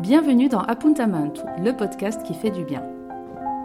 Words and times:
Bienvenue 0.00 0.48
dans 0.48 0.60
Apuntamento, 0.60 1.42
le 1.62 1.76
podcast 1.76 2.22
qui 2.22 2.32
fait 2.32 2.50
du 2.50 2.64
bien. 2.64 2.82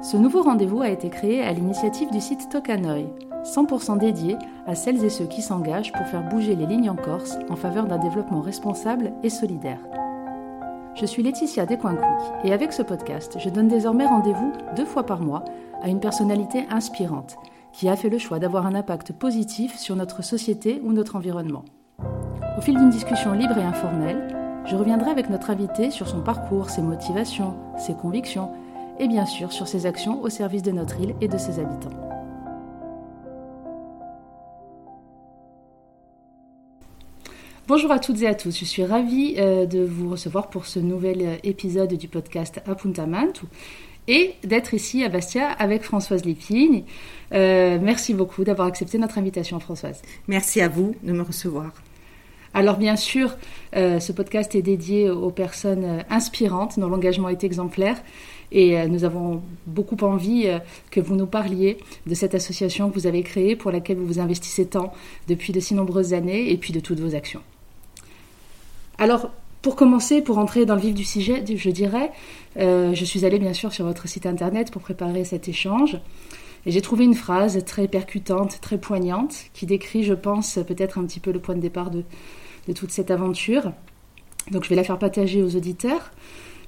Ce 0.04 0.18
nouveau 0.18 0.42
rendez-vous 0.42 0.82
a 0.82 0.90
été 0.90 1.10
créé 1.10 1.42
à 1.42 1.54
l'initiative 1.54 2.12
du 2.12 2.20
site 2.20 2.50
Tokanoi, 2.50 3.06
100% 3.46 3.98
dédié 3.98 4.36
à 4.68 4.76
celles 4.76 5.02
et 5.06 5.10
ceux 5.10 5.28
qui 5.28 5.42
s'engagent 5.42 5.94
pour 5.94 6.06
faire 6.08 6.28
bouger 6.28 6.56
les 6.56 6.66
lignes 6.66 6.90
en 6.90 6.98
Corse 6.98 7.38
en 7.50 7.56
faveur 7.56 7.86
d'un 7.86 8.00
développement 8.00 8.42
responsable 8.42 9.14
et 9.24 9.30
solidaire. 9.30 9.80
Je 10.96 11.06
suis 11.06 11.24
Laetitia 11.24 11.66
Descoinquic 11.66 12.04
et 12.44 12.52
avec 12.52 12.74
ce 12.74 12.82
podcast, 12.82 13.38
je 13.40 13.50
donne 13.50 13.70
désormais 13.70 14.06
rendez-vous 14.06 14.52
deux 14.76 14.86
fois 14.86 15.06
par 15.06 15.22
mois 15.22 15.46
à 15.82 15.88
une 15.88 16.02
personnalité 16.02 16.66
inspirante 16.70 17.38
qui 17.72 17.88
a 17.88 17.96
fait 17.96 18.10
le 18.10 18.18
choix 18.18 18.40
d'avoir 18.40 18.66
un 18.66 18.76
impact 18.76 19.14
positif 19.14 19.78
sur 19.78 19.96
notre 19.96 20.22
société 20.22 20.82
ou 20.84 20.92
notre 20.92 21.16
environnement. 21.16 21.64
Au 22.58 22.62
fil 22.62 22.78
d'une 22.78 22.90
discussion 22.90 23.32
libre 23.32 23.58
et 23.58 23.64
informelle, 23.64 24.35
je 24.66 24.76
reviendrai 24.76 25.12
avec 25.12 25.30
notre 25.30 25.52
invité 25.52 25.92
sur 25.92 26.08
son 26.08 26.22
parcours, 26.22 26.70
ses 26.70 26.82
motivations, 26.82 27.56
ses 27.78 27.94
convictions 27.94 28.52
et 29.00 29.08
bien 29.08 29.26
sûr 29.26 29.52
sur 29.52 29.68
ses 29.68 29.86
actions 29.86 30.22
au 30.22 30.30
service 30.30 30.64
de 30.64 30.72
notre 30.72 31.00
île 31.00 31.16
et 31.22 31.28
de 31.28 31.38
ses 31.38 31.60
habitants. 31.60 31.92
Bonjour 37.68 37.92
à 37.92 38.00
toutes 38.00 38.22
et 38.22 38.28
à 38.28 38.36
tous, 38.36 38.60
je 38.60 38.66
suis 38.66 38.86
ravie 38.86 39.36
euh, 39.38 39.66
de 39.66 39.84
vous 39.84 40.10
recevoir 40.10 40.50
pour 40.50 40.68
ce 40.68 40.80
nouvel 40.80 41.22
euh, 41.22 41.36
épisode 41.44 41.94
du 41.96 42.08
podcast 42.08 42.62
Apuntamantu 42.68 43.46
et 44.08 44.36
d'être 44.44 44.76
ici 44.76 45.04
à 45.04 45.10
Bastia 45.10 45.50
avec 45.52 45.82
Françoise 45.82 46.26
Lépine. 46.26 46.84
Euh, 47.34 47.80
merci 47.82 48.14
beaucoup 48.14 48.44
d'avoir 48.44 48.68
accepté 48.68 49.00
notre 49.00 49.18
invitation, 49.18 49.60
Françoise. 49.60 50.04
Merci 50.28 50.62
à 50.62 50.70
vous 50.70 50.94
de 51.02 51.12
me 51.12 51.24
recevoir. 51.24 51.72
Alors 52.56 52.78
bien 52.78 52.96
sûr, 52.96 53.36
euh, 53.76 54.00
ce 54.00 54.14
podcast 54.14 54.56
est 54.56 54.62
dédié 54.62 55.10
aux 55.10 55.30
personnes 55.30 55.84
euh, 55.84 56.02
inspirantes 56.10 56.80
dont 56.80 56.88
l'engagement 56.88 57.28
est 57.28 57.44
exemplaire 57.44 58.02
et 58.54 58.80
euh, 58.80 58.88
nous 58.88 59.04
avons 59.04 59.44
beaucoup 59.68 59.98
envie 60.06 60.48
que 60.90 61.02
vous 61.02 61.18
nous 61.18 61.26
parliez 61.26 61.78
de 62.08 62.16
cette 62.16 62.34
association 62.34 62.90
que 62.90 62.98
vous 62.98 63.08
avez 63.08 63.24
créée 63.24 63.58
pour 63.58 63.72
laquelle 63.72 63.98
vous 63.98 64.08
vous 64.08 64.20
investissez 64.20 64.68
tant 64.68 64.94
depuis 65.28 65.52
de 65.52 65.60
si 65.60 65.74
nombreuses 65.74 66.14
années 66.14 66.50
et 66.50 66.56
puis 66.56 66.72
de 66.72 66.80
toutes 66.80 67.02
vos 67.02 67.14
actions. 67.14 67.42
Alors 69.00 69.32
pour 69.62 69.76
commencer, 69.76 70.22
pour 70.22 70.38
entrer 70.38 70.66
dans 70.66 70.76
le 70.76 70.82
vif 70.82 70.94
du 70.94 71.04
sujet, 71.04 71.44
je 71.46 71.70
dirais, 71.72 72.12
je 72.56 73.04
suis 73.04 73.26
allée 73.26 73.40
bien 73.40 73.54
sûr 73.54 73.74
sur 73.74 73.84
votre 73.84 74.08
site 74.08 74.28
internet 74.28 74.72
pour 74.72 74.82
préparer 74.82 75.26
cet 75.26 75.50
échange. 75.50 75.98
Et 76.68 76.72
j'ai 76.72 76.82
trouvé 76.82 77.04
une 77.04 77.16
phrase 77.16 77.64
très 77.66 77.88
percutante, 77.88 78.62
très 78.62 78.78
poignante, 78.78 79.36
qui 79.54 79.66
décrit, 79.66 80.04
je 80.04 80.14
pense, 80.14 80.60
peut-être 80.68 81.00
un 81.00 81.06
petit 81.06 81.20
peu 81.20 81.32
le 81.32 81.40
point 81.40 81.56
de 81.56 81.62
départ 81.62 81.90
de, 81.90 82.04
de 82.68 82.74
toute 82.74 82.92
cette 82.92 83.12
aventure. 83.12 83.72
Donc 84.52 84.64
je 84.64 84.70
vais 84.70 84.76
la 84.76 84.84
faire 84.84 85.00
partager 85.00 85.42
aux 85.42 85.56
auditeurs. 85.56 86.12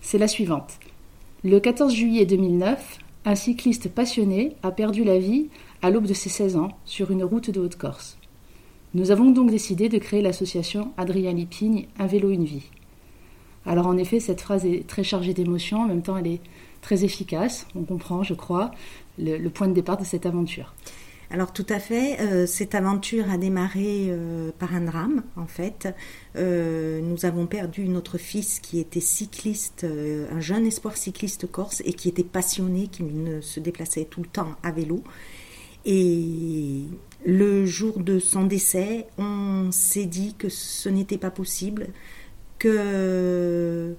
C'est 0.02 0.18
la 0.18 0.28
suivante. 0.28 0.80
Le 1.44 1.60
14 1.60 1.94
juillet 1.94 2.26
2009, 2.26 3.00
un 3.26 3.36
cycliste 3.36 3.90
passionné 3.90 4.56
a 4.64 4.72
perdu 4.72 5.04
la 5.04 5.20
vie 5.20 5.50
à 5.82 5.90
l'aube 5.90 6.08
de 6.08 6.14
ses 6.14 6.30
16 6.30 6.58
ans 6.58 6.70
sur 6.86 7.12
une 7.12 7.24
route 7.24 7.52
de 7.52 7.60
Haute-Corse. 7.60 8.18
Nous 8.94 9.12
avons 9.12 9.32
donc 9.32 9.52
décidé 9.52 9.90
de 9.90 9.98
créer 9.98 10.22
l'association 10.22 10.92
Adrien 10.98 11.34
Lipigne, 11.34 11.88
Un 12.00 12.08
vélo, 12.08 12.32
une 12.32 12.46
vie. 12.46 12.70
Alors 13.66 13.88
en 13.88 13.98
effet, 13.98 14.20
cette 14.20 14.42
phrase 14.42 14.66
est 14.66 14.88
très 14.88 15.04
chargée 15.04 15.34
d'émotions, 15.34 15.82
en 15.82 15.88
même 15.88 16.02
temps 16.02 16.18
elle 16.18 16.28
est 16.28 16.42
très 16.82 17.04
efficace, 17.04 17.68
on 17.76 17.84
comprend, 17.84 18.24
je 18.24 18.34
crois, 18.34 18.72
le 19.20 19.50
point 19.50 19.68
de 19.68 19.74
départ 19.74 19.98
de 19.98 20.06
cette 20.06 20.26
aventure. 20.26 20.74
Alors 21.30 21.52
tout 21.52 21.66
à 21.68 21.80
fait, 21.80 22.22
euh, 22.22 22.46
cette 22.46 22.74
aventure 22.74 23.30
a 23.30 23.38
démarré 23.38 24.08
euh, 24.08 24.52
par 24.58 24.74
un 24.74 24.82
drame 24.82 25.24
en 25.36 25.46
fait. 25.46 25.94
Euh, 26.38 27.02
nous 27.02 27.26
avons 27.26 27.48
perdu 27.48 27.90
notre 27.90 28.18
fils 28.18 28.62
qui 28.62 28.80
était 28.80 29.02
cycliste, 29.02 29.86
un 30.32 30.40
jeune 30.40 30.66
espoir 30.66 30.96
cycliste 30.96 31.52
corse 31.52 31.82
et 31.86 31.92
qui 31.92 32.08
était 32.08 32.24
passionné, 32.24 32.88
qui 32.88 33.04
se 33.42 33.60
déplaçait 33.60 34.06
tout 34.06 34.22
le 34.22 34.28
temps 34.28 34.56
à 34.64 34.72
vélo. 34.72 35.04
Et 35.86 36.84
le 37.26 37.66
jour 37.66 38.00
de 38.00 38.20
son 38.20 38.46
décès, 38.46 39.08
on 39.18 39.70
s'est 39.72 40.06
dit 40.06 40.34
que 40.38 40.48
ce 40.48 40.88
n'était 40.88 41.18
pas 41.18 41.32
possible, 41.32 41.88
que 42.58 43.96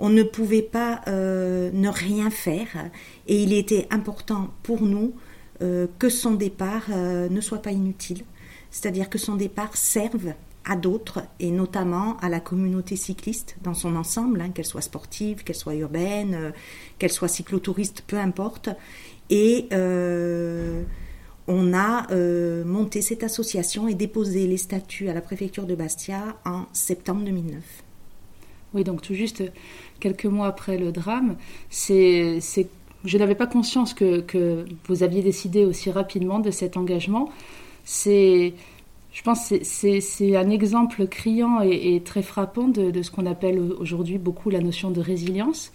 on 0.00 0.08
ne 0.08 0.24
pouvait 0.24 0.62
pas 0.62 1.02
ne 1.06 1.88
rien 1.88 2.30
faire 2.30 2.90
et 3.28 3.40
il 3.40 3.52
était 3.52 3.86
important 3.90 4.50
pour 4.64 4.82
nous 4.82 5.14
que 5.60 6.08
son 6.08 6.32
départ 6.32 6.84
euh, 6.90 7.28
ne 7.28 7.40
soit 7.40 7.62
pas 7.62 7.72
inutile, 7.72 8.24
c'est-à-dire 8.70 9.08
que 9.08 9.18
son 9.18 9.36
départ 9.36 9.76
serve 9.76 10.32
à 10.64 10.76
d'autres 10.76 11.22
et 11.40 11.50
notamment 11.50 12.16
à 12.18 12.28
la 12.28 12.40
communauté 12.40 12.96
cycliste 12.96 13.56
dans 13.62 13.74
son 13.74 13.96
ensemble, 13.96 14.40
hein, 14.40 14.50
qu'elle 14.50 14.64
soit 14.64 14.80
sportive, 14.80 15.44
qu'elle 15.44 15.56
soit 15.56 15.74
urbaine, 15.74 16.34
euh, 16.34 16.50
qu'elle 16.98 17.12
soit 17.12 17.28
cyclotouriste, 17.28 18.02
peu 18.06 18.18
importe. 18.18 18.70
Et 19.30 19.68
on 21.46 21.74
a 21.74 22.14
monté 22.64 23.00
cette 23.00 23.22
association 23.24 23.88
et 23.88 23.94
déposé 23.94 24.46
les 24.46 24.58
statuts 24.58 25.08
à 25.08 25.14
la 25.14 25.22
préfecture 25.22 25.64
de 25.64 25.74
Bastia 25.74 26.36
en 26.44 26.66
septembre 26.72 27.24
2009. 27.24 27.62
Oui, 28.74 28.84
donc 28.84 29.00
tout 29.02 29.14
juste 29.14 29.42
quelques 30.00 30.26
mois 30.26 30.48
après 30.48 30.76
le 30.76 30.92
drame, 30.92 31.36
c'est 31.70 32.40
je 33.04 33.18
n'avais 33.18 33.34
pas 33.34 33.46
conscience 33.46 33.94
que, 33.94 34.64
vous 34.86 35.02
aviez 35.02 35.22
décidé 35.22 35.64
aussi 35.64 35.90
rapidement 35.90 36.38
de 36.38 36.50
cet 36.50 36.76
engagement. 36.76 37.28
C'est, 37.84 38.54
je 39.12 39.22
pense, 39.22 39.52
c'est 39.62 40.36
un 40.36 40.50
exemple 40.50 41.06
criant 41.06 41.60
et, 41.60 42.00
très 42.04 42.22
frappant 42.22 42.68
de, 42.68 43.02
ce 43.02 43.10
qu'on 43.10 43.26
appelle 43.26 43.60
aujourd'hui 43.60 44.18
beaucoup 44.18 44.50
la 44.50 44.60
notion 44.60 44.90
de 44.90 45.00
résilience. 45.00 45.72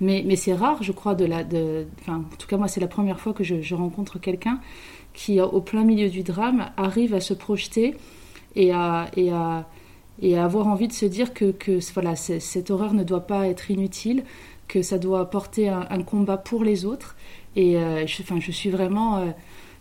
Mais, 0.00 0.34
c'est 0.34 0.54
rare, 0.54 0.82
je 0.82 0.90
crois, 0.90 1.12
en 1.12 2.22
tout 2.38 2.46
cas 2.48 2.56
moi, 2.56 2.66
c'est 2.66 2.80
la 2.80 2.88
première 2.88 3.20
fois 3.20 3.32
que 3.32 3.44
je, 3.44 3.74
rencontre 3.74 4.18
quelqu'un 4.18 4.58
qui, 5.14 5.40
au 5.40 5.60
plein 5.60 5.84
milieu 5.84 6.08
du 6.08 6.22
drame, 6.22 6.70
arrive 6.76 7.14
à 7.14 7.20
se 7.20 7.34
projeter 7.34 7.94
et 8.56 8.72
à 8.72 9.06
avoir 10.36 10.66
envie 10.66 10.88
de 10.88 10.92
se 10.92 11.06
dire 11.06 11.32
que, 11.32 11.52
que 11.52 11.78
voilà, 11.94 12.16
cette 12.16 12.72
horreur 12.72 12.94
ne 12.94 13.04
doit 13.04 13.28
pas 13.28 13.46
être 13.46 13.70
inutile, 13.70 14.24
que 14.72 14.80
ça 14.80 14.96
doit 14.96 15.28
porter 15.28 15.68
un, 15.68 16.02
combat 16.02 16.38
pour 16.38 16.64
les 16.64 16.86
autres. 16.86 17.14
Et 17.56 17.76
euh, 17.76 18.06
je, 18.06 18.22
enfin, 18.22 18.40
je 18.40 18.50
suis 18.50 18.70
vraiment 18.70 19.18
euh, 19.18 19.26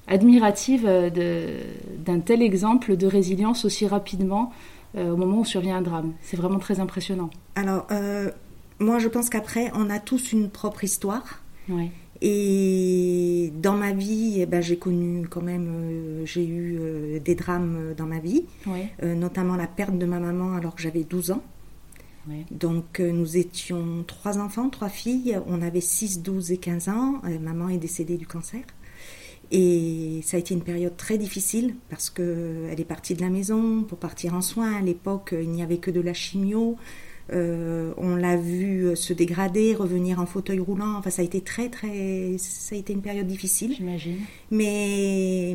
admirative 0.08 0.86
euh, 0.86 1.62
d'un 1.98 2.20
tel 2.20 2.42
exemple 2.42 2.98
de 2.98 3.08
résilience 3.08 3.64
aussi 3.64 3.88
rapidement 3.88 4.52
au 4.98 5.16
moment 5.16 5.40
où 5.40 5.46
survient 5.46 5.78
un 5.78 5.82
drame. 5.82 6.12
C'est 6.22 6.36
vraiment 6.36 6.60
très 6.60 6.82
impressionnant. 6.82 7.30
Alors, 7.56 7.88
moi, 8.80 9.00
je 9.00 9.08
pense 9.08 9.30
qu'après, 9.30 9.72
on 9.74 9.90
a 9.90 10.00
tous 10.00 10.34
une 10.34 10.50
propre 10.50 10.84
histoire. 10.84 11.42
Et 12.22 13.54
dans 13.56 13.78
ma 13.78 13.94
vie, 13.94 14.42
eh 14.42 14.46
ben, 14.46 14.62
j'ai 14.62 14.76
connu 14.76 15.26
quand 15.30 15.42
même, 15.42 16.24
j'ai 16.26 16.46
eu 16.46 17.22
des 17.24 17.36
drames 17.36 17.94
dans 17.96 18.06
ma 18.06 18.20
vie, 18.20 18.44
notamment 19.02 19.56
la 19.56 19.68
perte 19.68 19.98
de 19.98 20.06
ma 20.06 20.20
maman 20.20 20.56
alors 20.58 20.76
que 20.76 20.82
j'avais 20.82 21.06
12 21.06 21.32
ans. 21.32 21.42
Donc 22.52 23.00
euh, 23.00 23.12
nous 23.12 23.38
étions 23.38 24.04
trois 24.06 24.38
enfants, 24.38 24.70
trois 24.70 24.90
filles. 24.90 25.40
On 25.48 25.62
avait 25.62 25.82
6, 25.82 26.22
12 26.22 26.52
et 26.52 26.58
15 26.58 26.90
ans. 26.90 27.22
Euh, 27.26 27.40
maman 27.40 27.70
est 27.70 27.78
décédée 27.78 28.18
du 28.18 28.28
cancer. 28.28 28.62
Et 29.52 30.22
ça 30.24 30.38
a 30.38 30.40
été 30.40 30.54
une 30.54 30.62
période 30.62 30.96
très 30.96 31.18
difficile 31.18 31.76
parce 31.90 32.10
qu'elle 32.10 32.80
est 32.80 32.88
partie 32.88 33.16
de 33.16 33.22
la 33.22 33.30
maison 33.30 33.84
pour 33.84 33.98
partir 33.98 34.34
en 34.34 34.42
soins. 34.42 34.76
À 34.76 34.82
l'époque, 34.82 35.36
il 35.38 35.50
n'y 35.50 35.62
avait 35.62 35.78
que 35.78 35.92
de 35.92 36.00
la 36.00 36.14
chimio. 36.14 36.78
Euh, 37.34 37.94
on 37.98 38.16
l'a 38.16 38.38
vu 38.38 38.96
se 38.96 39.14
dégrader, 39.14 39.76
revenir 39.76 40.20
en 40.20 40.26
fauteuil 40.26 40.60
roulant. 40.60 40.96
Enfin, 40.98 41.10
ça 41.10 41.22
a 41.22 41.26
été 41.26 41.42
très, 41.42 41.70
très. 41.70 42.38
Ça 42.38 42.76
a 42.76 42.78
été 42.78 42.94
une 42.94 43.02
période 43.02 43.28
difficile. 43.28 43.74
J'imagine. 43.76 44.20
Mais 44.52 45.54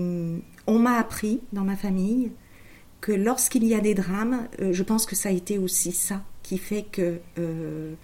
on 0.67 0.79
m'a 0.79 0.99
appris 0.99 1.41
dans 1.55 1.65
ma 1.65 1.77
famille 1.77 2.33
que 3.01 3.13
lorsqu'il 3.13 3.65
y 3.65 3.75
a 3.75 3.81
des 3.81 3.95
drames, 3.95 4.47
je 4.59 4.83
pense 4.83 5.07
que 5.07 5.17
ça 5.17 5.31
a 5.31 5.33
été 5.33 5.57
aussi 5.59 5.93
ça 5.93 6.23
qui 6.47 6.59
fait 6.59 6.85
que 6.85 7.19
euh, 7.41 7.95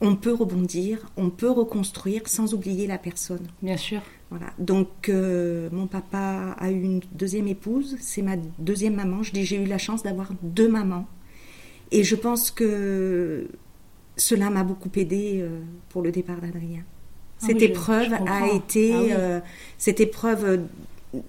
on 0.00 0.16
peut 0.16 0.32
rebondir, 0.32 1.06
on 1.18 1.28
peut 1.28 1.50
reconstruire 1.50 2.22
sans 2.24 2.54
oublier 2.54 2.86
la 2.86 2.96
personne. 2.96 3.46
Bien 3.60 3.76
sûr. 3.76 4.00
Voilà. 4.30 4.46
Donc 4.58 5.10
euh, 5.10 5.68
mon 5.70 5.86
papa 5.86 6.56
a 6.58 6.70
eu 6.70 6.80
une 6.80 7.00
deuxième 7.12 7.46
épouse, 7.46 7.96
c'est 8.00 8.22
ma 8.22 8.36
deuxième 8.58 8.94
maman. 8.94 9.22
Je 9.22 9.32
dis 9.32 9.44
j'ai 9.44 9.62
eu 9.62 9.66
la 9.66 9.76
chance 9.76 10.02
d'avoir 10.02 10.30
deux 10.42 10.66
mamans, 10.66 11.06
et 11.90 12.04
je 12.04 12.16
pense 12.16 12.50
que 12.50 13.48
cela 14.16 14.48
m'a 14.48 14.64
beaucoup 14.64 14.90
aidé 14.96 15.40
euh, 15.42 15.60
pour 15.90 16.00
le 16.00 16.10
départ 16.10 16.40
d'Adrien. 16.40 16.80
Ah 17.42 17.46
cette 17.46 17.60
épreuve 17.60 18.14
a 18.26 18.48
été, 18.48 19.12
ah 19.12 19.42
cette 19.76 20.00
épreuve 20.00 20.60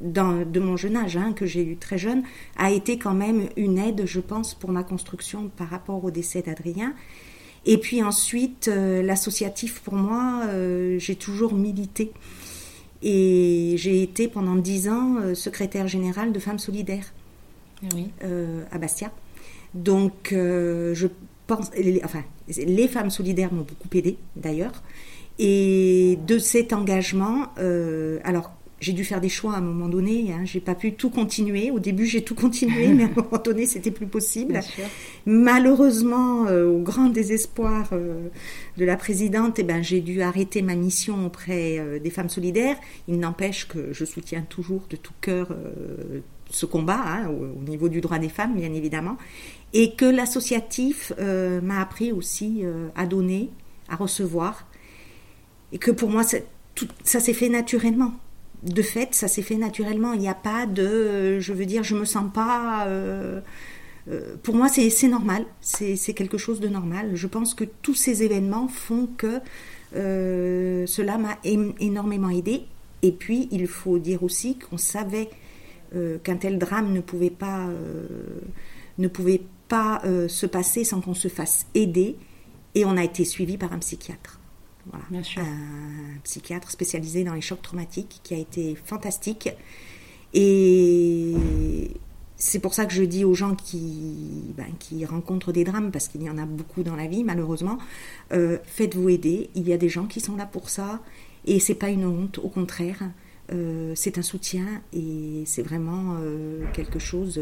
de 0.01 0.59
mon 0.59 0.77
jeune 0.77 0.95
âge, 0.95 1.17
hein, 1.17 1.33
que 1.33 1.45
j'ai 1.45 1.63
eu 1.63 1.77
très 1.77 1.97
jeune, 1.97 2.23
a 2.57 2.71
été 2.71 2.97
quand 2.97 3.13
même 3.13 3.49
une 3.57 3.77
aide, 3.77 4.03
je 4.05 4.19
pense, 4.19 4.53
pour 4.53 4.71
ma 4.71 4.83
construction 4.83 5.49
par 5.55 5.69
rapport 5.69 6.03
au 6.03 6.11
décès 6.11 6.41
d'Adrien. 6.41 6.93
Et 7.65 7.77
puis 7.77 8.03
ensuite, 8.03 8.67
euh, 8.67 9.01
l'associatif, 9.01 9.81
pour 9.81 9.95
moi, 9.95 10.43
euh, 10.45 10.99
j'ai 10.99 11.15
toujours 11.15 11.53
milité. 11.53 12.11
Et 13.01 13.75
j'ai 13.77 14.01
été 14.01 14.27
pendant 14.27 14.55
dix 14.55 14.87
ans 14.87 15.17
euh, 15.17 15.33
secrétaire 15.33 15.87
générale 15.87 16.31
de 16.31 16.39
Femmes 16.39 16.59
Solidaires 16.59 17.13
ah 17.83 18.25
à 18.71 18.77
Bastia. 18.77 19.11
Donc, 19.73 20.29
je 20.31 21.07
pense, 21.45 21.69
enfin, 22.03 22.23
les 22.47 22.87
femmes 22.87 23.09
solidaires 23.09 23.51
m'ont 23.51 23.65
beaucoup 23.67 23.89
aidé 23.93 24.17
d'ailleurs. 24.37 24.81
Et 25.37 26.17
de 26.25 26.39
cet 26.39 26.71
engagement, 26.71 27.49
alors 28.23 28.51
j'ai 28.81 28.93
dû 28.93 29.05
faire 29.05 29.21
des 29.21 29.29
choix 29.29 29.53
à 29.53 29.57
un 29.57 29.61
moment 29.61 29.87
donné. 29.87 30.33
Hein. 30.33 30.41
J'ai 30.43 30.59
pas 30.59 30.75
pu 30.75 30.93
tout 30.93 31.09
continuer. 31.09 31.71
Au 31.71 31.79
début, 31.79 32.05
j'ai 32.05 32.23
tout 32.23 32.35
continué, 32.35 32.87
mais 32.93 33.03
à 33.03 33.07
un 33.07 33.13
moment 33.15 33.41
donné, 33.43 33.65
c'était 33.65 33.91
plus 33.91 34.07
possible. 34.07 34.59
Malheureusement, 35.25 36.47
euh, 36.47 36.67
au 36.67 36.79
grand 36.79 37.09
désespoir 37.09 37.89
euh, 37.93 38.27
de 38.77 38.85
la 38.85 38.97
présidente, 38.97 39.59
eh 39.59 39.63
ben, 39.63 39.81
j'ai 39.81 40.01
dû 40.01 40.21
arrêter 40.21 40.61
ma 40.61 40.75
mission 40.75 41.25
auprès 41.25 41.79
euh, 41.79 41.99
des 41.99 42.09
femmes 42.09 42.29
solidaires. 42.29 42.75
Il 43.07 43.19
n'empêche 43.19 43.67
que 43.67 43.93
je 43.93 44.03
soutiens 44.03 44.41
toujours 44.41 44.83
de 44.89 44.97
tout 44.97 45.13
cœur 45.21 45.55
ce 46.49 46.65
combat 46.65 47.01
hein, 47.05 47.29
au, 47.29 47.59
au, 47.59 47.63
niveau 47.63 47.89
du 47.89 48.01
droit 48.01 48.19
des 48.19 48.29
femmes, 48.29 48.55
bien 48.55 48.73
évidemment, 48.73 49.17
et 49.73 49.95
que 49.95 50.05
l'associatif 50.05 51.11
m'a 51.17 51.81
appris 51.81 52.11
aussi 52.11 52.63
à 52.95 53.05
donner, 53.05 53.49
à 53.89 53.95
recevoir, 53.95 54.67
et 55.71 55.77
que 55.77 55.91
pour 55.91 56.09
moi, 56.09 56.23
tout, 56.75 56.87
ça 57.03 57.19
s'est 57.19 57.33
fait 57.33 57.49
naturellement 57.49 58.13
de 58.65 58.81
fait, 58.81 59.13
ça 59.13 59.27
s'est 59.27 59.43
fait 59.43 59.55
naturellement. 59.55 60.13
Il 60.13 60.19
n'y 60.19 60.27
a 60.27 60.33
pas 60.33 60.65
de, 60.65 61.39
je 61.39 61.53
veux 61.53 61.65
dire, 61.65 61.83
je 61.83 61.95
me 61.95 62.05
sens 62.05 62.31
pas. 62.33 62.85
Euh, 62.87 63.39
euh, 64.09 64.35
pour 64.41 64.55
moi, 64.55 64.67
c'est 64.69 65.07
normal. 65.07 65.45
C'est 65.61 66.13
quelque 66.13 66.37
chose 66.37 66.59
de 66.59 66.67
normal. 66.67 67.11
Je 67.13 67.27
pense 67.27 67.53
que 67.53 67.63
tous 67.63 67.93
ces 67.93 68.23
événements 68.23 68.67
font 68.67 69.07
que 69.17 69.39
euh, 69.95 70.85
cela 70.87 71.17
m'a 71.17 71.37
énormément 71.43 72.29
aidé. 72.29 72.63
Et 73.03 73.11
puis, 73.11 73.47
il 73.51 73.67
faut 73.67 73.99
dire 73.99 74.23
aussi 74.23 74.57
qu'on 74.57 74.77
savait 74.77 75.29
qu'un 76.23 76.35
tel 76.35 76.57
drame 76.57 76.91
ne 76.91 76.99
pouvait 76.99 77.29
pas, 77.29 77.69
ne 78.97 79.07
pouvait 79.07 79.43
pas 79.69 80.01
se 80.27 80.45
passer 80.45 80.83
sans 80.83 80.99
qu'on 80.99 81.13
se 81.13 81.27
fasse 81.27 81.67
aider. 81.75 82.17
Et 82.73 82.83
on 82.83 82.97
a 82.97 83.03
été 83.03 83.23
suivi 83.23 83.57
par 83.57 83.71
un 83.71 83.79
psychiatre. 83.79 84.39
Bien 85.09 85.23
sûr. 85.23 85.41
Un 85.41 86.19
psychiatre 86.23 86.71
spécialisé 86.71 87.23
dans 87.23 87.33
les 87.33 87.41
chocs 87.41 87.61
traumatiques 87.61 88.21
qui 88.23 88.33
a 88.33 88.37
été 88.37 88.75
fantastique. 88.75 89.49
Et 90.33 91.33
c'est 92.37 92.59
pour 92.59 92.73
ça 92.73 92.85
que 92.85 92.93
je 92.93 93.03
dis 93.03 93.23
aux 93.23 93.33
gens 93.33 93.55
qui, 93.55 94.53
ben, 94.57 94.67
qui 94.79 95.05
rencontrent 95.05 95.51
des 95.51 95.63
drames, 95.63 95.91
parce 95.91 96.07
qu'il 96.07 96.21
y 96.23 96.29
en 96.29 96.37
a 96.37 96.45
beaucoup 96.45 96.83
dans 96.83 96.95
la 96.95 97.07
vie, 97.07 97.23
malheureusement, 97.23 97.77
euh, 98.33 98.57
faites-vous 98.65 99.09
aider. 99.09 99.49
Il 99.55 99.67
y 99.67 99.73
a 99.73 99.77
des 99.77 99.89
gens 99.89 100.05
qui 100.05 100.19
sont 100.19 100.35
là 100.35 100.45
pour 100.45 100.69
ça. 100.69 100.99
Et 101.45 101.59
c'est 101.59 101.75
pas 101.75 101.89
une 101.89 102.05
honte, 102.05 102.39
au 102.39 102.49
contraire. 102.49 102.99
Euh, 103.51 103.93
c'est 103.95 104.17
un 104.17 104.23
soutien 104.23 104.65
et 104.91 105.43
c'est 105.45 105.61
vraiment 105.61 106.17
euh, 106.19 106.65
quelque 106.73 106.97
chose 106.97 107.39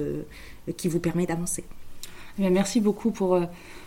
qui 0.76 0.90
vous 0.90 1.00
permet 1.00 1.26
d'avancer. 1.26 1.64
Eh 2.40 2.50
merci 2.50 2.82
beaucoup 2.82 3.12
pour 3.12 3.40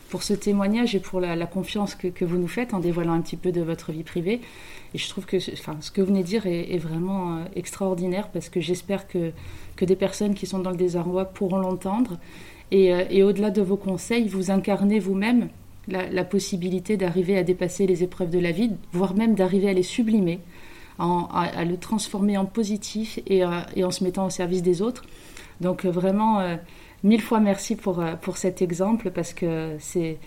pour 0.09 0.23
ce 0.23 0.35
témoignage 0.35 0.95
et 0.95 1.01
pour 1.01 1.21
la, 1.21 1.47
confiance 1.47 1.95
que, 1.95 2.25
vous 2.25 2.39
nous 2.39 2.49
faites 2.49 2.75
en 2.75 2.81
dévoilant 2.81 3.13
un 3.13 3.21
petit 3.21 3.37
peu 3.37 3.53
de 3.53 3.61
votre 3.61 3.93
vie 3.93 4.05
privée. 4.05 4.41
Et 4.95 4.99
je 4.99 5.09
trouve 5.09 5.27
que 5.27 5.39
ce 5.39 5.51
que 5.91 6.01
vous 6.01 6.07
venez 6.07 6.23
de 6.23 6.27
dire 6.27 6.47
est, 6.47 6.79
vraiment 6.79 7.37
euh, 7.37 7.45
extraordinaire 7.57 8.29
parce 8.29 8.49
que 8.49 8.61
j'espère 8.61 9.09
que, 9.09 9.33
que 9.75 9.85
des 9.85 9.97
personnes 9.97 10.35
qui 10.35 10.47
sont 10.47 10.59
dans 10.59 10.71
le 10.71 10.77
désarroi 10.77 11.25
pourront 11.27 11.59
l'entendre. 11.59 12.19
Et, 12.71 12.95
euh, 12.95 13.27
au-delà 13.27 13.51
de 13.51 13.63
vos 13.63 13.77
conseils, 13.77 14.29
vous 14.29 14.51
incarnez 14.51 15.01
vous-même 15.01 15.49
la, 15.89 16.25
possibilité 16.25 16.97
d'arriver 16.97 17.39
à 17.39 17.45
dépasser 17.45 17.87
les 17.87 18.03
épreuves 18.03 18.31
de 18.31 18.41
la 18.41 18.51
vie, 18.51 18.73
voire 18.93 19.15
même 19.15 19.35
d'arriver 19.35 19.69
à 19.69 19.73
les 19.73 19.85
sublimer, 19.85 20.41
à, 20.99 21.65
le 21.65 21.77
transformer 21.77 22.37
en 22.37 22.45
positif 22.45 23.21
euh, 23.31 23.61
et, 23.75 23.85
en 23.85 23.91
se 23.91 24.03
mettant 24.03 24.27
au 24.27 24.31
service 24.31 24.63
des 24.63 24.83
autres. 24.83 25.05
Donc 25.61 25.85
vraiment 25.85 26.59
mille 27.07 27.23
fois 27.23 27.41
merci 27.41 27.77
pour, 27.77 28.01
euh, 28.01 28.15
pour 28.17 28.37
cet 28.37 28.61
exemple 28.61 29.11
parce 29.11 29.33
que 29.33 29.77
c'est, 29.79 30.19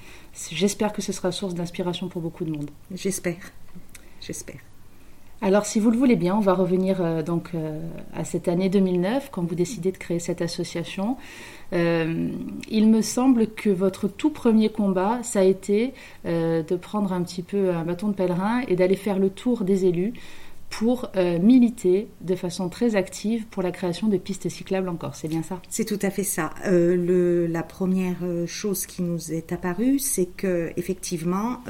j'espère 0.51 0.93
que 0.93 1.01
ce 1.01 1.11
sera 1.11 1.31
source 1.31 1.53
d'inspiration 1.53 2.07
pour 2.07 2.21
beaucoup 2.21 2.45
de 2.45 2.51
monde. 2.51 2.71
J'espère, 2.93 3.51
j'espère. 4.21 4.57
Alors, 5.41 5.65
si 5.65 5.79
vous 5.79 5.89
le 5.89 5.97
voulez 5.97 6.17
bien, 6.17 6.35
on 6.35 6.41
va 6.41 6.53
revenir 6.53 7.01
euh, 7.01 7.21
donc 7.23 7.51
euh, 7.53 7.79
à 8.13 8.25
cette 8.25 8.49
année 8.49 8.67
2009, 8.67 9.29
quand 9.31 9.43
vous 9.43 9.55
décidez 9.55 9.91
de 9.91 9.97
créer 9.97 10.19
cette 10.19 10.41
association. 10.41 11.17
il 11.71 12.87
me 12.87 13.01
semble 13.01 13.47
que 13.47 13.69
votre 13.69 14.07
tout 14.07 14.31
premier 14.31 14.69
combat, 14.69 15.19
ça 15.21 15.41
a 15.41 15.43
été 15.43 15.93
de 16.25 16.75
prendre 16.75 17.13
un 17.13 17.21
petit 17.21 17.43
peu 17.43 17.69
un 17.69 17.83
bâton 17.83 18.07
de 18.07 18.13
pèlerin 18.13 18.61
et 18.67 18.75
d'aller 18.75 18.95
faire 18.95 19.19
le 19.19 19.29
tour 19.29 19.63
des 19.63 19.85
élus 19.85 20.13
pour 20.69 21.09
euh, 21.15 21.39
militer 21.39 22.07
de 22.21 22.35
façon 22.35 22.69
très 22.69 22.95
active 22.95 23.45
pour 23.47 23.63
la 23.63 23.71
création 23.71 24.07
de 24.07 24.17
pistes 24.17 24.49
cyclables 24.49 24.87
en 24.87 24.95
Corse. 24.95 25.19
C'est 25.21 25.27
bien 25.27 25.43
ça? 25.43 25.61
C'est 25.69 25.85
tout 25.85 25.99
à 26.01 26.09
fait 26.09 26.23
ça. 26.23 26.51
Euh, 26.67 27.47
la 27.47 27.63
première 27.63 28.17
euh, 28.23 28.45
chose 28.45 28.85
qui 28.85 29.01
nous 29.01 29.33
est 29.33 29.51
apparue, 29.51 29.99
c'est 29.99 30.27
que 30.27 30.71
effectivement, 30.77 31.61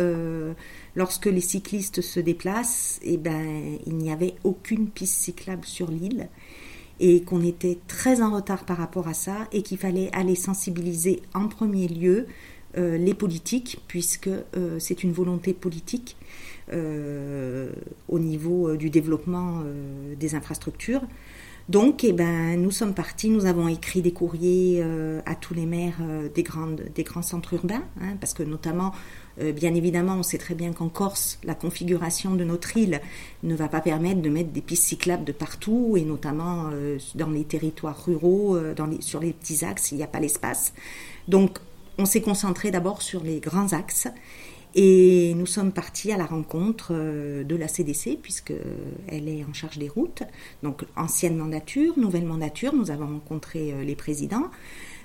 lorsque 0.96 1.25
les 1.25 1.42
cyclistes 1.42 2.01
se 2.01 2.19
déplacent, 2.19 3.00
eh 3.04 3.18
ben, 3.18 3.78
il 3.86 3.96
n'y 3.96 4.12
avait 4.12 4.36
aucune 4.44 4.88
piste 4.90 5.22
cyclable 5.22 5.66
sur 5.66 5.90
l'île 5.90 6.30
et 7.00 7.22
qu'on 7.22 7.42
était 7.42 7.80
très 7.88 8.22
en 8.22 8.36
retard 8.36 8.66
par 8.66 8.78
rapport 8.78 9.07
à 9.07 9.13
ça 9.13 9.48
et 9.54 9.62
qu'il 9.62 9.78
fallait 9.78 10.10
aller 10.13 10.36
sensibiliser 10.36 11.22
en 11.34 11.48
premier 11.48 11.88
lieu 11.88 12.28
les 12.75 13.13
politiques, 13.13 13.81
puisque 13.88 14.30
c'est 14.78 15.04
une 15.04 15.12
volonté 15.12 15.54
politique 15.54 16.16
au 18.07 18.19
niveau 18.19 18.69
euh, 18.69 18.77
du 18.77 18.89
développement 18.89 19.62
euh, 19.63 20.16
des 20.16 20.36
infrastructures. 20.36 21.01
Donc, 21.68 22.04
eh 22.04 22.13
ben, 22.13 22.60
nous 22.60 22.71
sommes 22.71 22.95
partis, 22.95 23.30
nous 23.30 23.45
avons 23.45 23.68
écrit 23.68 24.01
des 24.01 24.12
courriers 24.12 24.83
à 25.27 25.36
tous 25.36 25.54
les 25.54 25.68
maires 25.68 26.00
des, 26.33 26.42
grandes, 26.42 26.81
des 26.95 27.04
grands 27.04 27.21
centres 27.21 27.54
urbains, 27.54 27.83
hein, 28.01 28.16
parce 28.19 28.33
que 28.33 28.42
notamment, 28.42 28.92
bien 29.38 29.75
évidemment, 29.75 30.16
on 30.16 30.24
sait 30.24 30.39
très 30.39 30.56
bien 30.56 30.74
qu'en 30.74 30.89
Corse, 30.89 31.38
la 31.44 31.54
configuration 31.54 32.33
de 32.33 32.44
notre 32.44 32.75
île 32.75 33.01
ne 33.44 33.54
va 33.54 33.68
pas 33.68 33.81
permettre 33.81 34.19
de 34.19 34.30
mettre 34.30 34.50
des 34.50 34.62
pistes 34.62 34.86
cyclables 34.86 35.25
de 35.25 35.31
partout, 35.31 35.94
et 35.95 36.01
notamment 36.01 36.72
dans 37.13 37.30
les 37.30 37.44
territoires 37.44 38.04
ruraux, 38.04 38.57
dans 38.75 38.88
les, 38.88 39.01
sur 39.01 39.19
les 39.19 39.33
petits 39.33 39.63
axes, 39.63 39.92
il 39.92 39.98
n'y 39.98 40.04
a 40.04 40.07
pas 40.07 40.19
l'espace. 40.19 40.74
Donc, 41.27 41.60
on 42.00 42.06
s'est 42.06 42.22
concentré 42.22 42.72
d'abord 42.72 43.04
sur 43.04 43.24
les 43.24 43.39
grands 43.39 43.74
axes. 43.74 44.07
Et 44.75 45.33
nous 45.36 45.48
sommes 45.48 45.71
partis 45.71 46.12
à 46.12 46.18
la 46.18 46.25
rencontre 46.25 46.92
euh, 46.92 47.44
de 47.44 47.56
la 47.56 47.68
CDC, 47.68 48.19
puisqu'elle 48.21 49.27
est 49.27 49.44
en 49.44 49.54
charge 49.54 49.80
des 49.80 49.89
routes. 49.89 50.21
Donc, 50.62 50.86
ancienne 50.95 51.38
mandature, 51.38 51.98
nouvelle 51.98 52.25
mandature, 52.25 52.74
nous 52.75 52.92
avons 52.92 53.07
rencontré 53.07 53.74
euh, 53.74 53.83
les 53.83 53.95
présidents. 53.95 54.51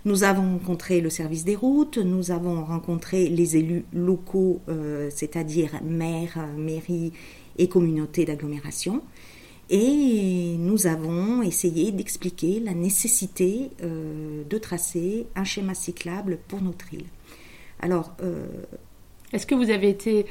Nous 0.05 0.22
avons 0.22 0.58
rencontré 0.58 1.00
le 1.00 1.08
service 1.08 1.44
des 1.44 1.56
routes, 1.56 1.96
nous 1.96 2.31
avons 2.31 2.62
rencontré 2.62 3.28
les 3.28 3.56
élus 3.56 3.87
locaux, 3.94 4.60
euh, 4.69 5.08
c'est-à-dire 5.15 5.81
maires, 5.82 6.46
mairies 6.58 7.15
et 7.56 7.69
communautés 7.69 8.27
d'agglomération. 8.27 9.03
Et 9.70 10.56
nous 10.58 10.86
avons 10.86 11.41
essayé 11.41 11.91
d'expliquer 11.91 12.60
la 12.60 12.74
nécessité 12.74 13.70
de 13.81 14.58
tracer 14.58 15.27
un 15.34 15.44
schéma 15.44 15.72
cyclable 15.72 16.39
pour 16.48 16.60
notre 16.60 16.93
île. 16.93 17.06
Alors, 17.81 18.15
est-ce 19.34 19.46
que 19.46 19.55
vous 19.55 19.70
avez 19.70 19.88
été 19.88 20.26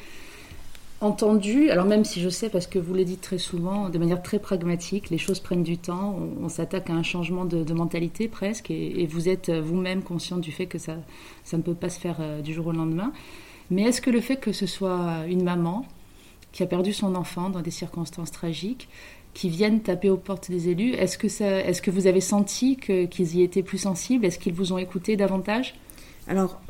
entendu, 1.02 1.70
alors 1.70 1.86
même 1.86 2.06
si 2.06 2.22
je 2.22 2.30
sais, 2.30 2.50
parce 2.50 2.66
que 2.66 2.80
vous 2.80 2.94
le 2.94 3.04
dites 3.04 3.22
très 3.22 3.38
souvent, 3.38 3.90
de 3.90 3.98
manière 3.98 4.24
très 4.24 4.40
pragmatique, 4.40 5.10
les 5.10 5.18
choses 5.18 5.42
prennent 5.42 5.64
du 5.64 5.78
temps, 5.78 6.18
on, 6.42 6.48
s'attaque 6.48 6.90
à 6.90 6.94
un 6.94 7.04
changement 7.04 7.44
de, 7.44 7.74
mentalité 7.74 8.30
presque, 8.30 8.72
et, 8.72 9.06
vous 9.06 9.28
êtes 9.28 9.52
vous-même 9.52 10.02
conscient 10.02 10.38
du 10.38 10.52
fait 10.52 10.66
que 10.66 10.78
ça, 10.78 10.96
ça 11.44 11.58
ne 11.58 11.62
peut 11.62 11.74
pas 11.74 11.90
se 11.90 12.00
faire 12.00 12.18
euh, 12.22 12.42
du 12.42 12.54
jour 12.54 12.68
au 12.68 12.72
lendemain. 12.72 13.12
Mais 13.70 13.84
est-ce 13.84 14.02
que 14.02 14.10
le 14.10 14.22
fait 14.22 14.38
que 14.38 14.54
ce 14.54 14.66
soit 14.66 15.26
une 15.28 15.44
maman 15.44 15.86
qui 16.54 16.64
a 16.64 16.66
perdu 16.66 16.94
son 16.94 17.16
enfant 17.16 17.50
dans 17.50 17.62
des 17.62 17.72
circonstances 17.72 18.32
tragiques, 18.32 18.88
qui 19.34 19.50
vienne 19.50 19.82
taper 19.82 20.10
aux 20.10 20.18
portes 20.18 20.50
des 20.50 20.70
élus, 20.70 20.94
est-ce 20.94 21.18
que, 21.18 21.28
ça, 21.28 21.60
est-ce 21.62 21.82
que 21.82 21.92
vous 21.92 22.08
avez 22.08 22.22
senti 22.22 22.78
qu'ils 22.78 23.36
y 23.36 23.42
étaient 23.42 23.64
plus 23.64 23.80
sensibles? 23.80 24.26
Est-ce 24.26 24.40
qu'ils 24.40 24.54
vous 24.54 24.72
ont 24.72 24.78
écouté 24.78 25.18
davantage? 25.18 25.74
Alors, 26.28 26.62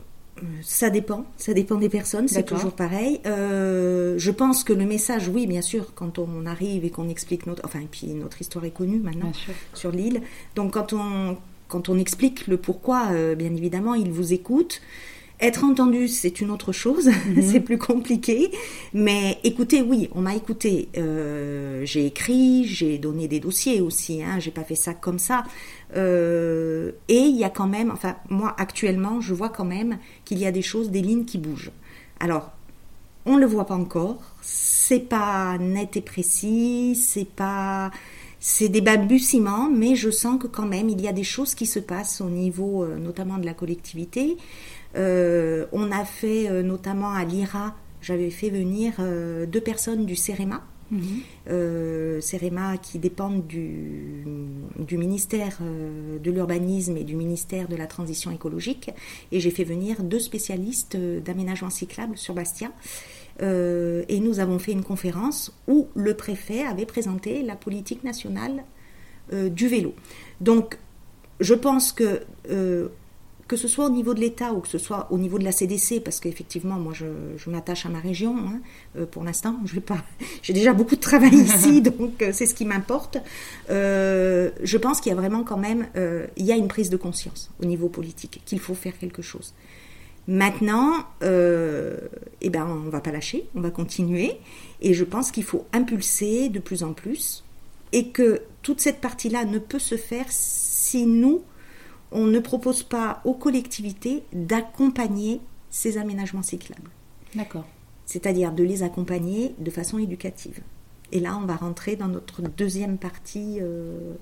ça 0.61 0.89
dépend, 0.89 1.25
ça 1.37 1.53
dépend 1.53 1.75
des 1.75 1.89
personnes, 1.89 2.27
c'est 2.27 2.43
toujours 2.43 2.73
pareil. 2.73 3.19
Euh, 3.25 4.15
je 4.17 4.31
pense 4.31 4.63
que 4.63 4.73
le 4.73 4.85
message, 4.85 5.27
oui, 5.27 5.47
bien 5.47 5.61
sûr, 5.61 5.93
quand 5.93 6.19
on 6.19 6.45
arrive 6.45 6.85
et 6.85 6.89
qu'on 6.89 7.09
explique 7.09 7.45
notre, 7.45 7.63
enfin, 7.65 7.79
et 7.79 7.87
puis 7.89 8.07
notre 8.07 8.41
histoire 8.41 8.65
est 8.65 8.71
connue 8.71 8.99
maintenant 8.99 9.31
sur 9.73 9.91
l'île. 9.91 10.21
Donc 10.55 10.73
quand 10.73 10.93
on 10.93 11.37
quand 11.67 11.89
on 11.89 11.97
explique 11.97 12.45
le 12.45 12.57
pourquoi, 12.57 13.07
euh, 13.13 13.33
bien 13.33 13.51
évidemment, 13.55 13.95
ils 13.95 14.11
vous 14.11 14.31
écoutent. 14.31 14.79
Être 15.43 15.65
entendu, 15.65 16.07
c'est 16.07 16.39
une 16.39 16.51
autre 16.51 16.71
chose, 16.71 17.07
mhm. 17.27 17.41
c'est 17.41 17.59
plus 17.59 17.77
compliqué. 17.77 18.49
Mais 18.93 19.39
écoutez, 19.43 19.81
oui, 19.81 20.09
on 20.15 20.21
m'a 20.21 20.35
écouté. 20.35 20.87
Euh, 20.97 21.81
j'ai 21.83 22.05
écrit, 22.05 22.63
j'ai 22.63 22.97
donné 22.97 23.27
des 23.27 23.41
dossiers 23.41 23.81
aussi. 23.81 24.23
Hein, 24.23 24.39
j'ai 24.39 24.51
pas 24.51 24.63
fait 24.63 24.75
ça 24.75 24.93
comme 24.93 25.19
ça. 25.19 25.43
Euh, 25.97 26.93
et 27.09 27.19
il 27.19 27.35
y 27.35 27.43
a 27.43 27.49
quand 27.49 27.67
même, 27.67 27.91
enfin, 27.91 28.15
moi 28.29 28.55
actuellement, 28.57 29.19
je 29.19 29.33
vois 29.33 29.49
quand 29.49 29.65
même 29.65 29.97
qu'il 30.23 30.37
y 30.37 30.45
a 30.45 30.51
des 30.53 30.61
choses, 30.61 30.91
des 30.91 31.01
lignes 31.01 31.25
qui 31.25 31.37
bougent. 31.37 31.71
Alors, 32.21 32.53
on 33.25 33.35
le 33.35 33.45
voit 33.45 33.65
pas 33.65 33.75
encore. 33.75 34.21
C'est 34.41 35.09
pas 35.09 35.57
net 35.57 35.97
et 35.97 36.01
précis. 36.01 36.95
C'est 36.95 37.27
pas 37.27 37.91
c'est 38.45 38.67
des 38.67 38.81
balbutiements, 38.81 39.69
mais 39.69 39.95
je 39.95 40.09
sens 40.09 40.37
que 40.37 40.47
quand 40.47 40.65
même 40.65 40.89
il 40.89 40.99
y 40.99 41.07
a 41.07 41.13
des 41.13 41.23
choses 41.23 41.55
qui 41.55 41.65
se 41.65 41.79
passent 41.79 42.19
au 42.19 42.29
niveau 42.29 42.83
euh, 42.83 42.97
notamment 42.97 43.37
de 43.37 43.45
la 43.45 43.53
collectivité. 43.53 44.35
On 44.95 45.91
a 45.91 46.05
fait 46.05 46.63
notamment 46.63 47.11
à 47.11 47.25
l'IRA, 47.25 47.75
j'avais 48.01 48.29
fait 48.29 48.49
venir 48.49 48.93
deux 49.47 49.61
personnes 49.61 50.05
du 50.05 50.15
CEREMA, 50.15 50.63
euh, 51.49 52.21
CEREMA 52.21 52.77
qui 52.77 52.99
dépendent 52.99 53.45
du, 53.47 54.23
du 54.77 54.97
ministère 54.97 55.57
euh, 55.61 56.19
de 56.19 56.31
l'urbanisme 56.31 56.97
et 56.97 57.03
du 57.03 57.15
ministère 57.15 57.67
de 57.67 57.75
la 57.75 57.87
transition 57.87 58.31
écologique. 58.31 58.91
Et 59.31 59.39
j'ai 59.39 59.51
fait 59.51 59.63
venir 59.63 60.03
deux 60.03 60.19
spécialistes 60.19 60.95
euh, 60.95 61.19
d'aménagement 61.19 61.69
cyclable 61.69 62.17
sur 62.17 62.33
Bastia. 62.33 62.71
et 63.41 64.19
nous 64.19 64.39
avons 64.39 64.59
fait 64.59 64.73
une 64.73 64.83
conférence 64.83 65.51
où 65.67 65.87
le 65.95 66.13
préfet 66.13 66.63
avait 66.63 66.85
présenté 66.85 67.41
la 67.41 67.55
politique 67.55 68.03
nationale 68.03 68.63
du 69.31 69.67
vélo. 69.67 69.95
Donc, 70.39 70.77
je 71.39 71.55
pense 71.55 71.91
que 71.93 72.21
que 73.47 73.57
ce 73.57 73.67
soit 73.67 73.85
au 73.85 73.89
niveau 73.89 74.13
de 74.13 74.19
l'État 74.19 74.53
ou 74.53 74.59
que 74.59 74.67
ce 74.67 74.77
soit 74.77 75.07
au 75.11 75.17
niveau 75.17 75.37
de 75.37 75.43
la 75.43 75.51
CDC, 75.51 76.01
parce 76.03 76.19
qu'effectivement, 76.19 76.75
moi, 76.75 76.93
je, 76.93 77.49
m'attache 77.49 77.85
à 77.85 77.89
ma 77.89 77.99
région. 77.99 78.35
Hein, 78.37 78.61
euh, 78.97 79.05
pour 79.05 79.23
l'instant, 79.23 79.57
je 79.65 79.75
vais 79.75 79.81
pas. 79.81 80.03
J'ai 80.41 80.53
déjà 80.53 80.73
beaucoup 80.73 80.95
de 80.95 81.01
travail 81.01 81.35
ici, 81.35 81.81
donc 81.81 82.21
euh, 82.21 82.29
c'est 82.33 82.45
ce 82.45 82.55
qui 82.55 82.65
m'importe. 82.65 83.17
Euh, 83.69 84.51
je 84.63 84.77
pense 84.77 85.01
qu'il 85.01 85.11
y 85.11 85.13
a 85.13 85.15
vraiment 85.17 85.43
quand 85.43 85.57
même, 85.57 85.87
il 86.37 86.45
y 86.45 86.51
a 86.51 86.55
une 86.55 86.67
prise 86.67 86.89
de 86.89 86.97
conscience 86.97 87.51
au 87.61 87.65
niveau 87.65 87.89
politique 87.89 88.41
qu'il 88.45 88.59
faut 88.59 88.75
faire 88.75 88.97
quelque 88.97 89.21
chose. 89.21 89.53
Maintenant, 90.27 91.05
eh 91.21 92.49
ben, 92.49 92.65
on 92.65 92.89
va 92.89 93.01
pas 93.01 93.11
lâcher, 93.11 93.45
on 93.55 93.61
va 93.61 93.71
continuer, 93.71 94.37
et 94.81 94.93
je 94.93 95.03
pense 95.03 95.31
qu'il 95.31 95.43
faut 95.43 95.65
impulser 95.73 96.49
de 96.49 96.59
plus 96.59 96.83
en 96.83 96.93
plus, 96.93 97.43
et 97.91 98.09
que 98.09 98.41
toute 98.61 98.79
cette 98.79 99.01
partie-là 99.01 99.45
ne 99.45 99.59
peut 99.59 99.79
se 99.79 99.97
faire 99.97 100.25
si 100.29 101.05
nous 101.05 101.43
on 102.13 102.25
ne 102.25 102.39
propose 102.39 102.83
pas 102.83 103.21
aux 103.25 103.33
collectivités 103.33 104.23
d'accompagner 104.31 105.41
ces 105.69 105.97
aménagements 105.97 106.43
cyclables. 106.43 106.89
D'accord. 107.35 107.65
C'est-à-dire 108.05 108.51
de 108.51 108.63
les 108.63 108.83
accompagner 108.83 109.55
de 109.59 109.71
façon 109.71 109.97
éducative. 109.97 110.61
Et 111.11 111.19
là, 111.19 111.37
on 111.41 111.45
va 111.45 111.55
rentrer 111.55 111.95
dans 111.95 112.07
notre 112.07 112.41
deuxième 112.41 112.97
partie 112.97 113.59
euh, 113.61 114.13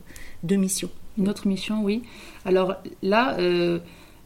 de 0.44 0.56
mission. 0.56 0.90
Une 1.18 1.30
autre 1.30 1.48
mission, 1.48 1.84
oui. 1.84 2.04
Alors 2.46 2.76
là, 3.02 3.38
euh, 3.40 3.80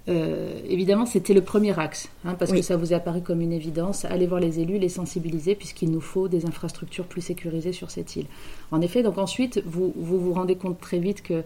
euh, 0.07 0.59
évidemment, 0.67 1.05
c'était 1.05 1.33
le 1.33 1.41
premier 1.41 1.77
axe, 1.79 2.09
hein, 2.25 2.35
parce 2.35 2.51
que 2.51 2.61
ça 2.61 2.77
vous 2.77 2.93
est 2.93 2.95
apparu 2.95 3.21
comme 3.21 3.41
une 3.41 3.53
évidence. 3.53 4.05
Allez 4.05 4.27
voir 4.27 4.39
les 4.39 4.59
élus, 4.59 4.77
les 4.77 4.89
sensibiliser, 4.89 5.55
puisqu'il 5.55 5.89
nous 5.89 6.01
faut 6.01 6.27
des 6.27 6.45
infrastructures 6.45 7.05
plus 7.05 7.21
sécurisées 7.21 7.73
sur 7.73 7.89
cette 7.89 8.15
île. 8.15 8.27
En 8.71 8.81
effet, 8.81 9.01
donc 9.01 9.17
ensuite, 9.17 9.61
vous 9.65 9.93
vous, 9.95 10.19
vous 10.19 10.33
rendez 10.33 10.55
compte 10.55 10.79
très 10.79 10.99
vite 10.99 11.23
que 11.23 11.43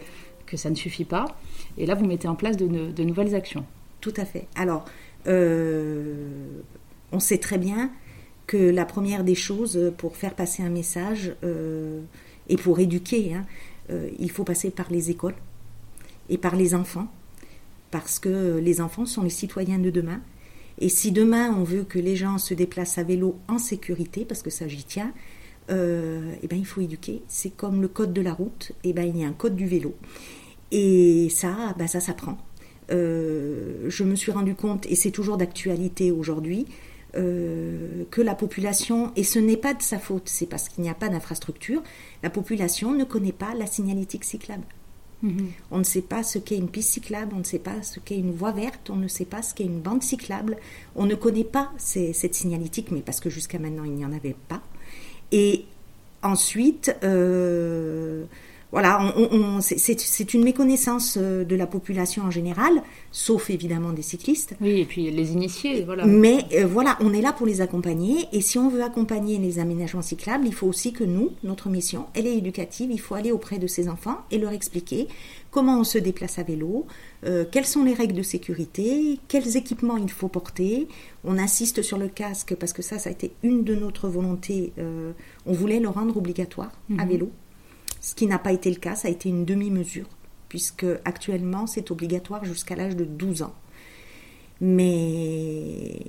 que 0.49 0.57
ça 0.57 0.69
ne 0.69 0.75
suffit 0.75 1.05
pas. 1.05 1.39
Et 1.77 1.85
là, 1.85 1.95
vous 1.95 2.05
mettez 2.05 2.27
en 2.27 2.35
place 2.35 2.57
de, 2.57 3.03
nouvelles 3.03 3.35
actions. 3.35 3.65
Tout 4.01 4.13
à 4.17 4.25
fait. 4.25 4.47
Alors, 4.55 4.85
euh, 5.27 6.61
on 7.11 7.19
sait 7.19 7.37
très 7.37 7.57
bien 7.57 7.91
que 8.47 8.57
la 8.57 8.85
première 8.85 9.23
des 9.23 9.35
choses 9.35 9.93
pour 9.97 10.17
faire 10.17 10.33
passer 10.33 10.63
un 10.63 10.69
message 10.69 11.35
euh, 11.43 12.01
et 12.47 12.57
pour 12.57 12.79
éduquer, 12.79 13.35
hein, 13.35 13.45
euh, 13.91 14.09
il 14.17 14.31
faut 14.31 14.43
passer 14.43 14.71
par 14.71 14.91
les 14.91 15.11
écoles 15.11 15.35
et 16.29 16.37
par 16.37 16.55
les 16.55 16.73
enfants, 16.73 17.07
parce 17.91 18.17
que 18.17 18.57
les 18.57 18.81
enfants 18.81 19.05
sont 19.05 19.21
les 19.21 19.29
citoyens 19.29 19.79
de 19.79 19.91
demain. 19.91 20.21
Et 20.79 20.89
si 20.89 21.11
demain 21.11 21.53
on 21.55 21.63
veut 21.63 21.83
que 21.83 21.99
les 21.99 22.15
gens 22.15 22.37
se 22.37 22.53
déplacent 22.53 22.97
à 22.97 23.03
vélo 23.03 23.37
en 23.47 23.59
sécurité, 23.59 24.25
parce 24.25 24.41
que 24.41 24.49
ça 24.49 24.67
j'y 24.67 24.83
tiens, 24.83 25.11
eh 25.69 26.47
ben, 26.47 26.57
il 26.57 26.65
faut 26.65 26.81
éduquer. 26.81 27.21
C'est 27.27 27.51
comme 27.51 27.81
le 27.81 27.87
code 27.87 28.13
de 28.13 28.21
la 28.21 28.33
route, 28.33 28.71
et 28.83 28.89
eh 28.89 28.93
ben, 28.93 29.03
il 29.03 29.17
y 29.17 29.23
a 29.23 29.27
un 29.27 29.33
code 29.33 29.55
du 29.55 29.67
vélo. 29.67 29.93
Et 30.71 31.29
ça, 31.29 31.73
bah 31.77 31.87
ça 31.87 31.99
s'apprend. 31.99 32.37
Euh, 32.91 33.85
je 33.87 34.03
me 34.03 34.15
suis 34.15 34.31
rendu 34.31 34.55
compte, 34.55 34.85
et 34.87 34.95
c'est 34.95 35.11
toujours 35.11 35.37
d'actualité 35.37 36.11
aujourd'hui, 36.11 36.65
euh, 37.15 38.03
que 38.11 38.21
la 38.21 38.35
population, 38.35 39.11
et 39.15 39.23
ce 39.23 39.39
n'est 39.39 39.57
pas 39.57 39.73
de 39.73 39.81
sa 39.81 39.99
faute, 39.99 40.29
c'est 40.29 40.45
parce 40.45 40.69
qu'il 40.69 40.83
n'y 40.83 40.89
a 40.89 40.95
pas 40.95 41.09
d'infrastructure, 41.09 41.81
la 42.23 42.29
population 42.29 42.93
ne 42.93 43.03
connaît 43.03 43.31
pas 43.31 43.53
la 43.55 43.65
signalétique 43.65 44.23
cyclable. 44.23 44.65
Mhm. 45.21 45.51
On 45.71 45.79
ne 45.79 45.83
sait 45.83 46.01
pas 46.01 46.23
ce 46.23 46.39
qu'est 46.39 46.55
une 46.55 46.69
piste 46.69 46.91
cyclable, 46.91 47.33
on 47.35 47.39
ne 47.39 47.43
sait 47.43 47.59
pas 47.59 47.81
ce 47.81 47.99
qu'est 47.99 48.17
une 48.17 48.31
voie 48.31 48.51
verte, 48.51 48.89
on 48.89 48.95
ne 48.95 49.07
sait 49.07 49.25
pas 49.25 49.41
ce 49.41 49.53
qu'est 49.53 49.65
une 49.65 49.81
bande 49.81 50.01
cyclable, 50.01 50.57
on 50.95 51.05
ne 51.05 51.15
connaît 51.15 51.43
pas 51.43 51.71
cette 51.77 52.35
signalétique, 52.35 52.89
mais 52.91 53.01
parce 53.01 53.19
que 53.19 53.29
jusqu'à 53.29 53.59
maintenant 53.59 53.83
il 53.83 53.91
n'y 53.91 54.05
en 54.05 54.13
avait 54.13 54.35
pas. 54.47 54.61
Et 55.31 55.65
ensuite, 56.23 56.95
euh, 57.03 58.25
voilà, 58.71 59.13
c'est 59.61 60.33
une 60.35 60.43
méconnaissance 60.43 61.17
euh, 61.19 61.43
de 61.43 61.55
la 61.55 61.65
population 61.65 62.23
en 62.23 62.29
général, 62.29 62.83
sauf 63.11 63.49
évidemment 63.49 63.93
des 63.93 64.03
cyclistes. 64.03 64.55
Oui, 64.61 64.81
et 64.81 64.85
puis 64.85 65.09
les 65.09 65.31
initiés, 65.31 65.83
voilà. 65.83 66.05
Mais 66.05 66.45
euh, 66.53 66.67
voilà, 66.67 66.95
on 67.01 67.11
est 67.11 67.21
là 67.21 67.33
pour 67.33 67.47
les 67.47 67.61
accompagner. 67.61 68.27
Et 68.31 68.41
si 68.41 68.59
on 68.59 68.69
veut 68.69 68.83
accompagner 68.83 69.39
les 69.39 69.57
aménagements 69.57 70.03
cyclables, 70.03 70.45
il 70.45 70.53
faut 70.53 70.67
aussi 70.67 70.93
que 70.93 71.03
nous, 71.03 71.31
notre 71.43 71.67
mission, 71.69 72.05
elle 72.13 72.27
est 72.27 72.37
éducative. 72.37 72.91
Il 72.91 72.99
faut 72.99 73.15
aller 73.15 73.31
auprès 73.31 73.57
de 73.57 73.65
ces 73.65 73.89
enfants 73.89 74.19
et 74.29 74.37
leur 74.37 74.51
expliquer 74.51 75.07
comment 75.49 75.79
on 75.79 75.83
se 75.83 75.97
déplace 75.97 76.37
à 76.37 76.43
vélo, 76.43 76.85
euh, 77.25 77.45
quelles 77.51 77.65
sont 77.65 77.83
les 77.83 77.95
règles 77.95 78.13
de 78.13 78.21
sécurité, 78.21 79.19
quels 79.27 79.57
équipements 79.57 79.97
il 79.97 80.11
faut 80.11 80.27
porter. 80.27 80.87
On 81.23 81.39
insiste 81.39 81.81
sur 81.81 81.97
le 81.97 82.07
casque 82.07 82.53
parce 82.53 82.73
que 82.73 82.83
ça, 82.83 82.99
ça 82.99 83.09
a 83.09 83.13
été 83.13 83.31
une 83.41 83.63
de 83.63 83.73
notre 83.73 84.07
volontés. 84.07 84.73
on 85.47 85.53
voulait 85.53 85.79
le 85.79 85.89
rendre 85.89 86.15
obligatoire 86.17 86.71
à 86.99 87.05
mhm. 87.05 87.09
vélo 87.09 87.31
ce 88.01 88.15
qui 88.15 88.27
n'a 88.27 88.39
pas 88.39 88.51
été 88.51 88.69
le 88.69 88.77
cas, 88.77 88.95
ça 88.95 89.07
a 89.07 89.11
été 89.11 89.29
une 89.29 89.45
demi-mesure, 89.45 90.07
puisque 90.47 90.85
actuellement 91.05 91.67
c'est 91.67 91.91
obligatoire 91.91 92.45
jusqu'à 92.45 92.75
l'âge 92.75 92.95
de 92.95 93.05
12 93.05 93.43
ans. 93.43 93.53
Mais 94.61 95.99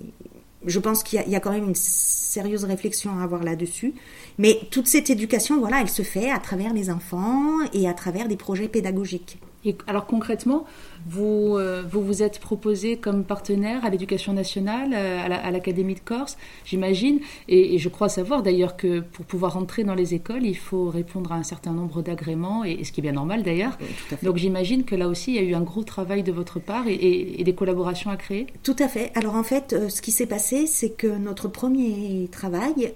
je 0.66 0.78
pense 0.78 1.02
qu'il 1.02 1.22
y, 1.26 1.36
a 1.36 1.40
quand 1.40 1.52
même 1.52 1.68
une 1.68 1.74
sérieuse 1.74 2.64
réflexion 2.64 3.18
à 3.18 3.22
avoir 3.22 3.42
là-dessus. 3.42 3.94
Mais 4.38 4.60
toute 4.70 4.88
cette 4.88 5.10
éducation, 5.10 5.58
voilà, 5.58 5.80
elle 5.80 5.88
se 5.88 6.02
fait 6.02 6.30
à 6.30 6.38
travers 6.38 6.74
les 6.74 6.90
enfants 6.90 7.62
et 7.72 7.88
à 7.88 7.94
travers 7.94 8.28
des 8.28 8.36
projets 8.36 8.68
pédagogiques. 8.68 9.38
Et 9.64 9.76
alors 9.86 10.06
concrètement, 10.06 10.64
vous, 11.06 11.56
euh, 11.56 11.82
vous 11.90 12.02
vous 12.02 12.22
êtes 12.22 12.38
proposé 12.38 12.96
comme 12.96 13.24
partenaire 13.24 13.84
à 13.84 13.90
l'éducation 13.90 14.32
nationale, 14.32 14.92
euh, 14.94 15.18
à 15.20 15.50
l'Académie 15.50 15.94
de 15.94 16.00
Corse, 16.00 16.38
j'imagine, 16.64 17.20
et, 17.48 17.78
je 17.78 17.88
crois 17.88 18.08
savoir 18.08 18.42
d'ailleurs 18.42 18.76
que 18.76 19.00
pour 19.00 19.24
pouvoir 19.24 19.56
entrer 19.56 19.84
dans 19.84 19.94
les 19.94 20.14
écoles, 20.14 20.44
il 20.44 20.56
faut 20.56 20.88
répondre 20.88 21.32
à 21.32 21.36
un 21.36 21.42
certain 21.42 21.72
nombre 21.72 22.02
d'agréments, 22.02 22.64
et, 22.64 22.84
ce 22.84 22.92
qui 22.92 23.00
est 23.00 23.02
bien 23.02 23.12
normal 23.12 23.42
d'ailleurs. 23.42 23.78
Donc 24.22 24.36
j'imagine 24.36 24.84
que 24.84 24.94
là 24.94 25.08
aussi, 25.08 25.32
il 25.32 25.36
y 25.36 25.38
a 25.38 25.42
eu 25.42 25.54
un 25.54 25.62
gros 25.62 25.84
travail 25.84 26.22
de 26.22 26.32
votre 26.32 26.58
part 26.58 26.84
et, 26.88 27.42
des 27.44 27.54
collaborations 27.54 28.10
à 28.10 28.16
créer. 28.16 28.46
Tout 28.62 28.76
à 28.78 28.88
fait. 28.88 29.12
Alors 29.14 29.34
en 29.34 29.42
fait, 29.42 29.72
euh, 29.72 29.88
ce 29.88 30.02
qui 30.02 30.12
s'est 30.12 30.26
passé, 30.26 30.66
c'est 30.66 30.90
que 30.90 31.06
notre 31.06 31.48
premier 31.48 32.28
travail 32.30 32.92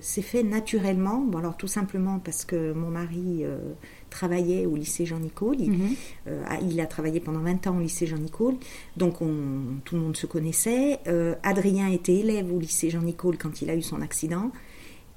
s'est 0.00 0.22
fait 0.22 0.42
naturellement. 0.42 1.18
Bon 1.18 1.38
alors 1.38 1.56
tout 1.56 1.66
simplement 1.66 2.18
parce 2.18 2.44
que 2.44 2.72
mon 2.72 2.88
mari 2.88 3.44
travaillait 4.16 4.64
au 4.64 4.76
lycée 4.76 5.04
Jean-Nicole. 5.04 5.58
Mhm. 5.58 5.94
Euh, 6.28 6.44
il, 6.62 6.80
a 6.80 6.86
travaillé 6.86 7.20
pendant 7.20 7.40
20 7.40 7.66
ans 7.66 7.76
au 7.76 7.80
lycée 7.80 8.06
Jean-Nicole, 8.06 8.54
donc 8.96 9.20
on, 9.20 9.80
tout 9.84 9.94
le 9.94 10.00
monde 10.00 10.16
se 10.16 10.26
connaissait. 10.26 11.00
Euh, 11.06 11.34
Adrien 11.42 11.88
était 11.88 12.14
élève 12.14 12.52
au 12.52 12.58
lycée 12.58 12.88
Jean-Nicole 12.90 13.36
quand 13.36 13.60
il 13.62 13.70
a 13.70 13.74
eu 13.74 13.82
son 13.82 14.00
accident. 14.00 14.50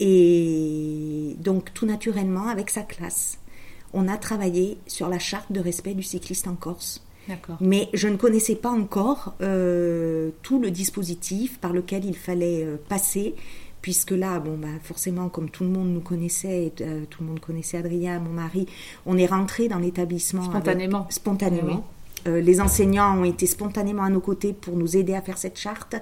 Et 0.01 1.35
donc 1.39 1.73
tout 1.73 1.85
naturellement, 1.85 2.47
avec 2.47 2.69
sa 2.69 2.81
classe, 2.81 3.39
on 3.93 4.07
a 4.07 4.17
travaillé 4.17 4.77
sur 4.87 5.09
la 5.09 5.19
charte 5.19 5.51
de 5.51 5.59
respect 5.59 5.93
du 5.93 6.03
cycliste 6.03 6.47
en 6.47 6.55
Corse. 6.55 7.05
Mais 7.61 7.89
je 7.93 8.07
ne 8.07 8.15
connaissais 8.15 8.55
pas 8.55 8.71
encore 8.71 9.35
euh, 9.41 10.31
tout 10.41 10.59
le 10.59 10.71
dispositif 10.71 11.59
par 11.59 11.73
lequel 11.73 12.03
il 12.03 12.15
fallait 12.15 12.65
passer 12.87 13.35
puisque 13.81 14.11
là, 14.11 14.39
bon, 14.39 14.57
bah, 14.57 14.67
forcément, 14.83 15.29
comme 15.29 15.49
tout 15.49 15.63
le 15.63 15.69
monde 15.69 15.89
nous 15.89 16.01
connaissait, 16.01 16.71
euh, 16.81 17.05
tout 17.09 17.23
le 17.23 17.29
monde 17.29 17.39
connaissait 17.39 17.77
Adrien, 17.77 18.19
mon 18.19 18.31
mari, 18.31 18.67
on 19.05 19.17
est 19.17 19.25
rentré 19.25 19.67
dans 19.67 19.79
l'établissement 19.79 20.43
spontanément. 20.43 21.07
spontanément. 21.09 21.85
Euh, 22.27 22.41
les 22.41 22.59
enseignants 22.59 23.17
ont 23.17 23.23
été 23.23 23.45
spontanément 23.45 24.03
à 24.03 24.09
nos 24.09 24.19
côtés 24.19 24.51
pour 24.51 24.75
nous 24.75 24.97
aider 24.97 25.13
à 25.13 25.21
faire 25.21 25.37
cette 25.37 25.57
charte. 25.57 25.95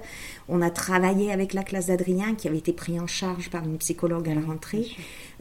On 0.48 0.62
a 0.62 0.70
travaillé 0.70 1.32
avec 1.32 1.54
la 1.54 1.62
classe 1.62 1.86
d'Adrien 1.86 2.34
qui 2.34 2.48
avait 2.48 2.58
été 2.58 2.72
pris 2.72 2.98
en 2.98 3.06
charge 3.06 3.50
par 3.50 3.64
une 3.64 3.78
psychologue 3.78 4.28
à 4.28 4.34
la 4.34 4.40
rentrée. 4.40 4.86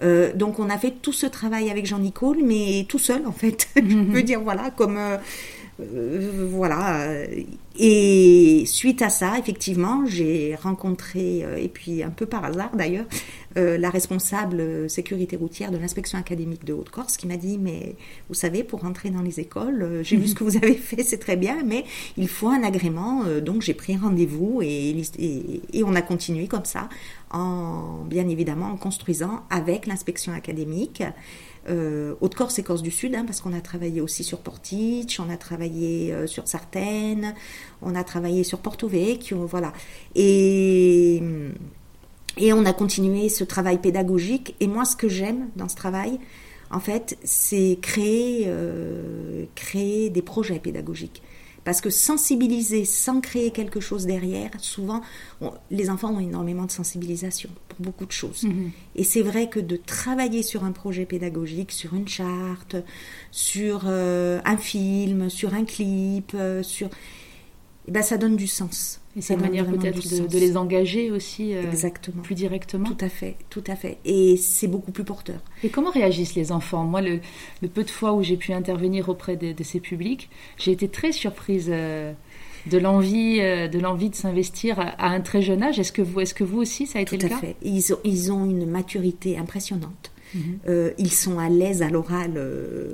Euh, 0.04 0.32
donc 0.34 0.60
on 0.60 0.70
a 0.70 0.78
fait 0.78 0.94
tout 1.02 1.14
ce 1.14 1.26
travail 1.26 1.72
avec 1.72 1.88
Jean-Nicole, 1.88 2.38
mais 2.44 2.86
tout 2.88 3.00
seul 3.00 3.26
en 3.26 3.32
fait. 3.32 3.70
Je 3.76 4.12
peux 4.12 4.22
dire 4.22 4.40
voilà, 4.42 4.70
comme 4.70 5.00
euh, 5.80 6.48
voilà. 6.50 7.10
Et 7.80 8.64
suite 8.66 9.02
à 9.04 9.10
ça, 9.10 9.38
effectivement, 9.38 10.06
j'ai 10.08 10.56
rencontré, 10.56 11.44
euh, 11.44 11.58
et 11.58 11.68
puis 11.68 12.02
un 12.02 12.10
peu 12.10 12.26
par 12.26 12.44
hasard 12.44 12.76
d'ailleurs, 12.76 13.06
euh, 13.58 13.78
la 13.78 13.92
responsable 13.92 14.90
sécurité 14.90 15.36
routière 15.36 15.72
de 15.72 15.78
l'inspection 15.78 16.18
académique 16.18 16.66
de 16.66 16.74
Haute-Corse 16.74 17.18
qui 17.18 17.28
m'a 17.28 17.38
dit, 17.38 17.60
mais 17.60 17.96
vous 18.30 18.34
savez, 18.34 18.64
pour 18.64 18.82
rentrer 18.82 19.12
dans 19.12 19.22
les 19.22 19.40
écoles, 19.40 20.00
j'ai 20.02 20.18
vu 20.18 20.28
ce 20.28 20.36
que 20.36 20.44
vous 20.44 20.58
avez 20.58 20.74
fait, 20.74 21.04
c'est 21.04 21.20
très 21.20 21.36
bien, 21.36 21.58
mais 21.64 21.86
il 22.18 22.28
faut 22.28 22.50
un 22.50 22.64
agrément. 22.64 23.24
donc 23.42 23.62
j'ai 23.62 23.76
pris 23.76 23.96
rendez-vous 23.96 24.62
et, 24.64 24.96
et, 25.20 25.84
on 25.84 25.96
a 25.96 26.02
continué 26.02 26.48
comme 26.48 26.66
ça, 26.66 26.90
en, 27.32 28.04
bien 28.06 28.28
évidemment 28.28 28.72
en 28.72 28.78
construisant 28.78 29.44
avec 29.50 29.86
l'inspection 29.86 30.34
académique. 30.34 31.04
Euh, 31.70 32.16
Haute-Corse 32.22 32.60
et 32.60 32.64
Corse 32.64 32.82
du 32.82 32.92
Sud, 32.92 33.16
hein, 33.16 33.24
parce 33.26 33.42
qu'on 33.42 33.54
a 33.54 33.62
travaillé 33.62 34.02
aussi 34.02 34.24
sur 34.24 34.40
Portich, 34.40 35.20
on 35.20 35.30
a 35.30 35.38
travaillé 35.38 36.14
euh, 36.14 36.28
sur 36.28 36.48
Sartène, 36.48 37.34
on 37.82 37.96
a 37.96 38.04
travaillé 38.04 38.44
sur 38.44 38.60
Porto 38.60 38.88
Vecchio, 38.88 39.46
voilà. 39.46 39.74
Et, 40.16 41.22
et 42.38 42.54
on 42.54 42.66
a 42.66 42.74
continué 42.74 43.30
ce 43.30 43.44
travail 43.44 43.80
pédagogique. 43.80 44.56
Et 44.60 44.68
moi, 44.68 44.86
ce 44.86 44.96
que 44.96 45.10
j'aime 45.10 45.50
dans 45.56 45.68
ce 45.68 45.76
travail, 45.76 46.20
en 46.70 46.80
fait, 46.80 47.18
c'est 47.24 47.80
créer, 47.82 48.44
euh, 48.48 49.46
créer 49.56 50.10
des 50.10 50.22
projets 50.22 50.60
pédagogiques. 50.60 51.22
Parce 51.68 51.82
que 51.82 51.90
sensibiliser 51.90 52.86
sans 52.86 53.20
créer 53.20 53.52
quelque 53.52 53.82
chose 53.82 54.06
derrière, 54.06 54.52
souvent, 54.60 55.02
les 55.70 55.90
enfants 55.90 56.14
ont 56.14 56.22
énormément 56.22 56.64
de 56.64 56.72
sensibilisation 56.72 57.50
pour 57.68 57.82
beaucoup 57.82 58.06
de 58.06 58.12
choses. 58.14 58.44
Mhm. 58.44 58.72
Et 58.96 59.04
c'est 59.04 59.22
vrai 59.22 59.50
que 59.50 59.60
de 59.60 59.76
travailler 59.76 60.44
sur 60.44 60.64
un 60.64 60.72
projet 60.72 61.06
pédagogique, 61.06 61.74
sur 61.74 61.94
une 61.94 62.08
charte, 62.08 62.78
sur 63.32 63.82
euh, 63.86 64.40
un 64.46 64.56
film, 64.56 65.30
sur 65.30 65.54
un 65.54 65.66
clip, 65.66 66.32
euh, 66.36 66.64
sur 66.64 66.90
eh 67.88 67.92
ben, 67.92 68.04
ça 68.04 68.18
donne 68.18 68.36
du 68.36 68.48
sens. 68.48 69.00
Et 69.16 69.22
c'est 69.22 69.34
une 69.34 69.42
manière 69.42 69.66
peut-être 69.66 70.28
de, 70.30 70.38
les 70.38 70.58
engager 70.58 71.10
aussi 71.10 71.56
euh, 71.56 71.64
Exactement. 71.64 72.22
plus 72.22 72.36
directement. 72.36 72.86
Tout 72.86 73.04
à 73.04 73.10
fait, 73.10 73.36
tout 73.50 73.64
à 73.66 73.76
fait. 73.76 73.98
Et 74.06 74.38
c'est 74.38 74.68
beaucoup 74.68 74.92
plus 74.92 75.06
porteur. 75.06 75.40
Et 75.64 75.70
comment 75.70 75.90
réagissent 75.90 76.36
les 76.36 76.52
enfants? 76.52 76.84
Moi, 76.84 77.02
le, 77.02 77.20
peu 77.68 77.84
de 77.84 77.90
fois 77.90 78.14
où 78.14 78.22
j'ai 78.22 78.36
pu 78.38 78.54
intervenir 78.54 79.10
auprès 79.10 79.38
de, 79.38 79.64
ces 79.64 79.80
publics, 79.80 80.30
j'ai 80.58 80.72
été 80.72 80.88
très 80.88 81.12
surprise 81.12 81.68
euh, 81.70 82.12
de 82.68 82.78
l'envie, 82.78 83.40
euh, 83.40 83.68
de 83.68 83.80
l'envie 83.80 84.10
de 84.10 84.16
s'investir 84.16 84.80
à, 84.80 85.10
un 85.10 85.22
très 85.22 85.42
jeune 85.42 85.64
âge. 85.64 85.80
Est-ce 85.80 85.94
que 85.94 86.02
vous, 86.02 86.20
est-ce 86.20 86.36
que 86.36 86.44
vous 86.44 86.60
aussi, 86.60 86.86
ça 86.86 87.00
a 87.00 87.02
été 87.02 87.18
le 87.18 87.24
cas? 87.24 87.30
Tout 87.30 87.36
à 87.36 87.40
fait. 87.40 87.56
Ils 87.64 87.94
ont, 87.94 88.00
ils 88.04 88.32
ont 88.32 88.46
une 88.46 88.70
maturité 88.70 89.38
impressionnante. 89.38 90.12
Mhm. 90.36 90.92
ils 90.98 91.14
sont 91.14 91.40
à 91.40 91.48
l'aise 91.48 91.82
à 91.82 91.90
l'oral. 91.90 92.34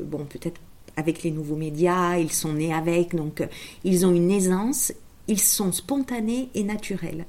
bon, 0.05 0.23
peut-être 0.25 0.61
avec 0.95 1.23
les 1.23 1.31
nouveaux 1.31 1.55
médias, 1.55 2.17
ils 2.17 2.31
sont 2.31 2.53
nés 2.53 2.73
avec, 2.73 3.15
donc 3.15 3.41
euh, 3.41 3.47
ils 3.83 4.05
ont 4.05 4.13
une 4.13 4.31
aisance, 4.31 4.93
ils 5.27 5.39
sont 5.39 5.71
spontanés 5.71 6.49
et 6.53 6.63
naturels. 6.63 7.25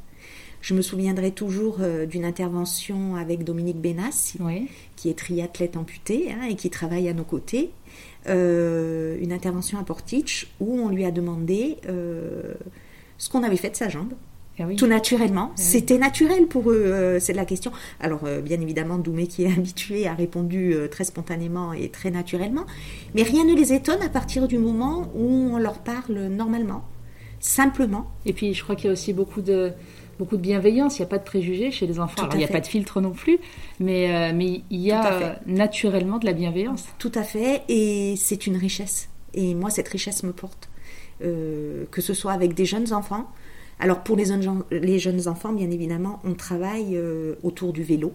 Je 0.61 0.75
me 0.75 0.83
souviendrai 0.83 1.31
toujours 1.31 1.79
euh, 1.81 2.07
d'une 2.07 2.25
intervention 2.25 3.17
avec 3.17 3.45
Dominique 3.45 3.81
Benassi, 3.81 4.39
qui 4.97 5.11
est 5.11 5.19
triathlète 5.19 5.77
amputé 5.77 6.33
hein, 6.33 6.45
et 6.49 6.57
qui 6.57 6.71
travaille 6.71 7.09
à 7.09 7.15
nos 7.15 7.25
côtés. 7.25 7.71
Euh, 8.27 9.19
une 9.21 9.33
intervention 9.33 9.79
à 9.79 9.85
Portich 9.85 10.49
où 10.59 10.81
on 10.81 10.89
lui 10.89 11.05
a 11.05 11.11
demandé 11.11 11.77
ce 13.19 13.29
qu'on 13.29 13.43
avait 13.43 13.57
fait 13.57 13.71
de 13.71 13.77
sa 13.77 13.89
jambe. 13.89 14.15
Eh 14.59 14.77
tout 14.77 14.87
naturellement. 14.87 15.53
Eh 15.57 15.61
C'était 15.61 15.99
naturel 15.99 16.47
pour 16.47 16.71
eux, 16.71 16.85
euh, 16.87 17.19
c'est 17.19 17.33
de 17.33 17.39
la 17.39 17.45
question. 17.45 17.73
Alors, 18.01 18.21
euh, 18.25 18.41
bien 18.41 18.61
évidemment, 18.61 18.99
Doumé, 18.99 19.27
qui 19.27 19.45
est 19.45 19.53
habitué, 19.57 20.07
a 20.07 20.15
répondu 20.15 20.75
euh, 20.75 20.89
très 20.89 21.05
spontanément 21.05 21.73
et 21.73 21.89
très 21.89 22.11
naturellement. 22.11 22.65
Mais 23.15 23.23
rien 23.23 23.45
ne 23.45 23.55
les 23.55 23.73
étonne 23.73 24.03
à 24.03 24.09
partir 24.09 24.47
du 24.47 24.59
moment 24.59 25.11
où 25.15 25.51
on 25.53 25.59
leur 25.59 25.79
parle 25.79 26.29
normalement, 26.29 26.85
simplement. 27.41 28.11
Et 28.27 28.33
puis, 28.33 28.55
je 28.55 28.63
crois 28.63 28.77
qu'il 28.77 28.87
y 28.87 28.89
a 28.91 28.93
aussi 28.93 29.13
beaucoup 29.13 29.41
de, 29.41 29.73
beaucoup 30.21 30.37
de 30.37 30.43
bienveillance. 30.43 30.99
Il 30.99 31.03
n'y 31.03 31.07
a 31.07 31.09
pas 31.09 31.19
de 31.19 31.25
préjugés 31.25 31.73
chez 31.73 31.89
les 31.89 31.99
enfants. 31.99 32.23
Alors, 32.23 32.35
il 32.35 32.39
n'y 32.39 32.45
a 32.45 32.49
pas 32.49 32.61
de 32.61 32.67
filtre 32.67 33.01
non 33.01 33.11
plus, 33.11 33.39
mais, 33.81 34.33
mais 34.33 34.63
il 34.71 34.81
y 34.81 34.93
a 34.93 35.41
naturellement 35.47 36.19
de 36.19 36.27
la 36.27 36.33
bienveillance. 36.33 36.87
Tout 36.99 37.13
à 37.17 37.25
fait. 37.25 37.63
Et 37.69 38.15
c'est 38.17 38.47
une 38.47 38.57
richesse. 38.57 39.09
Et 39.35 39.55
moi, 39.55 39.71
cette 39.71 39.89
richesse 39.89 40.23
me 40.23 40.33
porte. 40.33 40.69
que 41.21 42.01
ce 42.01 42.15
soit 42.15 42.33
avec 42.33 42.55
des 42.55 42.67
jeunes 42.67 42.93
enfants, 42.93 43.29
alors 43.79 44.03
pour 44.03 44.17
les 44.17 44.99
jeunes, 44.99 45.29
enfants, 45.29 45.53
bien 45.53 45.71
évidemment, 45.71 46.21
on 46.25 46.35
travaille 46.35 46.97
euh, 46.97 47.35
autour 47.43 47.73
du 47.73 47.83
vélo. 47.83 48.13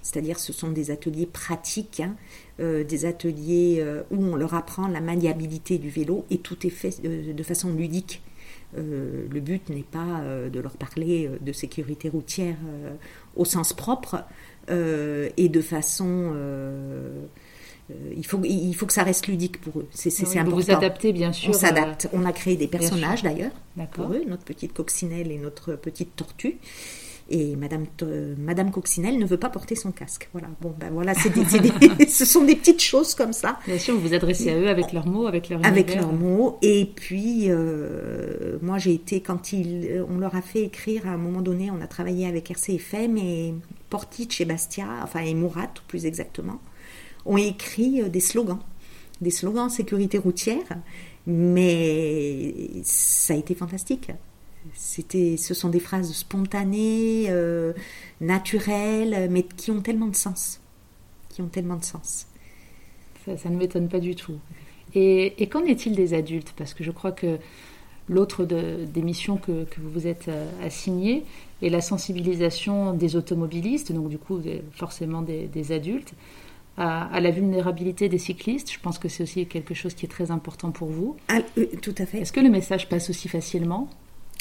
C'est-à-dire 0.00 0.38
ce 0.38 0.52
sont 0.52 0.70
des 0.70 0.90
ateliers 0.90 1.26
pratiques, 1.26 2.00
hein, 2.00 2.14
euh, 2.60 2.84
des 2.84 3.04
ateliers 3.04 3.78
euh, 3.80 4.02
où 4.10 4.24
on 4.24 4.36
leur 4.36 4.54
apprend 4.54 4.86
la 4.86 5.00
maniabilité 5.00 5.78
du 5.78 5.90
vélo 5.90 6.24
et 6.30 6.38
tout 6.38 6.66
est 6.66 6.70
fait 6.70 7.02
de 7.02 7.42
façon 7.42 7.72
ludique. 7.72 8.22
le 8.76 9.40
but 9.40 9.68
n'est 9.68 9.82
pas 9.82 10.22
de 10.52 10.60
leur 10.60 10.76
parler 10.76 11.30
de 11.40 11.52
sécurité 11.52 12.08
routière 12.08 12.56
au 13.36 13.44
sens 13.44 13.72
propre 13.74 14.24
et 14.68 15.48
de 15.48 15.60
façon 15.60 16.32
il, 18.16 18.26
faut, 18.26 18.40
il 18.44 18.72
faut 18.74 18.86
que 18.86 18.92
ça 18.92 19.02
reste 19.02 19.26
ludique 19.26 19.60
pour 19.60 19.80
eux. 19.80 19.88
C'est 19.90 20.10
oui, 20.26 20.38
important. 20.38 20.56
Vous 20.56 20.70
adaptez, 20.70 21.12
bien 21.12 21.32
sûr. 21.32 21.50
On 21.50 21.52
s'adapte. 21.52 22.08
On 22.12 22.24
a 22.24 22.32
créé 22.32 22.56
des 22.56 22.68
personnages 22.68 23.22
d'ailleurs 23.22 23.52
pour 23.92 24.12
eux, 24.12 24.22
notre 24.26 24.44
petite 24.44 24.72
coccinelle 24.72 25.30
et 25.30 25.38
notre 25.38 25.74
petite 25.74 26.16
tortue. 26.16 26.58
Et 27.30 27.56
Madame, 27.56 27.86
Madame 28.36 28.70
Coccinelle 28.70 29.18
ne 29.18 29.24
veut 29.24 29.38
pas 29.38 29.48
porter 29.48 29.74
son 29.74 29.90
casque. 29.90 30.28
Voilà. 30.32 30.48
Bon, 30.60 30.74
ben 30.78 30.90
voilà, 30.92 31.14
ce 32.08 32.24
sont 32.24 32.44
des 32.44 32.56
petites 32.56 32.82
choses 32.82 33.14
comme 33.14 33.32
ça. 33.32 33.58
Bien 33.66 33.78
sûr, 33.78 33.94
vous 33.94 34.08
vous 34.08 34.14
adressez 34.14 34.50
à 34.50 34.58
eux 34.58 34.68
avec 34.68 34.92
leurs 34.92 35.06
mots, 35.06 35.26
avec 35.26 35.48
leurs 35.48 35.64
Avec 35.64 35.94
leurs 35.94 36.12
mots. 36.12 36.58
Et 36.60 36.84
puis, 36.84 37.46
euh, 37.48 38.58
moi, 38.60 38.76
j'ai 38.76 38.92
été, 38.92 39.20
quand 39.20 39.52
ils, 39.52 40.04
on 40.10 40.18
leur 40.18 40.34
a 40.34 40.42
fait 40.42 40.62
écrire, 40.62 41.06
à 41.06 41.10
un 41.10 41.16
moment 41.16 41.40
donné, 41.40 41.70
on 41.70 41.80
a 41.80 41.86
travaillé 41.86 42.26
avec 42.26 42.50
RCFM 42.50 43.16
et 43.16 43.54
Portich 43.88 44.40
et 44.40 44.44
Bastia, 44.44 44.86
enfin, 45.02 45.20
et 45.20 45.34
Mourat, 45.34 45.72
plus 45.88 46.04
exactement 46.06 46.60
ont 47.24 47.36
écrit 47.36 48.02
euh, 48.02 48.08
des 48.08 48.20
slogans, 48.20 48.60
des 49.20 49.30
slogans 49.30 49.70
sécurité 49.70 50.18
routière, 50.18 50.78
mais 51.26 52.54
ça 52.82 53.34
a 53.34 53.36
été 53.36 53.54
fantastique. 53.54 54.10
C'était, 54.74 55.36
ce 55.36 55.54
sont 55.54 55.68
des 55.68 55.80
phrases 55.80 56.12
spontanées, 56.12 57.26
euh, 57.28 57.72
naturelles, 58.20 59.28
mais 59.30 59.42
qui 59.42 59.70
ont 59.70 59.80
tellement 59.80 60.06
de 60.06 60.16
sens, 60.16 60.60
qui 61.30 61.42
ont 61.42 61.48
tellement 61.48 61.76
de 61.76 61.84
sens. 61.84 62.26
Ça, 63.24 63.50
ne 63.50 63.56
m'étonne 63.56 63.88
pas 63.88 64.00
du 64.00 64.16
tout. 64.16 64.38
Et, 64.94 65.48
qu'en 65.50 65.64
est-il 65.64 65.94
des 65.94 66.12
adultes? 66.14 66.52
Parce 66.56 66.74
que 66.74 66.84
je 66.84 66.90
crois 66.90 67.12
que 67.12 67.38
l'autre 68.08 68.44
des 68.44 69.02
missions 69.02 69.36
que, 69.36 69.66
vous 69.78 69.90
vous 69.90 70.06
êtes 70.06 70.28
euh, 70.28 70.50
assignées 70.64 71.24
est 71.62 71.68
la 71.68 71.80
sensibilisation 71.80 72.92
des 72.92 73.14
automobilistes, 73.14 73.92
donc 73.92 74.08
du 74.08 74.18
coup 74.18 74.40
forcément 74.72 75.22
des 75.22 75.72
adultes 75.72 76.14
à, 76.76 77.20
la 77.20 77.30
vulnérabilité 77.30 78.08
des 78.08 78.18
cyclistes. 78.18 78.72
Je 78.72 78.78
pense 78.78 78.98
que 78.98 79.08
c'est 79.08 79.22
aussi 79.22 79.46
quelque 79.46 79.74
chose 79.74 79.94
qui 79.94 80.06
est 80.06 80.08
très 80.08 80.30
important 80.30 80.70
pour 80.70 80.88
vous. 80.88 81.16
Ah, 81.28 81.40
euh, 81.58 81.66
tout 81.80 81.94
à 81.98 82.06
fait. 82.06 82.18
Est-ce 82.18 82.32
que 82.32 82.40
le 82.40 82.50
message 82.50 82.88
passe 82.88 83.10
aussi 83.10 83.28
facilement? 83.28 83.90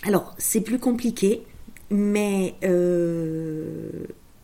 Alors, 0.03 0.33
c'est 0.37 0.61
plus 0.61 0.79
compliqué, 0.79 1.43
mais 1.89 2.55
euh, 2.63 3.89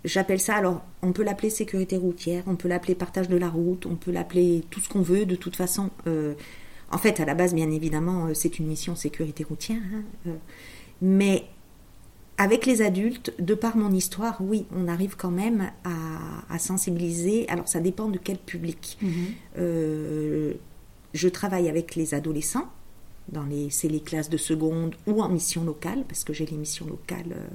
j'appelle 0.04 0.39
ça, 0.39 0.56
alors, 0.56 0.84
on 1.02 1.13
peut 1.13 1.23
l'appeler 1.23 1.50
sécurité 1.50 1.97
routière, 1.97 2.43
on 2.47 2.56
peut 2.56 2.67
l'appeler 2.67 2.93
partage 2.93 3.30
de 3.30 3.38
la 3.38 3.50
route, 3.50 3.86
on 3.86 3.95
peut 3.95 4.12
l'appeler 4.12 4.63
tout 4.69 4.80
ce 4.80 4.89
qu'on 4.89 5.02
veut, 5.02 5.26
de 5.26 5.36
toute 5.36 5.56
façon. 5.56 5.89
Euh, 6.06 6.34
en 6.91 6.97
fait, 6.97 7.19
à 7.19 7.26
la 7.26 7.34
base, 7.34 7.54
bien 7.54 7.71
évidemment, 7.71 8.30
c'est 8.34 8.60
une 8.60 8.67
mission 8.67 8.95
sécurité 8.95 9.43
routière, 9.43 9.82
hein, 10.26 10.32
mais 11.02 11.45
avec 12.38 12.65
les 12.65 12.82
adultes, 12.82 13.34
de 13.39 13.56
par 13.56 13.78
mon 13.78 13.91
histoire, 13.91 14.38
oui, 14.41 14.65
on 14.76 14.88
arrive 14.88 15.15
quand 15.15 15.32
même 15.32 15.71
à, 15.84 16.60
sensibiliser. 16.60 17.47
Alors 17.50 17.67
ça 17.67 17.80
dépend 17.80 18.10
de 18.10 18.17
quel 18.17 18.38
public. 18.38 18.97
Mhm. 19.02 19.12
Euh, 19.60 20.54
je 21.13 21.28
travaille 21.30 21.69
avec 21.69 21.95
les 21.95 22.13
adolescents, 22.13 22.67
dans 23.32 23.43
les, 23.43 23.69
c'est 23.69 23.88
les 23.88 24.00
classes 24.00 24.30
de 24.30 24.38
seconde 24.38 24.95
ou 25.06 25.21
en 25.21 25.30
mission 25.30 25.63
locale, 25.63 26.04
parce 26.08 26.23
que 26.23 26.34
j'ai 26.34 26.45
les 26.45 26.58
missions 26.58 26.88
locales 26.88 27.32
euh, 27.32 27.47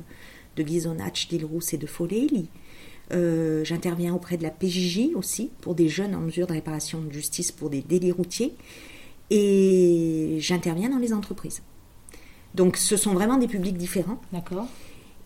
de 0.56 0.62
Ghisonach, 0.62 1.28
d'Île-Rousse 1.28 1.74
et 1.74 1.78
de 1.78 1.86
Foléli. 1.86 2.48
Euh, 3.12 3.64
j'interviens 3.64 4.14
auprès 4.14 4.36
de 4.36 4.42
la 4.42 4.50
PJJ 4.50 5.14
aussi, 5.14 5.50
pour 5.60 5.74
des 5.74 5.88
jeunes 5.88 6.14
en 6.14 6.20
mesure 6.20 6.46
de 6.46 6.52
réparation 6.52 7.02
de 7.02 7.12
justice 7.12 7.50
pour 7.50 7.70
des 7.70 7.82
délits 7.82 8.12
routiers. 8.12 8.54
Et 9.30 10.36
j'interviens 10.40 10.90
dans 10.90 10.98
les 10.98 11.12
entreprises. 11.12 11.62
Donc 12.54 12.76
ce 12.76 12.96
sont 12.96 13.14
vraiment 13.14 13.38
des 13.38 13.48
publics 13.48 13.76
différents. 13.76 14.20
D'accord. 14.32 14.66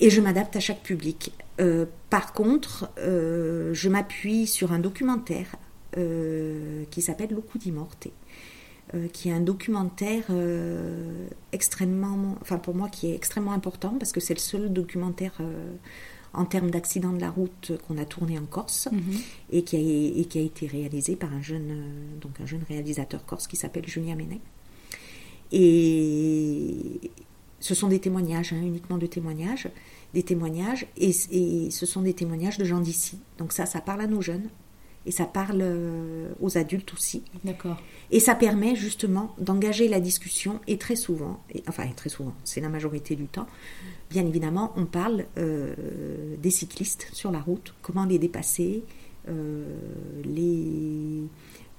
Et 0.00 0.10
je 0.10 0.20
m'adapte 0.20 0.56
à 0.56 0.60
chaque 0.60 0.82
public. 0.82 1.32
Euh, 1.60 1.86
par 2.10 2.32
contre, 2.32 2.90
euh, 2.98 3.72
je 3.72 3.88
m'appuie 3.88 4.46
sur 4.46 4.72
un 4.72 4.78
documentaire 4.78 5.56
euh, 5.96 6.84
qui 6.90 7.00
s'appelle 7.00 7.30
Locu 7.30 7.58
di 7.58 7.72
Morte, 7.72 8.08
qui 9.12 9.30
est 9.30 9.32
un 9.32 9.40
documentaire 9.40 10.26
extrêmement, 11.50 12.36
enfin 12.40 12.56
pour 12.56 12.76
moi 12.76 12.88
qui 12.88 13.10
est 13.10 13.16
extrêmement 13.16 13.50
important 13.50 13.96
parce 13.98 14.12
que 14.12 14.20
c'est 14.20 14.32
le 14.32 14.38
seul 14.38 14.72
documentaire 14.72 15.32
en 16.32 16.44
termes 16.44 16.70
d'accident 16.70 17.12
de 17.12 17.20
la 17.20 17.30
route 17.30 17.72
qu'on 17.86 17.98
a 17.98 18.04
tourné 18.04 18.38
en 18.38 18.44
Corse 18.44 18.88
mhm. 18.92 19.00
et, 19.50 19.64
qui 19.64 19.76
a, 19.76 19.80
et, 19.80 20.24
qui 20.26 20.38
a, 20.38 20.42
été 20.42 20.68
réalisé 20.68 21.16
par 21.16 21.32
un 21.34 21.42
jeune, 21.42 21.84
donc 22.20 22.40
un 22.40 22.46
jeune 22.46 22.62
réalisateur 22.68 23.24
corse 23.26 23.48
qui 23.48 23.56
s'appelle 23.56 23.88
Julien 23.88 24.14
Ménet. 24.14 24.40
Et 25.52 27.00
ce 27.60 27.74
sont 27.74 27.88
des 27.88 27.98
témoignages, 27.98 28.52
hein, 28.52 28.62
uniquement 28.62 28.98
de 28.98 29.06
témoignages, 29.06 29.68
des 30.14 30.22
témoignages, 30.22 30.86
et, 30.96 31.12
ce 31.12 31.86
sont 31.86 32.02
des 32.02 32.14
témoignages 32.14 32.58
de 32.58 32.64
gens 32.64 32.80
d'ici. 32.80 33.18
Donc 33.38 33.52
ça, 33.52 33.66
ça 33.66 33.80
parle 33.80 34.00
à 34.00 34.06
nos 34.06 34.22
jeunes, 34.22 34.48
et 35.04 35.10
ça 35.10 35.24
parle 35.24 35.60
euh, 35.60 36.28
aux 36.40 36.58
adultes 36.58 36.92
aussi. 36.92 37.22
D'accord. 37.44 37.76
Et 38.10 38.20
ça 38.20 38.34
permet 38.34 38.76
justement 38.76 39.34
d'engager 39.38 39.88
la 39.88 40.00
discussion, 40.00 40.60
et 40.66 40.78
très 40.78 40.96
souvent, 40.96 41.42
et, 41.54 41.62
enfin 41.68 41.86
très 41.94 42.08
souvent, 42.08 42.34
c'est 42.44 42.60
la 42.60 42.68
majorité 42.68 43.16
du 43.16 43.26
temps, 43.26 43.46
bien 44.10 44.26
évidemment, 44.26 44.72
on 44.76 44.86
parle 44.86 45.26
euh, 45.38 45.74
des 46.38 46.50
cyclistes 46.50 47.08
sur 47.12 47.30
la 47.30 47.40
route, 47.40 47.74
comment 47.82 48.04
les 48.04 48.18
dépasser, 48.18 48.84
les 50.24 51.24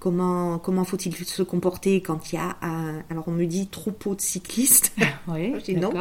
comment, 0.08 0.58
comment 0.58 0.86
faut-il 0.86 1.14
se 1.14 1.44
comporter 1.44 2.00
quand 2.00 2.32
il 2.32 2.36
y 2.36 2.38
a 2.38 2.56
un, 2.62 3.04
alors 3.10 3.28
on 3.28 3.32
me 3.32 3.46
dit 3.46 3.68
troupeau 3.68 4.16
de 4.16 4.22
cyclistes. 4.22 4.94
Oui, 5.28 5.54
Je 5.60 5.66
dis 5.66 5.76
non, 5.76 5.92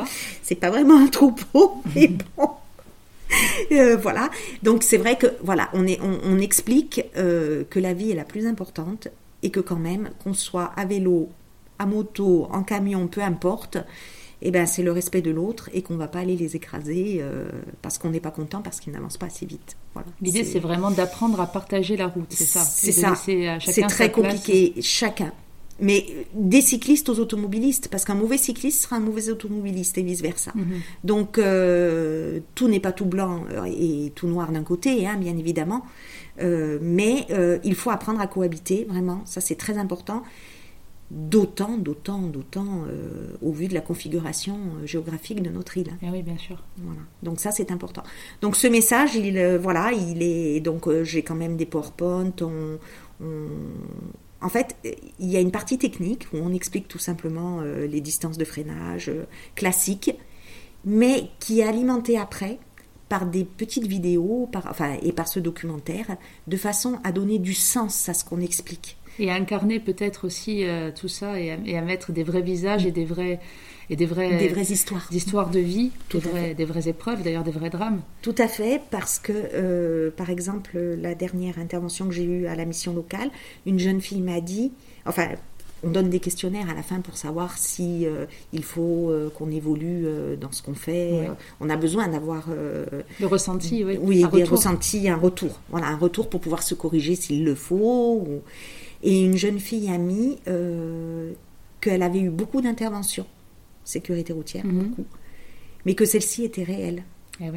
c'est 0.42 0.54
pas 0.54 0.70
vraiment 0.70 0.96
un 0.96 1.08
troupeau, 1.08 1.82
mais 1.96 2.06
bon. 2.06 2.50
Euh, 3.72 3.96
voilà, 3.96 4.30
donc 4.62 4.84
c'est 4.84 4.96
vrai 4.96 5.18
que 5.18 5.26
voilà, 5.42 5.70
on, 5.72 5.88
est, 5.88 5.98
on, 6.00 6.38
explique 6.38 7.02
euh, 7.16 7.64
que 7.68 7.80
la 7.80 7.94
vie 7.94 8.12
est 8.12 8.14
la 8.14 8.22
plus 8.22 8.46
importante 8.46 9.08
et 9.42 9.50
que 9.50 9.58
quand 9.58 9.74
même, 9.74 10.10
qu'on 10.22 10.34
soit 10.34 10.70
à 10.76 10.84
vélo, 10.84 11.28
à 11.80 11.86
moto, 11.86 12.46
en 12.52 12.62
camion, 12.62 13.08
peu 13.08 13.22
importe, 13.22 13.78
eh 14.42 14.50
ben, 14.50 14.66
c'est 14.66 14.82
le 14.82 14.92
respect 14.92 15.22
de 15.22 15.30
l'autre 15.30 15.70
et 15.72 15.82
qu'on 15.82 15.94
ne 15.94 15.98
va 15.98 16.08
pas 16.08 16.18
aller 16.18 16.36
les 16.36 16.56
écraser 16.56 17.18
euh, 17.20 17.48
parce 17.80 17.98
qu'on 17.98 18.10
n'est 18.10 18.20
pas 18.20 18.30
content, 18.30 18.60
parce 18.60 18.80
qu'ils 18.80 18.92
n'avancent 18.92 19.16
pas 19.16 19.26
assez 19.26 19.46
vite. 19.46 19.76
Voilà. 19.94 20.08
L'idée, 20.20 20.44
c'est 20.44 20.58
vraiment 20.58 20.90
d'apprendre 20.90 21.40
à 21.40 21.46
partager 21.46 21.96
la 21.96 22.08
route, 22.08 22.26
c'est 22.30 22.44
ça 22.44 22.60
C'est 22.60 22.92
ça. 22.92 23.14
C'est 23.14 23.82
très 23.88 24.10
compliqué, 24.10 24.74
chacun. 24.80 25.32
Mais 25.78 26.06
des 26.32 26.62
cyclistes 26.62 27.10
aux 27.10 27.18
automobilistes, 27.18 27.88
parce 27.88 28.06
qu'un 28.06 28.14
mauvais 28.14 28.38
cycliste 28.38 28.82
sera 28.82 28.96
un 28.96 29.00
mauvais 29.00 29.28
automobiliste 29.28 29.98
et 29.98 30.02
vice-versa. 30.02 30.52
Mhm. 30.54 30.80
Donc, 31.04 31.36
euh, 31.36 32.40
tout 32.54 32.68
n'est 32.68 32.80
pas 32.80 32.92
tout 32.92 33.04
blanc 33.04 33.44
et 33.66 34.10
tout 34.14 34.26
noir 34.26 34.52
d'un 34.52 34.62
côté, 34.62 35.06
hein, 35.06 35.16
bien 35.18 35.36
évidemment. 35.36 35.82
Euh, 36.40 36.78
mais 36.80 37.26
il 37.64 37.74
faut 37.74 37.90
apprendre 37.90 38.20
à 38.20 38.26
cohabiter, 38.26 38.86
vraiment, 38.88 39.22
ça 39.24 39.40
c'est 39.40 39.56
très 39.56 39.78
important 39.78 40.22
d'autant, 41.10 41.78
d'autant, 41.78 42.22
d'autant 42.22 42.84
euh, 42.88 43.36
au 43.40 43.52
vu 43.52 43.68
de 43.68 43.74
la 43.74 43.80
configuration 43.80 44.56
euh, 44.56 44.86
géographique 44.86 45.42
de 45.42 45.50
notre 45.50 45.76
île. 45.78 45.90
Ah 46.02 46.08
oui, 46.12 46.22
bien 46.22 46.36
sûr. 46.36 46.62
Voilà. 46.78 47.00
Donc 47.22 47.40
ça, 47.40 47.52
c'est 47.52 47.70
important. 47.70 48.02
Donc 48.40 48.56
ce 48.56 48.66
message, 48.66 49.14
il, 49.14 49.38
euh, 49.38 49.58
voilà, 49.58 49.92
il 49.92 50.22
est 50.22 50.60
donc 50.60 50.88
j'ai 51.02 51.22
quand 51.22 51.34
même 51.34 51.56
des 51.56 51.66
PowerPoint. 51.66 52.32
On, 52.40 52.78
En 54.40 54.48
fait, 54.48 54.76
il 55.18 55.30
y 55.30 55.36
a 55.36 55.40
une 55.40 55.50
partie 55.50 55.78
technique 55.78 56.26
où 56.32 56.38
on 56.38 56.52
explique 56.52 56.88
tout 56.88 56.98
simplement 56.98 57.62
les 57.62 58.00
distances 58.00 58.36
de 58.36 58.44
freinage 58.44 59.10
classiques, 59.54 60.12
mais 60.84 61.30
qui 61.40 61.60
est 61.60 61.64
alimentée 61.64 62.18
après 62.18 62.58
par 63.08 63.26
des 63.26 63.44
petites 63.44 63.86
vidéos, 63.86 64.48
par, 64.52 64.66
enfin, 64.68 64.96
et 65.02 65.12
par 65.12 65.28
ce 65.28 65.40
documentaire, 65.40 66.16
de 66.46 66.56
façon 66.56 66.98
à 67.04 67.12
donner 67.12 67.38
du 67.38 67.54
sens 67.54 68.08
à 68.08 68.14
ce 68.14 68.24
qu'on 68.24 68.40
explique. 68.40 68.98
Et 69.18 69.30
à 69.30 69.34
incarner 69.34 69.80
peut-être 69.80 70.26
aussi 70.26 70.64
euh, 70.64 70.90
tout 70.94 71.08
ça 71.08 71.40
et 71.40 71.50
à, 71.50 71.80
mettre 71.80 72.12
des 72.12 72.22
vrais 72.22 72.42
visages 72.42 72.86
et 72.86 72.92
des 72.92 73.04
vrais 73.04 73.40
et 73.88 73.94
des 73.94 74.06
vraies, 74.06 74.36
des 74.36 74.48
vraies 74.48 74.62
histoires. 74.62 75.06
D'histoires 75.12 75.48
de 75.48 75.60
vie, 75.60 75.92
des, 76.10 76.18
vrais, 76.18 76.54
des 76.54 76.64
vraies 76.64 76.88
épreuves, 76.88 77.22
d'ailleurs 77.22 77.44
des 77.44 77.52
vrais 77.52 77.70
drames. 77.70 78.00
Tout 78.20 78.34
à 78.38 78.48
fait, 78.48 78.82
parce 78.90 79.20
que, 79.20 79.32
euh, 79.32 80.10
par 80.10 80.28
exemple, 80.28 80.76
la 80.76 81.14
dernière 81.14 81.60
intervention 81.60 82.08
que 82.08 82.14
j'ai 82.14 82.24
eue 82.24 82.46
à 82.48 82.56
la 82.56 82.64
mission 82.64 82.92
locale, 82.92 83.30
une 83.64 83.78
jeune 83.78 84.00
fille 84.00 84.22
m'a 84.22 84.40
dit, 84.40 84.72
enfin, 85.06 85.28
on 85.84 85.90
donne 85.90 86.10
des 86.10 86.18
questionnaires 86.18 86.68
à 86.68 86.74
la 86.74 86.82
fin 86.82 87.00
pour 87.00 87.16
savoir 87.16 87.58
si 87.58 88.06
euh, 88.06 88.24
il 88.52 88.64
faut 88.64 89.12
qu'on 89.36 89.52
évolue 89.52 90.04
dans 90.40 90.50
ce 90.50 90.64
qu'on 90.64 90.74
fait. 90.74 91.28
on 91.60 91.70
a 91.70 91.76
besoin 91.76 92.08
d'avoir 92.08 92.48
le 92.48 93.26
ressenti, 93.26 93.84
oui. 93.84 93.98
Oui, 94.00 94.24
un 94.24 94.28
des 94.28 94.42
ressentis, 94.42 95.08
un 95.08 95.16
retour. 95.16 95.60
Voilà, 95.70 95.86
un 95.86 95.96
retour 95.96 96.28
pour 96.28 96.40
pouvoir 96.40 96.64
se 96.64 96.74
corriger 96.74 97.14
s'il 97.14 97.44
le 97.44 97.54
faut. 97.54 98.24
Ou 98.26 98.42
et 99.02 99.24
une 99.24 99.36
jeune 99.36 99.58
fille 99.58 99.90
amie 99.90 100.38
euh, 100.48 101.32
qu'elle 101.80 102.02
avait 102.02 102.20
eu 102.20 102.30
beaucoup 102.30 102.60
d'interventions, 102.60 103.26
sécurité 103.84 104.32
routière, 104.32 104.64
mhm. 104.64 104.88
beaucoup, 104.88 105.06
mais 105.84 105.94
que 105.94 106.04
celle-ci 106.04 106.44
était 106.44 106.64
réelle. 106.64 107.04
Eh 107.40 107.50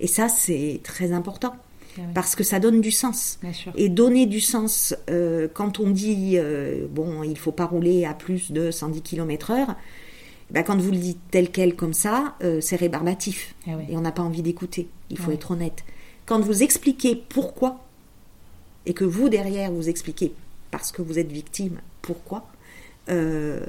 Et 0.00 0.06
ça, 0.06 0.28
c'est 0.28 0.80
très 0.82 1.12
important. 1.12 1.54
Eh 1.96 2.02
parce 2.14 2.36
que 2.36 2.44
ça 2.44 2.60
donne 2.60 2.80
du 2.80 2.90
sens. 2.90 3.40
sûr. 3.52 3.72
Et 3.74 3.88
donner 3.88 4.26
du 4.26 4.40
sens, 4.40 4.94
euh, 5.10 5.48
quand 5.52 5.80
on 5.80 5.90
dit, 5.90 6.34
euh, 6.36 6.86
bon, 6.90 7.22
il 7.24 7.36
faut 7.36 7.50
pas 7.50 7.64
rouler 7.64 8.04
à 8.04 8.14
plus 8.14 8.52
de 8.52 8.70
110 8.70 9.02
km/h, 9.02 9.74
ben, 10.50 10.62
quand 10.62 10.78
vous 10.78 10.92
le 10.92 10.98
dites 10.98 11.18
tel 11.30 11.50
quel 11.50 11.74
comme 11.74 11.92
ça, 11.92 12.36
c'est 12.60 12.76
rébarbatif. 12.76 13.54
Eh 13.66 13.92
et 13.92 13.96
on 13.96 14.00
n'a 14.00 14.12
pas 14.12 14.22
envie 14.22 14.42
d'écouter. 14.42 14.88
Il 15.10 15.18
faut 15.18 15.30
être 15.32 15.50
honnête. 15.50 15.84
Quand 16.24 16.40
vous 16.40 16.62
expliquez 16.62 17.16
pourquoi, 17.16 17.84
et 18.86 18.94
que 18.94 19.04
vous, 19.04 19.28
derrière, 19.28 19.70
vous 19.70 19.88
expliquez 19.88 20.32
parce 20.78 20.92
que 20.92 21.02
vous 21.02 21.18
êtes 21.18 21.32
victime, 21.32 21.80
pourquoi 22.02 22.46
euh, 23.10 23.64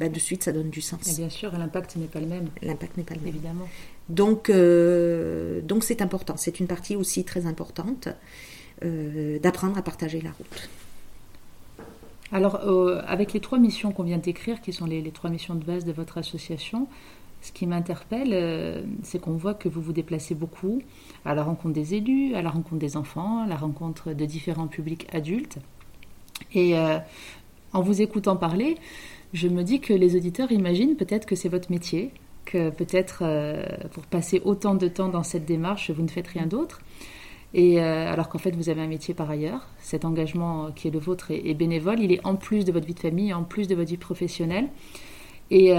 bah, 0.00 0.08
de 0.08 0.18
suite 0.18 0.42
ça 0.42 0.52
donne 0.52 0.70
du 0.70 0.80
sens. 0.80 1.06
Et 1.06 1.16
bien 1.16 1.28
sûr, 1.28 1.52
l'impact 1.56 1.94
n'est 1.94 2.06
pas 2.06 2.18
le 2.18 2.26
même. 2.26 2.48
L'impact 2.60 2.96
n'est 2.96 3.04
pas 3.04 3.14
le 3.14 3.20
même. 3.20 3.28
Évidemment. 3.28 3.68
Donc, 4.08 4.50
euh, 4.50 5.60
donc 5.60 5.84
c'est 5.84 6.02
important. 6.02 6.36
C'est 6.36 6.58
une 6.58 6.66
partie 6.66 6.96
aussi 6.96 7.24
très 7.24 7.46
importante 7.46 8.08
euh, 8.82 9.38
d'apprendre 9.38 9.78
à 9.78 9.82
partager 9.82 10.20
la 10.20 10.32
route. 10.32 10.68
Alors, 12.32 12.60
avec 13.06 13.32
les 13.32 13.40
trois 13.40 13.58
missions 13.58 13.90
qu'on 13.90 14.04
vient 14.04 14.18
d'écrire, 14.18 14.60
qui 14.60 14.72
sont 14.72 14.86
les, 14.86 15.02
les, 15.02 15.10
trois 15.10 15.30
missions 15.30 15.56
de 15.56 15.64
base 15.64 15.84
de 15.84 15.92
votre 15.92 16.16
association, 16.16 16.86
ce 17.42 17.50
qui 17.50 17.66
m'interpelle, 17.66 18.84
c'est 19.02 19.20
qu'on 19.20 19.32
voit 19.32 19.54
que 19.54 19.68
vous 19.68 19.82
vous 19.82 19.92
déplacez 19.92 20.36
beaucoup 20.36 20.80
à 21.24 21.34
la 21.34 21.42
rencontre 21.42 21.74
des 21.74 21.94
élus, 21.94 22.36
à 22.36 22.42
la 22.42 22.50
rencontre 22.50 22.78
des 22.78 22.96
enfants, 22.96 23.42
à 23.42 23.48
la 23.48 23.56
rencontre 23.56 24.12
de 24.12 24.24
différents 24.26 24.68
publics 24.68 25.08
adultes. 25.12 25.58
Et 26.54 26.76
euh, 26.76 26.98
en 27.72 27.82
vous 27.82 28.02
écoutant 28.02 28.36
parler, 28.36 28.76
je 29.32 29.48
me 29.48 29.62
dis 29.62 29.80
que 29.80 29.92
les 29.92 30.16
auditeurs 30.16 30.50
imaginent 30.52 30.96
peut-être 30.96 31.26
que 31.26 31.36
c'est 31.36 31.48
votre 31.48 31.70
métier, 31.70 32.10
que 32.44 32.70
peut-être 32.70 33.20
euh, 33.22 33.64
pour 33.92 34.04
passer 34.06 34.42
autant 34.44 34.74
de 34.74 34.88
temps 34.88 35.08
dans 35.08 35.22
cette 35.22 35.44
démarche, 35.44 35.90
vous 35.90 36.02
ne 36.02 36.08
faites 36.08 36.28
rien 36.28 36.46
d'autre. 36.46 36.80
Et 37.52 37.80
euh, 37.80 38.12
alors 38.12 38.28
qu'en 38.28 38.38
fait, 38.38 38.54
vous 38.54 38.68
avez 38.68 38.80
un 38.80 38.86
métier 38.86 39.12
par 39.12 39.28
ailleurs. 39.28 39.68
Cet 39.80 40.04
engagement 40.04 40.70
qui 40.70 40.88
est 40.88 40.90
le 40.92 41.00
vôtre 41.00 41.30
est, 41.30 41.54
bénévole. 41.54 42.00
Il 42.00 42.12
est 42.12 42.24
en 42.24 42.36
plus 42.36 42.64
de 42.64 42.70
votre 42.70 42.86
vie 42.86 42.94
de 42.94 43.00
famille, 43.00 43.34
en 43.34 43.42
plus 43.42 43.66
de 43.66 43.74
votre 43.74 43.90
vie 43.90 43.96
professionnelle. 43.96 44.68
Et 45.52 45.74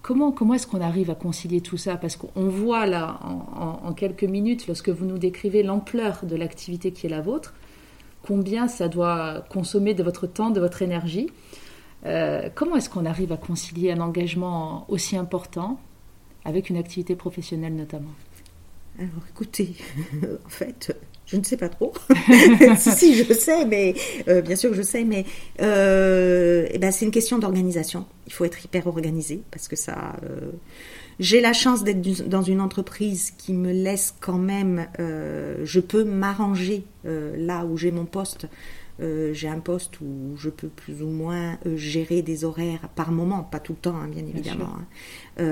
comment, 0.00 0.32
comment 0.32 0.54
est-ce 0.54 0.66
qu'on 0.66 0.80
arrive 0.80 1.10
à 1.10 1.14
concilier 1.14 1.60
tout 1.60 1.76
ça? 1.76 1.96
Parce 1.96 2.16
qu'on 2.16 2.48
voit 2.48 2.86
là, 2.86 3.20
en, 3.22 3.92
quelques 3.92 4.24
minutes, 4.24 4.66
lorsque 4.66 4.88
vous 4.88 5.04
nous 5.04 5.18
décrivez 5.18 5.62
l'ampleur 5.62 6.20
de 6.22 6.36
l'activité 6.36 6.90
qui 6.90 7.04
est 7.04 7.10
la 7.10 7.20
vôtre, 7.20 7.52
combien 8.22 8.68
ça 8.68 8.88
doit 8.88 9.44
consommer 9.50 9.94
de 9.94 10.02
votre 10.02 10.26
temps, 10.26 10.50
de 10.50 10.60
votre 10.60 10.82
énergie. 10.82 11.28
Euh, 12.06 12.48
comment 12.54 12.76
est-ce 12.76 12.90
qu'on 12.90 13.06
arrive 13.06 13.32
à 13.32 13.36
concilier 13.36 13.92
un 13.92 14.00
engagement 14.00 14.86
aussi 14.88 15.16
important 15.16 15.78
avec 16.44 16.70
une 16.70 16.76
activité 16.76 17.14
professionnelle 17.14 17.74
notamment? 17.74 18.10
Alors 18.98 19.22
écoutez, 19.30 19.74
en 20.46 20.48
fait, 20.48 20.94
je 21.26 21.36
ne 21.36 21.44
sais 21.44 21.56
pas 21.56 21.68
trop. 21.68 21.92
si, 22.76 23.14
je 23.14 23.32
sais, 23.32 23.64
mais 23.64 23.94
euh, 24.28 24.42
bien 24.42 24.56
sûr 24.56 24.70
que 24.70 24.76
je 24.76 24.82
sais, 24.82 25.04
mais 25.04 25.24
euh, 25.60 26.66
eh 26.70 26.78
ben, 26.78 26.90
c'est 26.90 27.04
une 27.04 27.10
question 27.10 27.38
d'organisation. 27.38 28.04
Il 28.26 28.32
faut 28.32 28.44
être 28.44 28.64
hyper 28.64 28.86
organisé 28.86 29.42
parce 29.50 29.68
que 29.68 29.76
ça, 29.76 30.16
j'ai 31.18 31.40
la 31.40 31.52
chance 31.52 31.84
d'être 31.84 32.28
dans 32.28 32.42
une 32.42 32.60
entreprise 32.60 33.32
qui 33.32 33.52
me 33.52 33.72
laisse 33.72 34.14
quand 34.20 34.38
même, 34.38 34.86
euh, 34.98 35.62
je 35.64 35.80
peux 35.80 36.04
m'arranger 36.04 36.84
euh, 37.06 37.34
là 37.36 37.64
où 37.64 37.76
j'ai 37.76 37.90
mon 37.90 38.04
poste. 38.04 38.46
Euh, 39.00 39.32
j'ai 39.32 39.48
un 39.48 39.58
poste 39.58 40.00
où 40.00 40.36
je 40.36 40.50
peux 40.50 40.68
plus 40.68 41.02
ou 41.02 41.08
moins 41.08 41.58
gérer 41.76 42.22
des 42.22 42.44
horaires 42.44 42.88
par 42.94 43.10
moment, 43.10 43.42
pas 43.42 43.58
tout 43.58 43.72
le 43.72 43.78
temps, 43.78 43.96
hein, 43.96 44.08
bien 44.08 44.24
évidemment. 44.24 44.76
Hein. 44.76 45.44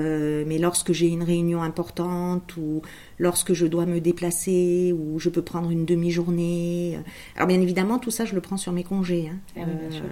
mais 0.47 0.57
lorsque 0.59 0.93
j'ai 0.93 1.07
une 1.07 1.23
réunion 1.23 1.61
importante 1.61 2.55
ou 2.57 2.81
lorsque 3.17 3.53
je 3.53 3.65
dois 3.65 3.85
me 3.85 3.99
déplacer 3.99 4.93
ou 4.97 5.19
je 5.19 5.29
peux 5.29 5.41
prendre 5.41 5.71
une 5.71 5.85
demi-journée. 5.85 6.99
Alors 7.35 7.47
bien 7.47 7.59
évidemment, 7.59 7.97
tout 7.97 8.11
ça, 8.11 8.25
je 8.25 8.35
le 8.35 8.41
prends 8.41 8.57
sur 8.57 8.71
mes 8.73 8.83
congés. 8.83 9.31
Hein. 9.33 9.39
Ah 9.57 9.65
bien 9.65 9.91
sûr. 9.91 10.03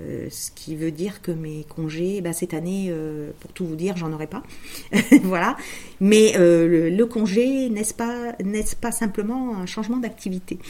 Euh, 0.00 0.26
ce 0.30 0.50
qui 0.50 0.74
veut 0.76 0.90
dire 0.90 1.22
que 1.22 1.30
mes 1.30 1.64
congés, 1.68 2.20
bah, 2.20 2.32
cette 2.32 2.54
année, 2.54 2.86
euh, 2.88 3.30
pour 3.40 3.52
tout 3.52 3.66
vous 3.66 3.76
dire, 3.76 3.96
j'en 3.96 4.12
aurai 4.12 4.26
pas. 4.26 4.42
voilà. 5.22 5.56
Mais 6.00 6.32
euh, 6.36 6.90
le, 6.90 7.06
congé, 7.06 7.68
n'est-ce 7.68 7.94
pas, 7.94 8.32
n'est-ce 8.42 8.74
pas 8.76 8.92
simplement 8.92 9.56
un 9.56 9.66
changement 9.66 9.98
d'activité? 9.98 10.58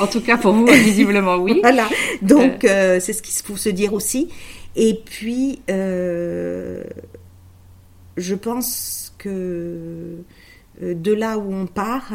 En 0.00 0.06
tout 0.06 0.20
cas, 0.20 0.36
pour 0.38 0.52
vous, 0.52 0.66
visiblement, 0.66 1.36
oui. 1.36 1.58
voilà. 1.62 1.88
Donc, 2.22 2.60
c'est 2.62 3.12
ce 3.12 3.22
qu'il 3.22 3.44
faut 3.44 3.56
se 3.56 3.68
dire 3.68 3.92
aussi. 3.92 4.28
Et 4.76 5.00
puis, 5.04 5.60
je 5.66 6.84
pense 8.34 9.14
que 9.18 10.18
de 10.80 11.12
là 11.12 11.38
où 11.38 11.52
on 11.52 11.66
part, 11.66 12.12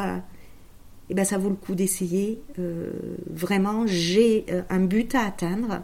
eh 1.13 1.15
ben, 1.15 1.25
ça 1.25 1.37
vaut 1.37 1.49
le 1.49 1.55
coup 1.55 1.75
d'essayer. 1.75 2.41
Euh, 2.57 2.89
vraiment, 3.29 3.85
j'ai 3.85 4.47
euh, 4.49 4.63
un 4.71 4.79
but 4.79 5.13
à 5.13 5.27
atteindre 5.27 5.83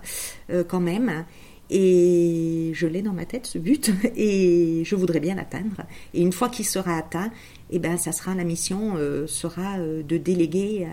euh, 0.50 0.64
quand 0.68 0.80
même. 0.80 1.24
Et 1.70 2.72
je 2.74 2.88
l'ai 2.88 3.04
dans 3.04 3.14
ma 3.14 3.28
tête, 3.28 3.46
ce 3.46 3.60
but, 3.60 3.92
et 4.16 4.82
je 4.84 4.96
voudrais 4.96 5.20
bien 5.20 5.36
l'atteindre. 5.36 5.84
Et 6.16 6.24
une 6.24 6.32
fois 6.32 6.50
qu'il 6.50 6.66
sera 6.66 6.98
atteint, 6.98 7.30
eh 7.70 7.78
ben, 7.78 7.96
ça 7.98 8.12
sera 8.12 8.34
la 8.34 8.44
mission 8.44 8.96
sera 9.28 9.78
de 9.78 10.18
déléguer 10.18 10.88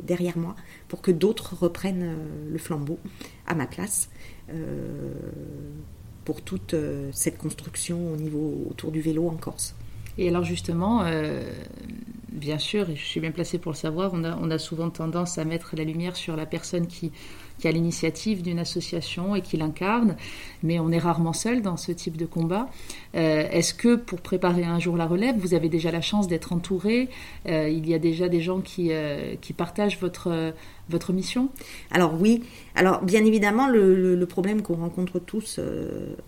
derrière 0.00 0.38
moi 0.38 0.54
pour 0.86 1.02
que 1.02 1.10
d'autres 1.10 1.56
reprennent 1.56 2.14
le 2.48 2.58
flambeau 2.58 3.00
à 3.48 3.56
ma 3.56 3.66
place 3.66 4.10
pour 6.24 6.40
toute 6.42 6.76
cette 7.10 7.36
construction 7.36 8.12
au 8.12 8.16
niveau 8.16 8.68
autour 8.70 8.92
du 8.92 9.00
vélo 9.00 9.26
en 9.26 9.34
Corse. 9.34 9.74
Et 10.18 10.28
alors 10.28 10.44
justement, 10.44 11.02
Bien 12.32 12.58
sûr, 12.58 12.88
et 12.88 12.96
je 12.96 13.04
suis 13.04 13.20
bien 13.20 13.30
placée 13.30 13.58
pour 13.58 13.72
le 13.72 13.76
savoir, 13.76 14.12
on 14.14 14.24
a, 14.24 14.34
on 14.38 14.50
a 14.50 14.58
souvent 14.58 14.88
tendance 14.88 15.36
à 15.36 15.44
mettre 15.44 15.76
la 15.76 15.84
lumière 15.84 16.16
sur 16.16 16.34
la 16.34 16.46
personne 16.46 16.86
qui, 16.86 17.12
qui 17.62 17.68
a 17.68 17.70
l'initiative 17.70 18.42
d'une 18.42 18.58
association 18.58 19.36
et 19.36 19.40
qui 19.40 19.56
l'incarne, 19.56 20.16
mais 20.64 20.80
on 20.80 20.90
est 20.90 20.98
rarement 20.98 21.32
seul 21.32 21.62
dans 21.62 21.76
ce 21.76 21.92
type 21.92 22.16
de 22.16 22.26
combat. 22.26 22.68
Euh, 23.14 23.46
est-ce 23.52 23.72
que 23.72 23.94
pour 23.94 24.20
préparer 24.20 24.64
un 24.64 24.80
jour 24.80 24.96
la 24.96 25.06
relève, 25.06 25.36
vous 25.38 25.54
avez 25.54 25.68
déjà 25.68 25.92
la 25.92 26.00
chance 26.00 26.26
d'être 26.26 26.52
entouré 26.52 27.08
euh, 27.48 27.68
Il 27.68 27.88
y 27.88 27.94
a 27.94 28.00
déjà 28.00 28.28
des 28.28 28.40
gens 28.40 28.62
qui, 28.62 28.88
euh, 28.90 29.36
qui 29.40 29.52
partagent 29.52 30.00
votre, 30.00 30.52
votre 30.88 31.12
mission? 31.12 31.50
Alors 31.92 32.20
oui, 32.20 32.42
alors 32.74 33.00
bien 33.02 33.24
évidemment, 33.24 33.68
le, 33.68 34.16
le, 34.16 34.26
problème 34.26 34.62
qu'on 34.62 34.74
rencontre 34.74 35.20
tous 35.20 35.60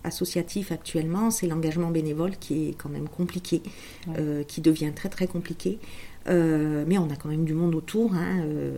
associatifs 0.05 0.71
actuellement, 0.71 1.31
c'est 1.31 1.47
l'engagement 1.47 1.89
bénévole 1.91 2.37
qui 2.39 2.69
est 2.69 2.77
quand 2.77 2.89
même 2.89 3.09
compliqué, 3.09 3.61
qui 4.47 4.61
devient 4.61 4.93
très 4.95 5.09
très 5.09 5.27
compliqué. 5.27 5.79
Euh, 6.27 6.83
mais 6.87 6.97
on 6.97 7.09
a 7.09 7.15
quand 7.15 7.29
même 7.29 7.45
du 7.45 7.53
monde 7.53 7.75
autour. 7.75 8.13
Hein, 8.13 8.43
euh, 8.45 8.75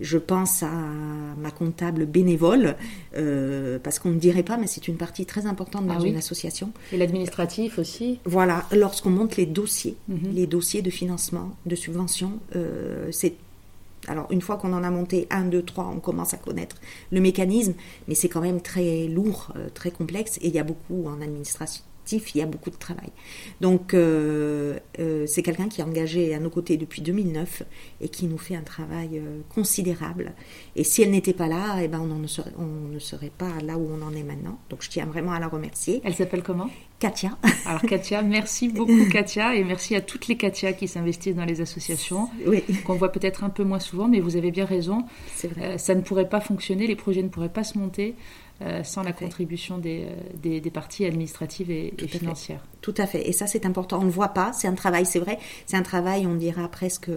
je 0.00 0.18
pense 0.18 0.62
à 0.62 0.70
ma 0.70 1.50
comptable 1.50 2.06
bénévole, 2.06 2.76
euh, 3.16 3.78
parce 3.82 3.98
qu'on 3.98 4.10
ne 4.10 4.18
dirait 4.18 4.42
pas, 4.42 4.56
mais 4.56 4.66
c'est 4.66 4.88
une 4.88 4.96
partie 4.96 5.26
très 5.26 5.46
importante 5.46 5.86
dans 5.86 6.00
ah 6.00 6.06
une 6.06 6.16
association. 6.16 6.72
Et 6.92 6.96
l'administratif 6.96 7.78
aussi 7.78 8.20
Voilà, 8.24 8.64
lorsqu'on 8.72 9.10
monte 9.10 9.36
les 9.36 9.46
dossiers, 9.46 9.96
mhm. 10.08 10.32
les 10.32 10.46
dossiers 10.46 10.82
de 10.82 10.90
financement, 10.90 11.56
de 11.66 11.74
subvention, 11.74 12.40
c'est 13.10 13.34
alors, 14.06 14.26
une 14.30 14.40
fois 14.40 14.56
qu'on 14.56 14.72
en 14.72 14.84
a 14.84 14.90
monté 14.90 15.26
un, 15.28 15.44
deux, 15.44 15.60
trois, 15.60 15.92
on 15.94 16.00
commence 16.00 16.32
à 16.32 16.38
connaître 16.38 16.76
le 17.10 17.20
mécanisme, 17.20 17.74
mais 18.06 18.14
c'est 18.14 18.28
quand 18.28 18.40
même 18.40 18.62
très 18.62 19.06
lourd, 19.06 19.52
très 19.74 19.90
complexe, 19.90 20.38
et 20.40 20.48
il 20.48 20.54
y 20.54 20.58
a 20.58 20.64
beaucoup 20.64 21.06
en 21.08 21.20
administration, 21.20 21.82
il 22.16 22.38
y 22.38 22.42
a 22.42 22.46
beaucoup 22.46 22.70
de 22.70 22.76
travail. 22.76 23.10
Donc, 23.60 23.94
euh, 23.94 24.78
euh, 24.98 25.26
c'est 25.26 25.42
quelqu'un 25.42 25.68
qui 25.68 25.80
est 25.80 25.84
engagé 25.84 26.34
à 26.34 26.40
nos 26.40 26.50
côtés 26.50 26.76
depuis 26.76 27.02
2009 27.02 27.62
et 28.00 28.08
qui 28.08 28.26
nous 28.26 28.38
fait 28.38 28.56
un 28.56 28.62
travail 28.62 29.18
euh, 29.18 29.40
considérable. 29.54 30.32
Et 30.76 30.84
si 30.84 31.02
elle 31.02 31.10
n'était 31.10 31.32
pas 31.32 31.48
là, 31.48 31.78
eh 31.82 31.88
ben, 31.88 32.00
on, 32.00 32.06
ne 32.06 32.26
serait, 32.26 32.52
on 32.58 32.92
ne 32.92 32.98
serait 32.98 33.32
pas 33.36 33.60
là 33.64 33.78
où 33.78 33.88
on 33.90 34.02
en 34.02 34.14
est 34.14 34.22
maintenant. 34.22 34.58
Donc, 34.70 34.82
je 34.82 34.90
tiens 34.90 35.06
vraiment 35.06 35.32
à 35.32 35.40
la 35.40 35.48
remercier. 35.48 36.00
Elle 36.04 36.14
s'appelle 36.14 36.42
comment? 36.42 36.70
Katia. 36.98 37.38
Alors 37.64 37.82
Katia, 37.82 38.22
merci 38.22 38.68
beaucoup 38.68 39.08
Katia 39.08 39.54
et 39.54 39.62
merci 39.62 39.94
à 39.94 40.00
toutes 40.00 40.26
les 40.26 40.36
Katia 40.36 40.72
qui 40.72 40.88
s'investissent 40.88 41.36
dans 41.36 41.44
les 41.44 41.60
associations, 41.60 42.28
oui. 42.44 42.64
qu'on 42.84 42.94
voit 42.94 43.12
peut-être 43.12 43.44
un 43.44 43.50
peu 43.50 43.62
moins 43.62 43.78
souvent, 43.78 44.08
mais 44.08 44.18
vous 44.18 44.34
avez 44.34 44.50
bien 44.50 44.64
raison. 44.64 45.04
Vrai. 45.44 45.78
ça 45.78 45.94
ne 45.94 46.00
pourrait 46.00 46.28
pas 46.28 46.40
fonctionner, 46.40 46.88
les 46.88 46.96
projets 46.96 47.22
ne 47.22 47.28
pourraient 47.28 47.52
pas 47.52 47.62
se 47.62 47.78
monter 47.78 48.16
euh, 48.60 48.82
sans 48.82 49.02
la 49.02 49.12
contribution 49.12 49.78
des, 49.78 50.04
euh, 50.04 50.14
des, 50.34 50.60
des, 50.60 50.70
parties 50.70 51.04
administratives 51.04 51.70
et, 51.70 51.94
et 51.96 52.08
financières. 52.08 52.66
Tout 52.80 52.94
à 52.96 53.06
fait. 53.06 53.28
Et 53.28 53.32
ça, 53.32 53.46
c'est 53.46 53.64
important. 53.66 53.98
On 53.98 54.00
ne 54.00 54.06
le 54.06 54.12
voit 54.12 54.30
pas. 54.30 54.52
C'est 54.52 54.66
un 54.66 54.74
travail, 54.74 55.06
c'est 55.06 55.20
vrai. 55.20 55.38
C'est 55.66 55.76
un 55.76 55.82
travail, 55.82 56.26
on 56.26 56.34
dira 56.34 56.68
presque 56.68 57.10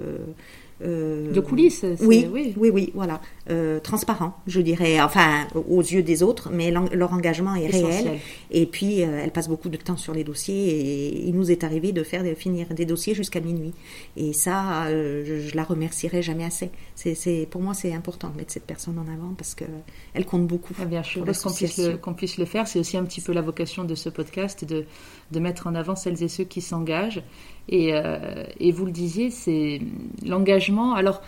de 0.88 1.40
coulisses. 1.40 1.86
Oui, 2.02 2.28
oui, 2.32 2.54
oui, 2.58 2.70
oui, 2.70 2.92
voilà. 2.94 3.22
Euh, 3.50 3.80
transparent, 3.80 4.34
je 4.48 4.62
dirais, 4.62 5.02
enfin, 5.02 5.48
aux 5.56 5.82
yeux 5.82 6.04
des 6.04 6.24
autres, 6.24 6.50
mais 6.52 6.72
leur 6.72 7.14
engagement 7.14 7.56
est 7.56 7.68
réel. 7.68 8.20
Et 8.50 8.66
puis, 8.66 9.04
euh, 9.04 9.22
elle 9.24 9.32
passe 9.32 9.50
beaucoup 9.50 9.70
de 9.70 9.78
temps 9.78 9.98
sur 9.98 10.14
les 10.14 10.24
dossiers 10.24 10.70
et 10.70 11.28
il 11.28 11.36
nous 11.36 11.52
est 11.52 11.64
arrivé 11.64 11.92
de 11.92 12.04
faire 12.04 12.24
de 12.24 12.34
finir 12.34 12.68
des 12.74 12.86
dossiers 12.86 13.14
jusqu'à 13.14 13.40
minuit. 13.40 13.74
Et 14.16 14.34
ça, 14.34 14.88
je, 14.90 15.56
la 15.56 15.64
remercierai 15.64 16.22
jamais 16.22 16.46
assez. 16.46 16.70
C'est, 16.96 17.48
pour 17.50 17.62
moi, 17.62 17.74
c'est 17.74 17.94
important 17.94 18.30
de 18.30 18.38
mettre 18.38 18.54
cette 18.54 18.66
personne 18.66 18.98
en 19.00 19.12
avant 19.12 19.34
parce 19.38 19.56
que 19.56 19.66
elle 20.14 20.26
compte 20.26 20.48
beaucoup. 20.48 20.74
Ah, 20.80 20.86
bien 20.86 21.04
sûr, 21.04 21.26
qu'on 21.26 21.52
puisse, 21.52 21.82
qu'on 22.02 22.14
puisse 22.14 22.38
le 22.38 22.46
faire. 22.46 22.68
C'est 22.68 22.80
aussi 22.80 22.98
un 22.98 23.04
petit 23.04 23.22
peu 23.22 23.34
la 23.34 23.42
vocation 23.42 23.84
de 23.84 23.96
ce 23.96 24.10
podcast 24.10 24.66
de, 24.66 24.86
de 25.32 25.40
mettre 25.40 25.68
en 25.68 25.76
avant 25.76 25.96
celles 25.96 26.22
et 26.24 26.28
ceux 26.28 26.44
qui 26.44 26.62
s'engagent 26.62 27.24
euh, 27.72 28.46
et, 28.60 28.72
vous 28.72 28.86
le 28.86 28.92
disiez, 28.92 29.30
c'est 29.30 29.82
l'engagement. 30.26 30.94
Alors, 30.94 31.22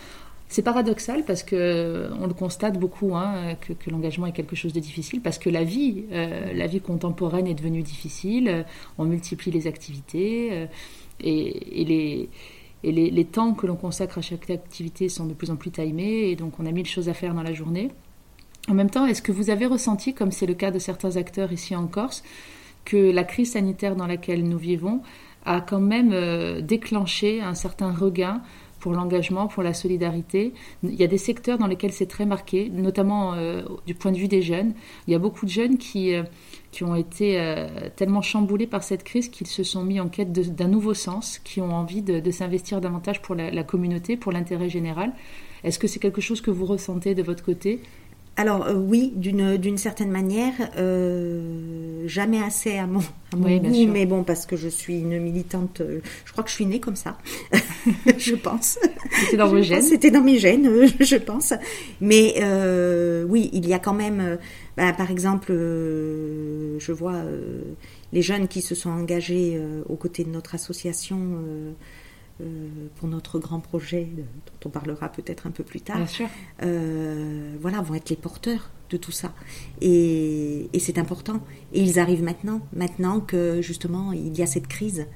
c'est 0.48 0.62
paradoxal 0.62 1.24
parce 1.24 1.42
que 1.42 2.10
on 2.20 2.26
le 2.26 2.34
constate 2.34 2.78
beaucoup 2.78 3.16
hein, 3.16 3.56
que, 3.60 3.90
l'engagement 3.90 4.26
est 4.26 4.32
quelque 4.32 4.54
chose 4.54 4.72
de 4.72 4.80
difficile 4.80 5.20
parce 5.20 5.38
que 5.38 5.50
la 5.50 5.64
vie, 5.64 6.04
euh, 6.12 6.52
la 6.52 6.66
vie 6.66 6.80
contemporaine 6.80 7.46
est 7.46 7.54
devenue 7.54 7.82
difficile. 7.82 8.64
On 8.98 9.04
multiplie 9.04 9.50
les 9.50 9.66
activités 9.66 10.50
euh, 10.52 10.66
et, 11.20 11.84
les 11.84 12.28
et 12.84 12.92
les, 12.92 13.24
temps 13.24 13.54
que 13.54 13.66
l'on 13.66 13.76
consacre 13.76 14.18
à 14.18 14.20
chaque 14.20 14.50
activité 14.50 15.08
sont 15.08 15.24
de 15.24 15.32
plus 15.32 15.50
en 15.50 15.56
plus 15.56 15.70
timés 15.70 16.28
et 16.30 16.36
donc 16.36 16.60
on 16.60 16.66
a 16.66 16.70
mille 16.70 16.86
choses 16.86 17.08
à 17.08 17.14
faire 17.14 17.34
dans 17.34 17.42
la 17.42 17.54
journée. 17.54 17.90
En 18.68 18.74
même 18.74 18.90
temps, 18.90 19.06
est-ce 19.06 19.22
que 19.22 19.32
vous 19.32 19.48
avez 19.48 19.64
ressenti, 19.64 20.12
comme 20.12 20.30
c'est 20.30 20.46
le 20.46 20.54
cas 20.54 20.70
de 20.70 20.78
certains 20.78 21.16
acteurs 21.16 21.52
ici 21.52 21.74
en 21.74 21.86
Corse, 21.86 22.22
que 22.84 23.10
la 23.10 23.24
crise 23.24 23.52
sanitaire 23.52 23.96
dans 23.96 24.06
laquelle 24.06 24.46
nous 24.46 24.58
vivons 24.58 25.00
a 25.44 25.60
quand 25.60 25.80
même 25.80 26.10
euh, 26.12 26.60
déclenché 26.60 27.40
un 27.40 27.54
certain 27.54 27.92
regain 27.92 28.42
pour 28.80 28.92
l'engagement, 28.92 29.46
pour 29.46 29.62
la 29.62 29.72
solidarité. 29.72 30.52
Il 30.82 30.94
y 30.94 31.04
a 31.04 31.06
des 31.06 31.18
secteurs 31.18 31.56
dans 31.56 31.66
lesquels 31.66 31.92
c'est 31.92 32.06
très 32.06 32.26
marqué, 32.26 32.68
notamment 32.68 33.32
euh, 33.32 33.62
du 33.86 33.94
point 33.94 34.12
de 34.12 34.18
vue 34.18 34.28
des 34.28 34.42
jeunes. 34.42 34.74
Il 35.06 35.12
y 35.12 35.14
a 35.14 35.18
beaucoup 35.18 35.46
de 35.46 35.50
jeunes 35.50 35.78
qui, 35.78 36.14
euh, 36.14 36.22
qui 36.70 36.84
ont 36.84 36.94
été 36.94 37.40
tellement 37.96 38.20
chamboulés 38.20 38.66
par 38.66 38.82
cette 38.82 39.02
crise 39.04 39.28
qu'ils 39.28 39.46
se 39.46 39.62
sont 39.62 39.84
mis 39.84 40.00
en 40.00 40.08
quête 40.08 40.32
d'un 40.32 40.68
nouveau 40.68 40.92
sens, 40.92 41.38
qui 41.38 41.62
ont 41.62 41.72
envie 41.72 42.02
de, 42.02 42.30
s'investir 42.30 42.82
davantage 42.82 43.22
pour 43.22 43.34
la 43.34 43.64
communauté, 43.64 44.16
pour 44.16 44.32
l'intérêt 44.32 44.68
général. 44.68 45.12
Est-ce 45.64 45.78
que 45.78 45.86
c'est 45.86 45.98
quelque 45.98 46.20
chose 46.20 46.42
que 46.42 46.50
vous 46.50 46.66
ressentez 46.66 47.14
de 47.14 47.22
votre 47.22 47.42
côté? 47.42 47.80
Alors 48.36 48.66
euh, 48.66 48.74
oui, 48.74 49.12
d'une 49.14 49.78
certaine 49.78 50.10
manière, 50.10 50.54
euh, 50.76 52.02
jamais 52.06 52.42
assez 52.42 52.76
à 52.76 52.86
mon, 52.86 53.00
à 53.32 53.36
mon 53.36 53.56
goût, 53.58 53.86
mais 53.86 54.06
bon, 54.06 54.24
parce 54.24 54.44
que 54.44 54.56
je 54.56 54.68
suis 54.68 54.98
une 54.98 55.20
militante, 55.20 55.80
euh, 55.80 56.00
je 56.24 56.32
crois 56.32 56.42
que 56.42 56.50
je 56.50 56.56
suis 56.56 56.66
née 56.66 56.80
comme 56.80 56.96
ça, 56.96 57.16
je 58.18 58.34
pense. 58.34 58.78
C'était 59.20 59.36
dans 59.36 59.48
vos 59.48 59.62
gènes 59.62 59.82
C'était 59.82 60.10
dans 60.10 60.22
mes 60.22 60.38
gènes, 60.38 60.68
je 61.00 61.16
pense. 61.16 61.52
Mais 62.00 62.34
oui, 63.28 63.50
il 63.52 63.68
y 63.68 63.72
a 63.72 63.78
quand 63.78 63.94
même, 63.94 64.38
bah, 64.76 64.92
par 64.92 65.12
exemple, 65.12 65.52
je 65.52 66.92
vois 66.92 67.22
les 68.12 68.22
jeunes 68.22 68.48
qui 68.48 68.62
se 68.62 68.74
sont 68.74 68.90
engagés 68.90 69.60
aux 69.88 69.96
côtés 69.96 70.24
de 70.24 70.30
notre 70.30 70.54
association 70.54 71.18
euh, 71.18 71.72
pour 72.96 73.08
notre 73.08 73.38
grand 73.38 73.60
projet, 73.60 74.08
dont 74.16 74.66
on 74.66 74.68
parlera 74.68 75.08
peut-être 75.08 75.46
un 75.46 75.50
peu 75.50 75.62
plus 75.62 75.80
tard, 75.80 76.00
euh, 76.62 77.54
voilà, 77.60 77.80
vont 77.80 77.94
être 77.94 78.10
les 78.10 78.16
porteurs 78.16 78.70
de 78.90 78.96
tout 78.96 79.12
ça. 79.12 79.32
Et, 79.80 80.68
c'est 80.78 80.98
important. 80.98 81.40
Et 81.72 81.80
ils 81.80 81.98
arrivent 81.98 82.22
maintenant, 82.22 82.60
maintenant 82.74 83.20
que 83.20 83.62
justement 83.62 84.12
il 84.12 84.36
y 84.36 84.42
a 84.42 84.46
cette 84.46 84.66
crise. 84.66 85.06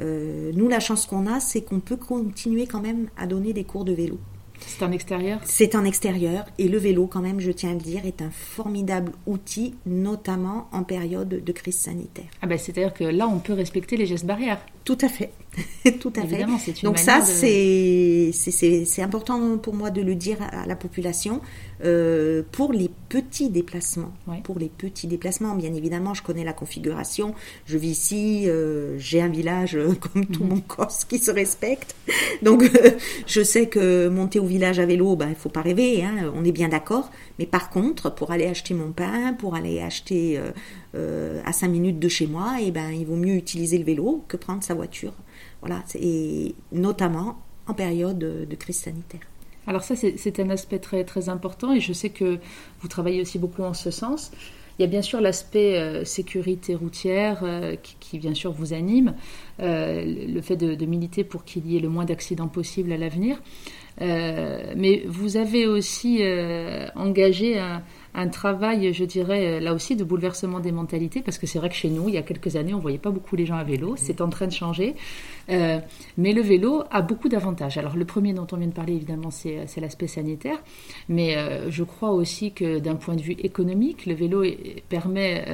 Euh, 0.00 0.52
nous, 0.54 0.68
la 0.68 0.80
chance 0.80 1.04
qu'on 1.04 1.26
a, 1.26 1.40
c'est 1.40 1.62
qu'on 1.62 1.80
peut 1.80 1.96
continuer 1.96 2.66
quand 2.66 2.80
même 2.80 3.08
à 3.16 3.26
donner 3.26 3.52
des 3.52 3.64
cours 3.64 3.84
de 3.84 3.92
vélo. 3.92 4.18
C'est 4.66 4.84
en 4.84 4.92
extérieur? 4.92 5.40
C'est 5.44 5.74
en 5.74 5.84
extérieur. 5.84 6.44
Et 6.58 6.68
le 6.68 6.78
vélo, 6.78 7.08
quand 7.08 7.20
même, 7.20 7.40
je 7.40 7.50
tiens 7.50 7.70
à 7.70 7.74
le 7.74 7.80
dire, 7.80 8.06
est 8.06 8.22
un 8.22 8.30
formidable 8.30 9.12
outil, 9.26 9.74
notamment 9.84 10.68
en 10.72 10.84
période 10.84 11.28
de 11.28 11.52
crise 11.52 11.76
sanitaire. 11.76 12.26
Ah 12.40 12.46
ben, 12.46 12.56
C'est-à-dire 12.56 12.94
que 12.94 13.04
là, 13.04 13.26
on 13.28 13.40
peut 13.40 13.52
respecter 13.52 13.96
les 13.96 14.06
gestes 14.06 14.24
barrières. 14.24 14.64
Tout 14.84 14.98
à 15.00 15.08
fait. 15.08 15.32
Tout 16.00 16.12
à 16.16 16.26
fait. 16.26 16.46
Donc 16.82 16.98
ça, 16.98 17.20
c'est 17.22 18.30
c'est 18.32 19.02
important 19.02 19.58
pour 19.58 19.74
moi 19.74 19.90
de 19.90 20.00
le 20.00 20.14
dire 20.14 20.38
à 20.40 20.66
la 20.66 20.76
population. 20.76 21.40
Euh, 21.84 22.42
pour 22.52 22.72
les 22.72 22.88
petits 23.08 23.50
déplacements, 23.50 24.12
pour 24.44 24.60
les 24.60 24.68
petits 24.68 25.08
déplacements, 25.08 25.56
bien 25.56 25.74
évidemment, 25.74 26.14
je 26.14 26.22
connais 26.22 26.44
la 26.44 26.52
configuration. 26.52 27.34
Je 27.66 27.76
vis 27.76 27.90
ici, 27.90 28.44
euh, 28.46 28.96
j'ai 28.98 29.20
un 29.20 29.28
village 29.28 29.74
euh, 29.74 29.92
comme 30.12 30.26
tout 30.26 30.44
mhm. 30.44 30.50
mon 30.50 30.60
Corse 30.60 31.04
qui 31.04 31.18
se 31.18 31.32
respecte. 31.32 31.96
Donc, 32.42 32.70
je 33.26 33.42
sais 33.42 33.66
que 33.66 34.08
monter 34.08 34.38
au 34.38 34.46
village 34.46 34.78
à 34.78 34.86
vélo, 34.86 35.16
ben, 35.16 35.28
il 35.30 35.34
faut 35.34 35.48
pas 35.48 35.62
rêver, 35.62 36.04
hein, 36.04 36.32
on 36.36 36.44
est 36.44 36.52
bien 36.52 36.68
d'accord. 36.68 37.10
Mais 37.40 37.46
par 37.46 37.68
contre, 37.68 38.14
pour 38.14 38.30
aller 38.30 38.46
acheter 38.46 38.74
mon 38.74 38.92
pain, 38.92 39.32
pour 39.32 39.56
aller 39.56 39.80
acheter 39.80 40.40
à 40.94 41.52
5 41.52 41.68
minutes 41.68 41.98
de 41.98 42.08
chez 42.08 42.26
moi, 42.26 42.58
et 42.60 42.66
eh 42.68 42.70
ben, 42.70 42.90
il 42.90 43.06
vaut 43.06 43.16
mieux 43.16 43.34
utiliser 43.34 43.78
le 43.78 43.84
vélo 43.84 44.24
que 44.28 44.36
prendre 44.36 44.62
sa 44.62 44.74
voiture. 44.74 45.14
Voilà, 45.62 45.82
et 45.94 46.54
notamment 46.70 47.38
en 47.66 47.74
période 47.74 48.18
de 48.18 48.54
crise 48.56 48.76
sanitaire. 48.76 49.20
Alors 49.66 49.84
ça, 49.84 49.94
c'est 49.94 50.40
un 50.40 50.50
aspect 50.50 50.80
très, 50.80 51.04
très 51.04 51.28
important 51.28 51.72
et 51.72 51.80
je 51.80 51.92
sais 51.92 52.10
que 52.10 52.38
vous 52.80 52.88
travaillez 52.88 53.20
aussi 53.20 53.38
beaucoup 53.38 53.62
en 53.62 53.74
ce 53.74 53.90
sens. 53.90 54.32
Il 54.78 54.82
y 54.82 54.84
a 54.84 54.88
bien 54.88 55.02
sûr 55.02 55.20
l'aspect 55.20 55.76
euh, 55.76 56.04
sécurité 56.04 56.74
routière 56.74 57.42
euh, 57.42 57.76
qui, 58.00 58.18
bien 58.18 58.34
sûr 58.34 58.52
vous 58.52 58.72
anime, 58.72 59.14
euh, 59.60 60.02
le 60.04 60.40
fait 60.40 60.56
de, 60.56 60.86
militer 60.86 61.24
pour 61.24 61.44
qu'il 61.44 61.70
y 61.70 61.76
ait 61.76 61.80
le 61.80 61.88
moins 61.88 62.04
d'accidents 62.04 62.48
possible 62.48 62.90
à 62.92 62.96
l'avenir. 62.96 63.40
mais 64.00 65.04
vous 65.06 65.36
avez 65.36 65.66
aussi 65.66 66.22
engagé 66.96 67.58
un, 67.58 67.82
un 68.14 68.28
travail, 68.28 68.92
je 68.92 69.04
dirais, 69.04 69.60
là 69.60 69.74
aussi, 69.74 69.96
de 69.96 70.04
bouleversement 70.04 70.60
des 70.60 70.72
mentalités, 70.72 71.22
parce 71.22 71.38
que 71.38 71.46
c'est 71.46 71.58
vrai 71.58 71.68
que 71.68 71.74
chez 71.74 71.88
nous, 71.88 72.08
il 72.08 72.14
y 72.14 72.18
a 72.18 72.22
quelques 72.22 72.56
années, 72.56 72.74
on 72.74 72.78
voyait 72.78 72.98
pas 72.98 73.10
beaucoup 73.10 73.36
les 73.36 73.46
gens 73.46 73.56
à 73.56 73.64
vélo. 73.64 73.94
C'est 73.96 74.20
en 74.20 74.28
train 74.28 74.46
de 74.46 74.52
changer. 74.52 74.94
Euh, 75.50 75.78
mais 76.18 76.32
le 76.32 76.42
vélo 76.42 76.84
a 76.90 77.02
beaucoup 77.02 77.28
d'avantages. 77.28 77.78
Alors, 77.78 77.96
le 77.96 78.04
premier 78.04 78.32
dont 78.32 78.46
on 78.52 78.56
vient 78.56 78.68
de 78.68 78.72
parler, 78.72 78.94
évidemment, 78.94 79.30
c'est 79.30 79.80
l'aspect 79.80 80.06
sanitaire. 80.06 80.62
Mais 81.08 81.36
euh, 81.36 81.70
je 81.70 81.84
crois 81.84 82.10
aussi 82.10 82.52
que 82.52 82.78
d'un 82.78 82.96
point 82.96 83.16
de 83.16 83.22
vue 83.22 83.36
économique, 83.38 84.06
le 84.06 84.14
vélo 84.14 84.44
permet 84.88 85.44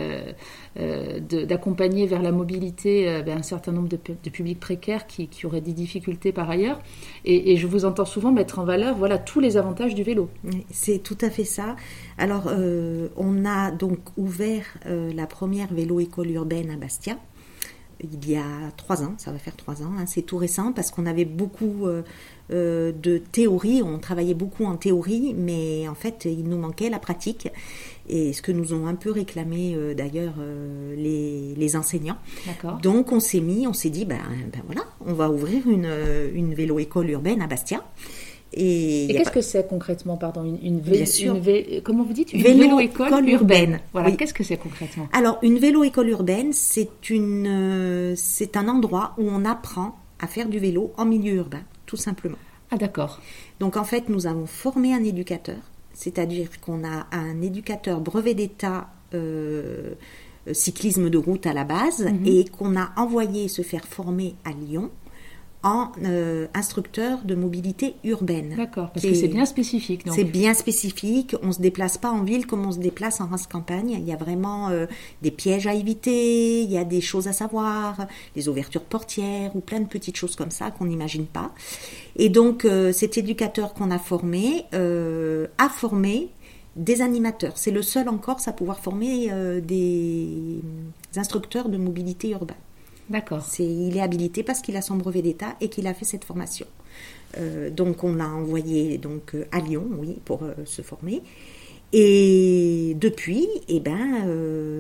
euh, 0.79 1.21
d'accompagner 1.21 2.07
vers 2.07 2.23
la 2.23 2.33
mobilité 2.33 3.23
ben, 3.25 3.39
un 3.39 3.43
certain 3.43 3.73
nombre 3.73 3.89
de, 3.89 3.97
publics 4.31 4.61
précaires 4.61 5.07
qui, 5.07 5.29
auraient 5.45 5.61
des 5.61 5.73
difficultés 5.73 6.33
par 6.33 6.51
ailleurs. 6.51 6.81
Et, 7.31 7.59
je 7.59 7.67
vous 7.67 7.85
entends 7.85 8.07
souvent 8.07 8.33
mettre 8.33 8.59
en 8.59 8.65
valeur 8.65 8.97
voilà, 8.97 9.19
tous 9.19 9.39
les 9.39 9.59
avantages 9.59 9.95
du 9.95 10.03
vélo. 10.03 10.31
C'est 10.71 11.03
tout 11.03 11.19
à 11.21 11.29
fait 11.29 11.45
ça. 11.45 11.77
Alors, 12.17 12.45
euh, 12.49 13.09
on 13.19 13.45
a 13.45 13.71
donc 13.71 13.99
ouvert 14.17 14.65
euh, 14.87 15.13
la 15.13 15.27
première 15.27 15.69
vélo-école 15.73 16.31
urbaine 16.31 16.71
à 16.71 16.77
Bastia 16.77 17.19
il 18.01 18.31
y 18.31 18.37
a 18.37 18.71
trois 18.77 19.03
ans, 19.03 19.15
ça 19.19 19.33
va 19.33 19.39
faire 19.39 19.57
trois 19.57 19.83
ans, 19.83 19.91
hein. 19.99 20.07
c'est 20.07 20.23
tout 20.23 20.37
récent 20.37 20.73
parce 20.73 20.93
qu'on 20.93 21.05
avait 21.05 21.25
beaucoup 21.25 21.89
euh, 21.89 22.93
de 22.93 23.19
théorie, 23.19 23.83
on 23.83 23.99
travaillait 23.99 24.35
beaucoup 24.35 24.65
en 24.67 24.77
théorie, 24.77 25.35
mais 25.37 25.89
en 25.89 25.95
fait 25.95 26.25
il 26.25 26.45
nous 26.45 26.59
manquait 26.59 26.91
la 26.91 26.99
pratique 26.99 27.49
et 28.09 28.33
ce 28.33 28.43
que 28.43 28.53
nous 28.53 28.73
ont 28.73 28.87
un 28.87 28.95
peu 28.95 29.11
réclamé 29.11 29.77
d'ailleurs 29.97 30.35
les, 30.97 31.77
enseignants. 31.77 32.17
Donc 32.83 33.13
on 33.13 33.21
s'est 33.21 33.41
mis, 33.41 33.67
on 33.67 33.73
s'est 33.73 33.91
dit, 33.91 34.05
ben, 34.05 34.21
ben, 34.53 34.63
voilà, 34.67 34.83
on 35.05 35.13
va 35.13 35.31
ouvrir 35.31 35.69
une, 35.69 35.89
une 36.35 36.55
vélo-école 36.55 37.11
urbaine 37.11 37.43
à 37.43 37.47
Bastia. 37.47 37.85
Et, 38.53 39.09
qu'est-ce 39.11 39.31
que 39.31 39.41
c'est 39.43 39.69
concrètement, 39.69 40.17
pardon, 40.17 40.43
une, 40.45 40.81
une, 40.81 41.83
comment 41.83 42.03
vous 42.03 42.13
dites, 42.13 42.33
une 42.33 42.43
vélo-école 42.43 43.29
urbaine. 43.29 43.81
Voilà, 43.93 44.13
qu'est-ce 44.13 44.33
que 44.33 44.45
c'est 44.45 44.57
concrètement? 44.57 45.09
Alors, 45.13 45.39
une 45.43 45.59
vélo-école 45.59 46.09
urbaine, 46.09 46.53
c'est 46.53 47.11
une, 47.11 47.47
euh, 47.47 48.15
c'est 48.17 48.57
un 48.57 48.69
endroit 48.69 49.15
où 49.19 49.29
on 49.29 49.45
apprend 49.45 49.99
à 50.19 50.27
faire 50.27 50.49
du 50.49 50.59
vélo 50.59 50.93
en 50.97 51.05
milieu 51.05 51.35
urbain, 51.35 51.63
tout 51.85 51.97
simplement. 51.97 52.39
Ah 52.71 52.77
d'accord. 52.77 53.21
Donc 53.61 53.77
en 53.77 53.85
fait, 53.85 54.09
nous 54.09 54.27
avons 54.27 54.47
formé 54.47 54.95
un 54.95 55.05
éducateur, 55.05 55.59
c'est-à-dire 55.99 56.61
qu'on 56.61 56.85
a 56.85 57.09
un 57.11 57.43
éducateur 57.43 58.01
brevet 58.01 58.35
d'État. 58.35 58.89
Euh, 59.15 59.95
cyclisme 60.53 61.11
de 61.11 61.19
route 61.19 61.47
à 61.47 61.53
la 61.53 61.65
base 61.65 62.07
mhm. 62.07 62.23
et 62.25 62.45
qu'on 62.47 62.75
a 62.75 62.91
envoyé 62.97 63.49
se 63.49 63.61
faire 63.61 63.85
former 63.85 64.35
à 64.47 64.53
Lyon 64.53 64.91
en 65.63 65.91
euh, 66.05 66.47
instructeur 66.55 67.19
de 67.25 67.35
mobilité 67.35 67.97
urbaine. 68.05 68.55
D'accord, 68.57 68.91
parce 68.93 69.05
que 69.05 69.15
c'est 69.15 69.29
bien 69.29 69.45
spécifique. 69.45 70.05
C'est 70.11 70.25
bien 70.25 70.55
spécifique. 70.55 71.35
On 71.43 71.51
se 71.51 71.61
déplace 71.61 71.99
pas 71.99 72.11
en 72.11 72.23
ville 72.23 72.47
comme 72.47 72.65
on 72.65 72.73
se 72.73 72.79
déplace 72.79 73.21
en 73.21 73.27
race 73.27 73.47
campagne. 73.47 73.91
Il 73.91 74.05
y 74.05 74.13
a 74.13 74.17
vraiment 74.17 74.69
euh, 74.69 74.87
des 75.23 75.33
pièges 75.33 75.67
à 75.67 75.75
éviter, 75.75 76.63
il 76.63 76.71
y 76.71 76.79
a 76.79 76.85
des 76.85 77.01
choses 77.01 77.27
à 77.27 77.33
savoir, 77.33 78.07
les 78.37 78.49
ouvertures 78.49 78.85
portières 78.85 79.57
ou 79.57 79.61
plein 79.61 79.81
de 79.81 79.89
petites 79.89 80.17
choses 80.17 80.37
comme 80.37 80.53
ça 80.53 80.71
qu'on 80.71 80.87
n'imagine 80.87 81.27
pas. 81.27 81.53
Et 82.17 82.29
donc 82.29 82.65
euh, 82.65 82.93
cet 82.93 83.19
éducateur 83.19 83.75
qu'on 83.75 83.91
a 83.91 83.99
formé 83.99 84.67
a 84.73 85.69
formé 85.69 86.29
des 86.77 87.03
animateurs. 87.03 87.55
C'est 87.57 87.73
le 87.73 87.83
seul 87.83 88.09
en 88.09 88.19
Corse 88.19 88.47
à 88.47 88.53
pouvoir 88.53 88.79
former 88.79 89.31
des 89.61 90.61
instructeurs 91.17 91.69
de 91.69 91.77
mobilité 91.77 92.31
urbaine. 92.31 92.57
D'accord. 93.11 93.43
C'est, 93.43 93.65
il 93.65 93.97
est 93.97 94.01
habilité 94.01 94.43
parce 94.43 94.61
qu'il 94.61 94.77
a 94.77 94.83
son 94.83 94.97
brevet 94.97 95.23
d'État 95.23 95.57
et 95.61 95.69
qu'il 95.69 95.87
a 95.87 95.95
fait 95.95 96.05
cette 96.05 96.25
formation. 96.25 96.67
Euh, 97.37 97.71
donc 97.71 98.05
on 98.05 98.15
l'a 98.15 98.29
envoyé 98.29 98.99
donc 98.99 99.35
euh, 99.35 99.45
à 99.53 99.61
Lyon, 99.61 99.87
oui, 99.99 100.19
pour 100.25 100.43
euh, 100.43 100.55
se 100.65 100.83
former. 100.83 101.23
Et 101.93 102.95
depuis, 103.01 103.47
eh 103.69 103.81
ben, 103.81 104.27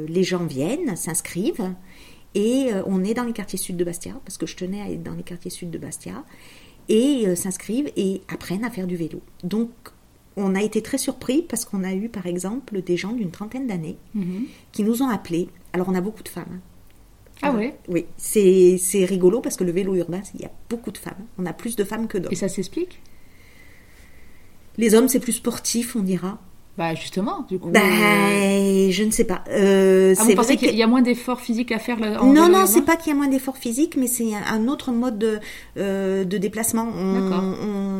les 0.06 0.24
gens 0.24 0.44
viennent, 0.44 0.94
s'inscrivent, 0.94 1.72
et 2.34 2.68
on 2.84 3.02
est 3.02 3.14
dans 3.14 3.24
les 3.24 3.32
quartiers 3.32 3.58
sud 3.58 3.78
de 3.78 3.84
Bastia, 3.84 4.12
parce 4.26 4.36
que 4.36 4.44
je 4.44 4.54
tenais 4.54 4.82
à 4.82 4.90
être 4.90 5.02
dans 5.02 5.14
les 5.14 5.22
quartiers 5.22 5.50
sud 5.50 5.70
de 5.70 5.78
Bastia, 5.78 6.22
et 6.90 7.34
s'inscrivent 7.34 7.90
et 7.96 8.20
apprennent 8.28 8.62
à 8.62 8.68
faire 8.68 8.86
du 8.86 8.96
vélo. 8.96 9.22
Donc 9.42 9.70
on 10.36 10.54
a 10.54 10.60
été 10.60 10.82
très 10.82 10.98
surpris 10.98 11.40
parce 11.40 11.64
qu'on 11.64 11.82
a 11.82 11.94
eu 11.94 12.10
par 12.10 12.26
exemple 12.26 12.82
des 12.82 12.98
gens 12.98 13.12
d'une 13.12 13.30
trentaine 13.30 13.66
d'années 13.66 13.96
mhm. 14.14 14.44
qui 14.72 14.82
nous 14.82 15.02
ont 15.02 15.08
appelés. 15.08 15.48
Alors 15.72 15.88
on 15.88 15.94
a 15.94 16.02
beaucoup 16.02 16.22
de 16.22 16.28
femmes. 16.28 16.60
Ah 17.42 17.52
ouais 17.52 17.76
Oui, 17.88 18.06
c'est 18.16 19.04
rigolo 19.04 19.40
parce 19.40 19.56
que 19.56 19.64
le 19.64 19.72
vélo 19.72 19.94
urbain, 19.94 20.20
il 20.34 20.40
y 20.40 20.44
a 20.44 20.50
beaucoup 20.68 20.90
de 20.90 20.98
femmes. 20.98 21.26
On 21.38 21.46
a 21.46 21.52
plus 21.52 21.76
de 21.76 21.84
femmes 21.84 22.08
que 22.08 22.18
d'hommes. 22.18 22.32
Et 22.32 22.36
ça 22.36 22.48
s'explique 22.48 23.00
Les 24.76 24.94
hommes, 24.94 25.08
c'est 25.08 25.20
plus 25.20 25.32
sportif, 25.32 25.96
on 25.96 26.00
dira. 26.00 26.38
Bah 26.78 26.94
justement, 26.94 27.44
du 27.48 27.58
coup. 27.58 27.70
Bah, 27.70 27.80
je 27.80 29.02
ne 29.02 29.10
sais 29.10 29.24
pas. 29.24 29.42
Euh, 29.50 30.14
ah, 30.16 30.22
vous 30.22 30.34
pensez 30.36 30.56
qu'il 30.56 30.76
y 30.76 30.82
a 30.84 30.86
moins 30.86 31.02
d'efforts 31.02 31.40
physiques 31.40 31.72
à 31.72 31.80
faire 31.80 31.98
là, 31.98 32.22
Non, 32.22 32.48
non, 32.48 32.66
c'est 32.66 32.82
pas 32.82 32.94
qu'il 32.94 33.08
y 33.08 33.12
a 33.12 33.16
moins 33.16 33.26
d'efforts 33.26 33.56
physiques, 33.56 33.96
mais 33.96 34.06
c'est 34.06 34.32
un 34.32 34.68
autre 34.68 34.92
mode 34.92 35.18
de, 35.18 35.40
euh, 35.76 36.22
de 36.22 36.38
déplacement. 36.38 36.86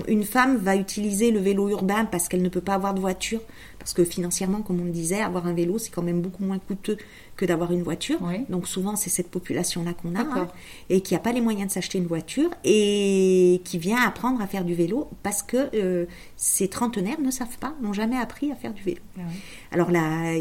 une 0.06 0.22
femme 0.22 0.56
va 0.58 0.76
utiliser 0.76 1.32
le 1.32 1.40
vélo 1.40 1.68
urbain 1.68 2.04
parce 2.04 2.28
qu'elle 2.28 2.42
ne 2.42 2.48
peut 2.48 2.60
pas 2.60 2.74
avoir 2.74 2.94
de 2.94 3.00
voiture, 3.00 3.40
parce 3.78 3.94
que 3.94 4.04
financièrement, 4.04 4.62
comme 4.62 4.80
on 4.80 4.84
le 4.84 4.90
disait, 4.90 5.20
avoir 5.20 5.46
un 5.46 5.54
vélo, 5.54 5.78
c'est 5.78 5.90
quand 5.90 6.02
même 6.02 6.20
beaucoup 6.20 6.44
moins 6.44 6.58
coûteux 6.58 6.98
que 7.36 7.44
d'avoir 7.44 7.72
une 7.72 7.82
voiture. 7.82 8.18
Donc 8.48 8.66
souvent, 8.66 8.96
c'est 8.96 9.10
cette 9.10 9.30
population-là 9.30 9.94
qu'on 9.94 10.14
a, 10.16 10.20
hein, 10.20 10.48
et 10.90 11.00
qui 11.00 11.14
n'a 11.14 11.20
pas 11.20 11.32
les 11.32 11.40
moyens 11.40 11.68
de 11.68 11.72
s'acheter 11.72 11.98
une 11.98 12.06
voiture, 12.06 12.50
et 12.64 13.60
qui 13.64 13.78
vient 13.78 14.02
apprendre 14.02 14.42
à 14.42 14.46
faire 14.46 14.64
du 14.64 14.74
vélo 14.74 15.08
parce 15.22 15.42
que 15.42 15.68
euh, 15.74 16.06
ces 16.36 16.68
trentenaires 16.68 17.20
ne 17.20 17.30
savent 17.30 17.58
pas, 17.58 17.74
n'ont 17.80 17.92
jamais 17.92 18.16
appris 18.16 18.50
à 18.50 18.56
faire 18.56 18.74
du 18.74 18.82
vélo. 18.82 19.00
Ah 19.16 19.22
Alors 19.70 19.90
là, 19.90 20.34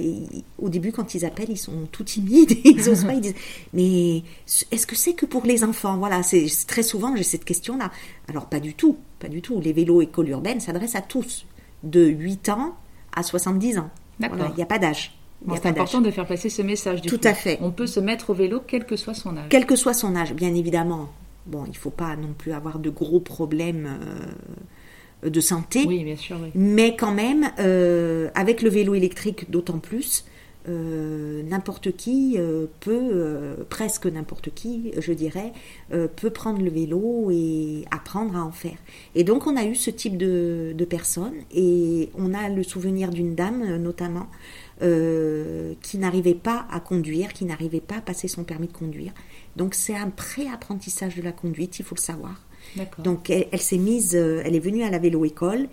au 0.58 0.70
début, 0.70 0.92
quand 0.92 1.14
ils 1.14 1.24
appellent, 1.24 1.52
ils 1.52 1.58
sont 1.58 1.88
tout 1.92 2.04
timides, 2.04 2.58
ils 2.66 2.90
osent 2.90 3.06
pas, 3.06 3.14
ils 3.14 3.22
disent, 3.22 3.36
mais 3.74 4.24
est-ce 4.72 4.88
que 4.88 4.96
c'est 4.96 5.14
que 5.14 5.26
pour 5.26 5.46
les 5.46 5.64
enfants? 5.64 5.98
Voilà, 5.98 6.24
c'est 6.24 6.48
très 6.66 6.84
souvent, 6.84 7.16
j'ai 7.16 7.24
cette 7.24 7.46
question-là. 7.46 7.92
Alors 8.28 8.48
pas 8.48 8.60
du 8.60 8.74
tout, 8.74 8.98
pas 9.20 9.30
du 9.30 9.42
tout. 9.42 9.62
Les 9.62 9.74
vélos 9.74 10.02
écoles 10.02 10.30
urbaines 10.30 10.60
s'adressent 10.60 10.96
à 10.96 11.02
tous, 11.02 11.46
de 11.84 12.06
8 12.06 12.50
ans 12.50 12.76
à 13.18 13.24
70 13.24 13.80
ans. 13.80 13.90
Il 14.20 14.30
n'y 14.56 14.64
a 14.64 14.66
pas 14.66 14.80
d'âge 14.80 15.18
c'est 15.56 15.68
important 15.68 16.02
de 16.02 16.12
faire 16.12 16.26
passer 16.26 16.50
ce 16.50 16.62
message. 16.62 17.02
Tout 17.04 17.22
à 17.24 17.34
fait. 17.34 17.58
On 17.62 17.72
peut 17.72 17.88
se 17.88 18.00
mettre 18.00 18.32
au 18.32 18.34
vélo 18.34 18.62
quel 18.66 18.86
que 18.86 18.96
soit 18.96 19.14
son 19.14 19.38
âge. 19.38 19.46
Quel 19.50 19.66
que 19.66 19.76
soit 19.76 19.94
son 19.94 20.16
âge, 20.16 20.34
bien 20.34 20.54
évidemment. 20.54 21.10
Bon, 21.46 21.64
il 21.66 21.72
ne 21.72 21.76
faut 21.76 21.92
pas 21.92 22.16
non 22.16 22.34
plus 22.38 22.52
avoir 22.52 22.80
de 22.80 22.90
gros 22.90 23.20
problèmes 23.20 24.00
euh, 25.24 25.30
de 25.30 25.40
santé. 25.40 25.86
Oui, 25.88 26.04
bien 26.04 26.16
sûr. 26.16 26.38
Mais 26.56 26.96
quand 26.96 27.14
même, 27.14 27.52
euh, 27.60 28.30
avec 28.36 28.62
le 28.62 28.70
vélo 28.70 28.96
électrique 28.96 29.50
d'autant 29.50 29.80
plus, 29.80 30.26
euh, 30.68 31.44
n'importe 31.44 31.96
qui 31.96 32.38
peut, 32.80 33.56
presque 33.70 34.06
n'importe 34.06 34.54
qui, 34.54 34.92
je 34.98 35.14
dirais, 35.14 35.54
peut 35.90 36.30
prendre 36.30 36.62
le 36.62 36.70
vélo 36.70 37.30
et 37.32 37.86
apprendre 37.92 38.36
à 38.36 38.44
en 38.44 38.52
faire. 38.52 38.78
Et 39.16 39.24
donc 39.24 39.48
on 39.48 39.56
a 39.56 39.66
eu 39.66 39.76
ce 39.76 39.90
type 39.90 40.18
de, 40.18 40.74
de 40.76 40.86
personnes 40.86 41.36
et 41.52 42.10
on 42.18 42.34
a 42.34 42.50
le 42.50 42.64
souvenir 42.64 43.10
d'une 43.10 43.36
dame 43.36 43.78
notamment 43.78 44.28
euh, 44.84 45.74
qui 45.82 45.98
n'arrivait 45.98 46.36
pas 46.36 46.68
à 46.70 46.80
conduire, 46.80 47.34
qui 47.34 47.46
n'arrivait 47.46 47.82
pas 47.82 47.96
à 47.96 48.02
passer 48.02 48.28
son 48.28 48.44
permis 48.44 48.68
de 48.68 48.74
conduire. 48.74 49.12
Donc 49.56 49.74
c'est 49.74 49.96
un 49.96 50.12
pré-apprentissage 50.12 51.16
de 51.16 51.24
la 51.24 51.32
conduite, 51.32 51.80
il 51.80 51.86
faut 51.86 51.96
le 51.96 52.02
savoir. 52.02 52.46
Donc 53.00 53.32
elle, 53.32 53.60
s'est 53.60 53.80
mise, 53.80 54.16
euh, 54.16 54.44
elle 54.46 54.56
est 54.56 54.60
venue 54.60 54.84
à 54.84 54.92
la 54.92 55.00
vélo-école 55.00 55.68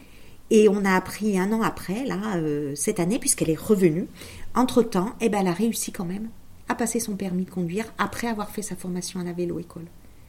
et 0.51 0.71
on 0.71 0.87
a 0.87 0.93
appris 0.95 1.39
un 1.39 1.53
an 1.53 1.61
après, 1.61 2.07
là, 2.07 2.37
euh, 2.37 2.73
cette 2.77 2.99
année, 2.99 3.19
puisqu'elle 3.19 3.51
est 3.51 3.59
revenue. 3.59 4.07
Entre-temps, 4.55 5.15
eh 5.21 5.29
ben, 5.29 5.41
elle 5.41 5.49
a 5.49 5.53
réussi 5.53 5.93
quand 5.93 6.05
même 6.05 6.29
à 6.69 6.75
passer 6.75 7.01
son 7.01 7.17
permis 7.17 7.45
de 7.45 7.51
conduire 7.51 7.93
après 7.99 8.29
avoir 8.29 8.51
fait 8.51 8.63
sa 8.63 8.77
formation 8.77 9.21
à 9.21 9.25
la 9.25 9.33
vélo-école. 9.33 9.87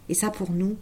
Et 0.10 0.14
ça, 0.14 0.30
pour 0.30 0.52
nous, 0.52 0.76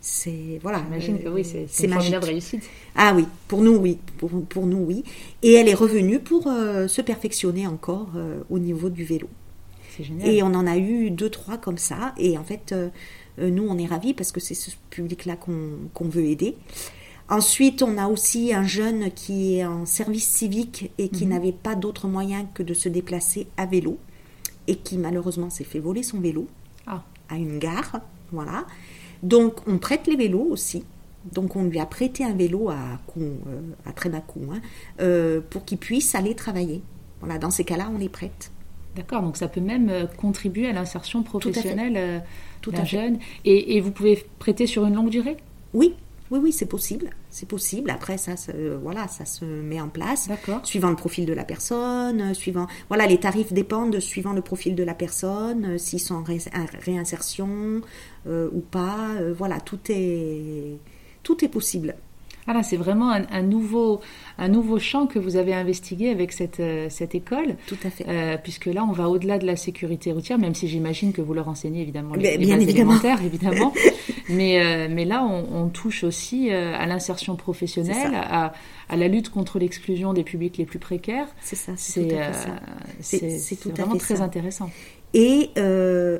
c'est 0.00 0.58
voilà. 0.62 0.78
J'imagine 0.84 1.18
que 1.18 1.28
oui, 1.28 1.44
c'est 1.44 1.84
une 1.84 1.92
formidable 1.92 2.26
réussite. 2.26 2.62
Ah 2.94 3.12
oui, 3.14 3.26
pour 3.48 3.62
nous 3.62 3.76
oui, 3.76 3.98
pour, 4.18 4.30
pour 4.44 4.66
nous 4.66 4.78
oui. 4.78 5.04
Et 5.42 5.54
elle 5.54 5.68
est 5.68 5.74
revenue 5.74 6.20
pour 6.20 6.46
euh, 6.46 6.86
se 6.86 7.00
perfectionner 7.00 7.66
encore 7.66 8.10
euh, 8.14 8.40
au 8.50 8.58
niveau 8.58 8.88
du 8.88 9.04
vélo. 9.04 9.28
C'est 9.96 10.04
génial. 10.04 10.28
Et 10.28 10.42
on 10.42 10.54
en 10.54 10.66
a 10.66 10.76
eu 10.76 11.10
deux 11.10 11.30
trois 11.30 11.56
comme 11.56 11.78
ça. 11.78 12.14
Et 12.18 12.38
en 12.38 12.44
fait, 12.44 12.72
euh, 12.72 12.90
nous 13.38 13.66
on 13.68 13.78
est 13.78 13.86
ravis 13.86 14.14
parce 14.14 14.32
que 14.32 14.40
c'est 14.40 14.54
ce 14.54 14.70
public-là 14.90 15.36
qu'on 15.36 16.08
veut 16.08 16.24
aider. 16.24 16.56
Ensuite, 17.28 17.82
on 17.82 17.98
a 17.98 18.06
aussi 18.06 18.54
un 18.54 18.62
jeune 18.62 19.10
qui 19.10 19.56
est 19.56 19.66
en 19.66 19.84
service 19.84 20.28
civique 20.28 20.92
et 20.98 21.08
qui 21.08 21.24
mhm. 21.24 21.32
n'avait 21.32 21.52
pas 21.52 21.74
d'autre 21.74 22.06
moyen 22.06 22.46
que 22.54 22.62
de 22.62 22.72
se 22.72 22.88
déplacer 22.88 23.48
à 23.56 23.66
vélo 23.66 23.98
et 24.68 24.76
qui 24.76 24.96
malheureusement 24.96 25.50
s'est 25.50 25.64
fait 25.64 25.80
voler 25.80 26.02
son 26.02 26.20
vélo 26.20 26.46
ah. 26.86 27.02
à 27.28 27.36
une 27.36 27.58
gare. 27.58 28.00
Voilà. 28.30 28.64
Donc 29.22 29.66
on 29.66 29.78
prête 29.78 30.06
les 30.06 30.16
vélos 30.16 30.46
aussi. 30.50 30.84
Donc 31.32 31.56
on 31.56 31.64
lui 31.64 31.80
a 31.80 31.86
prêté 31.86 32.24
un 32.24 32.34
vélo 32.34 32.68
à, 32.68 33.00
euh, 33.18 33.34
à 33.84 33.92
très 33.92 34.08
bas 34.08 34.20
coût 34.20 34.46
hein, 34.52 34.60
euh, 35.00 35.40
pour 35.50 35.64
qu'il 35.64 35.78
puisse 35.78 36.14
aller 36.14 36.34
travailler. 36.34 36.82
Voilà, 37.20 37.38
dans 37.38 37.50
ces 37.50 37.64
cas-là, 37.64 37.90
on 37.92 37.98
les 37.98 38.08
prête. 38.08 38.52
D'accord, 38.94 39.22
donc 39.22 39.36
ça 39.36 39.48
peut 39.48 39.60
même 39.60 39.88
euh, 39.88 40.06
contribuer 40.06 40.68
à 40.68 40.72
l'insertion 40.72 41.22
professionnelle 41.24 42.22
d'un 42.66 42.84
jeune. 42.84 43.18
Et, 43.44 43.76
et, 43.76 43.80
vous 43.80 43.90
pouvez 43.90 44.24
prêter 44.38 44.66
sur 44.66 44.86
une 44.86 44.94
longue 44.94 45.10
durée? 45.10 45.36
Oui, 45.74 45.94
Oui, 46.30 46.40
oui, 46.42 46.52
c'est 46.52 46.66
possible. 46.66 47.10
C'est 47.30 47.46
possible. 47.48 47.90
Après, 47.90 48.18
ça, 48.18 48.36
se, 48.36 48.50
voilà, 48.76 49.06
ça 49.08 49.24
se 49.24 49.44
met 49.44 49.80
en 49.80 49.88
place. 49.88 50.26
D'accord. 50.28 50.60
Suivant 50.64 50.90
le 50.90 50.96
profil 50.96 51.24
de 51.26 51.32
la 51.32 51.44
personne, 51.44 52.20
euh, 52.20 52.34
suivant. 52.34 52.66
Voilà, 52.88 53.06
les 53.06 53.18
tarifs 53.20 53.52
dépendent 53.52 54.00
suivant 54.00 54.32
le 54.32 54.42
profil 54.42 54.74
de 54.74 54.82
la 54.82 54.94
personne, 54.94 55.64
euh, 55.74 55.78
s'ils 55.78 56.00
sont 56.00 56.16
en 56.16 56.22
ré- 56.24 56.40
en 56.54 56.66
réinsertion 56.84 57.80
euh, 58.26 58.48
ou 58.52 58.60
pas. 58.60 59.10
euh, 59.20 59.32
voilà, 59.36 59.60
tout 59.60 59.78
est, 59.88 60.78
tout 61.22 61.44
est 61.44 61.48
possible. 61.48 61.94
Ah 62.46 62.52
là, 62.52 62.62
c'est 62.62 62.76
vraiment 62.76 63.10
un, 63.10 63.24
un 63.32 63.42
nouveau, 63.42 64.00
un 64.38 64.48
nouveau 64.48 64.78
champ 64.78 65.06
que 65.06 65.18
vous 65.18 65.36
avez 65.36 65.52
investigué 65.52 66.10
avec 66.10 66.32
cette, 66.32 66.60
euh, 66.60 66.86
cette 66.90 67.14
école. 67.14 67.56
Tout 67.66 67.76
à 67.84 67.90
fait. 67.90 68.04
Euh, 68.08 68.36
puisque 68.42 68.66
là, 68.66 68.84
on 68.88 68.92
va 68.92 69.08
au-delà 69.08 69.38
de 69.38 69.46
la 69.46 69.56
sécurité 69.56 70.12
routière, 70.12 70.38
même 70.38 70.54
si 70.54 70.68
j'imagine 70.68 71.12
que 71.12 71.20
vous 71.22 71.34
leur 71.34 71.48
enseignez 71.48 71.82
évidemment 71.82 72.14
les, 72.14 72.20
Bien- 72.22 72.30
les 72.32 72.36
bien 72.38 72.54
bases 72.56 72.62
évidemment. 72.64 72.90
élémentaires, 72.92 73.24
évidemment. 73.24 73.72
mais, 74.28 74.64
euh, 74.64 74.88
mais 74.90 75.04
là, 75.04 75.24
on, 75.24 75.64
on 75.64 75.68
touche 75.68 76.04
aussi 76.04 76.50
à 76.50 76.86
l'insertion 76.86 77.34
professionnelle, 77.36 78.14
à, 78.14 78.52
à 78.88 78.96
la 78.96 79.08
lutte 79.08 79.30
contre 79.30 79.58
l'exclusion 79.58 80.12
des 80.12 80.22
publics 80.22 80.56
les 80.58 80.66
plus 80.66 80.78
précaires. 80.78 81.26
C'est 81.40 81.56
ça, 81.56 81.72
c'est 81.76 82.08
C'est 83.00 83.56
tout 83.56 83.70
à 83.70 83.72
euh, 83.72 83.74
vraiment 83.74 83.96
très 83.96 84.16
ça. 84.16 84.22
intéressant. 84.24 84.70
Et 85.14 85.50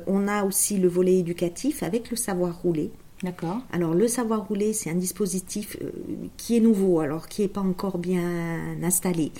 on 0.07 0.27
a 0.27 0.43
aussi 0.43 0.77
le 0.77 0.87
volet 0.87 1.19
éducatif 1.19 1.83
avec 1.83 2.09
le 2.11 2.17
savoir 2.17 2.61
rouler. 2.61 2.91
D'accord. 3.23 3.61
Alors 3.71 3.95
le 3.95 4.07
savoir 4.07 4.47
rouler, 4.47 4.73
c'est 4.73 4.91
un 4.91 4.95
dispositif 4.95 5.75
euh, 5.81 5.89
qui 6.37 6.55
est 6.55 6.59
nouveau, 6.59 6.99
alors 6.99 7.27
qui 7.27 7.41
n'est 7.41 7.47
pas 7.47 7.61
encore 7.61 7.97
bien 7.97 8.77
installé. 8.83 9.31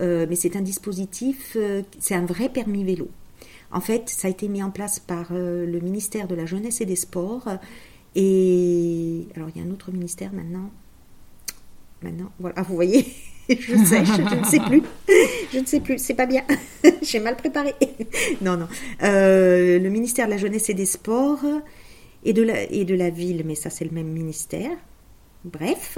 Euh, 0.00 0.26
mais 0.28 0.36
c'est 0.36 0.56
un 0.56 0.62
dispositif, 0.62 1.52
euh, 1.56 1.82
c'est 1.98 2.14
un 2.14 2.24
vrai 2.24 2.48
permis 2.48 2.82
vélo. 2.82 3.08
En 3.70 3.80
fait, 3.80 4.08
ça 4.08 4.28
a 4.28 4.30
été 4.30 4.48
mis 4.48 4.62
en 4.62 4.70
place 4.70 5.00
par 5.00 5.32
le 5.32 5.80
ministère 5.80 6.28
de 6.28 6.34
la 6.34 6.46
Jeunesse 6.46 6.80
et 6.80 6.86
des 6.86 6.96
Sports. 6.96 7.48
Et 8.14 9.26
alors 9.34 9.50
il 9.54 9.60
y 9.60 9.64
a 9.64 9.68
un 9.68 9.70
autre 9.72 9.90
ministère 9.90 10.32
maintenant. 10.32 10.70
Maintenant, 12.00 12.30
voilà, 12.38 12.62
vous 12.62 12.74
voyez, 12.74 13.06
je 13.50 13.54
je, 13.54 13.74
ne 13.74 14.44
sais 14.44 14.60
plus. 14.60 14.82
Je 15.52 15.58
ne 15.58 15.66
sais 15.66 15.80
plus, 15.80 15.98
c'est 15.98 16.14
pas 16.14 16.26
bien. 16.26 16.44
J'ai 17.02 17.20
mal 17.20 17.36
préparé. 17.36 17.74
non, 18.40 18.56
non. 18.56 18.68
Le 19.02 19.88
ministère 19.88 20.26
de 20.26 20.30
la 20.30 20.38
Jeunesse 20.38 20.70
et 20.70 20.74
des 20.74 20.86
Sports 20.86 21.44
et 22.28 22.32
de 22.34 22.42
la, 22.42 22.70
et 22.70 22.84
de 22.84 22.94
la 22.94 23.08
ville, 23.10 23.42
mais 23.46 23.54
ça 23.54 23.70
c'est 23.70 23.84
le 23.86 23.92
même 23.92 24.08
ministère. 24.08 24.70
Bref, 25.44 25.96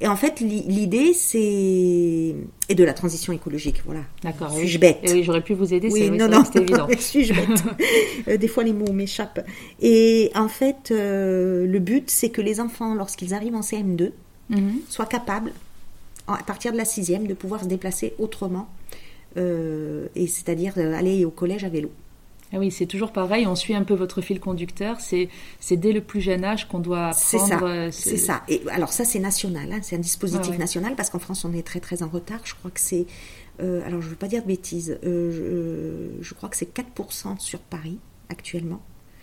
et 0.00 0.08
en 0.08 0.16
fait 0.16 0.40
l'i- 0.40 0.64
l'idée 0.66 1.14
c'est 1.14 2.34
et 2.68 2.74
de 2.74 2.82
la 2.84 2.92
transition 2.92 3.32
écologique, 3.32 3.82
voilà. 3.86 4.00
D'accord. 4.24 4.50
Suis-je 4.52 4.78
bête? 4.78 4.98
Eh 5.04 5.12
oui, 5.12 5.22
j'aurais 5.22 5.40
pu 5.42 5.54
vous 5.54 5.72
aider, 5.72 5.88
Oui, 5.92 6.10
non, 6.10 6.26
c'est 6.52 6.56
non, 6.58 6.62
évident. 6.62 6.88
suis-je 6.98 7.32
bête? 7.32 7.62
Euh, 8.28 8.36
Des 8.36 8.48
fois 8.48 8.64
les 8.64 8.72
mots 8.72 8.92
m'échappent. 8.92 9.46
Et 9.80 10.30
en 10.34 10.48
fait, 10.48 10.90
euh, 10.90 11.64
le 11.66 11.78
but 11.78 12.10
c'est 12.10 12.30
que 12.30 12.40
les 12.42 12.58
enfants, 12.60 12.94
lorsqu'ils 12.94 13.32
arrivent 13.34 13.54
en 13.54 13.60
CM2, 13.62 14.10
Mhm. 14.50 14.80
soient 14.88 15.06
capables, 15.06 15.52
à 16.26 16.42
partir 16.42 16.72
de 16.72 16.76
la 16.78 16.84
sixième, 16.86 17.26
de 17.28 17.34
pouvoir 17.34 17.62
se 17.62 17.68
déplacer 17.68 18.14
autrement, 18.18 18.66
euh, 19.36 20.06
et 20.16 20.26
c'est-à-dire 20.26 20.76
aller 20.78 21.24
au 21.24 21.30
collège 21.30 21.62
à 21.64 21.68
vélo. 21.68 21.90
Ah 22.52 22.58
oui, 22.58 22.70
c'est 22.70 22.86
toujours 22.86 23.12
pareil, 23.12 23.46
on 23.46 23.54
suit 23.54 23.74
un 23.74 23.82
peu 23.82 23.92
votre 23.94 24.20
fil 24.22 24.40
conducteur, 24.40 25.00
c'est 25.00 25.28
c'est 25.60 25.76
dès 25.76 25.92
le 25.92 26.00
plus 26.00 26.20
jeune 26.22 26.44
âge 26.44 26.66
qu'on 26.66 26.78
doit 26.78 27.12
C'est 27.12 27.36
apprendre... 27.36 27.58
ça, 27.60 27.66
euh, 27.66 27.90
ce- 27.90 28.02
c'est 28.10 28.16
ça. 28.16 28.42
Et 28.48 28.62
alors 28.70 28.90
ça, 28.92 29.04
c'est 29.04 29.18
national, 29.18 29.70
hein, 29.72 29.80
c'est 29.82 29.96
un 29.96 30.00
dispositif 30.00 30.46
Ah 30.48 30.50
ouais. 30.52 30.58
national 30.58 30.94
parce 30.96 31.10
qu'en 31.10 31.18
France, 31.18 31.44
on 31.44 31.52
est 31.52 31.62
très 31.66 31.80
très 31.80 32.02
en 32.02 32.08
retard. 32.08 32.40
Je 32.44 32.54
crois 32.54 32.70
que 32.70 32.80
c'est, 32.80 33.04
euh, 33.60 33.82
alors 33.86 34.00
je 34.00 34.06
ne 34.06 34.10
veux 34.12 34.16
pas 34.16 34.28
dire 34.28 34.42
de 34.42 34.46
bêtises, 34.48 34.98
euh, 35.04 36.16
je, 36.20 36.22
je 36.24 36.34
crois 36.34 36.48
que 36.48 36.56
c'est 36.56 36.72
4% 36.74 37.38
sur 37.38 37.58
Paris 37.58 37.98
actuellement. 38.30 38.80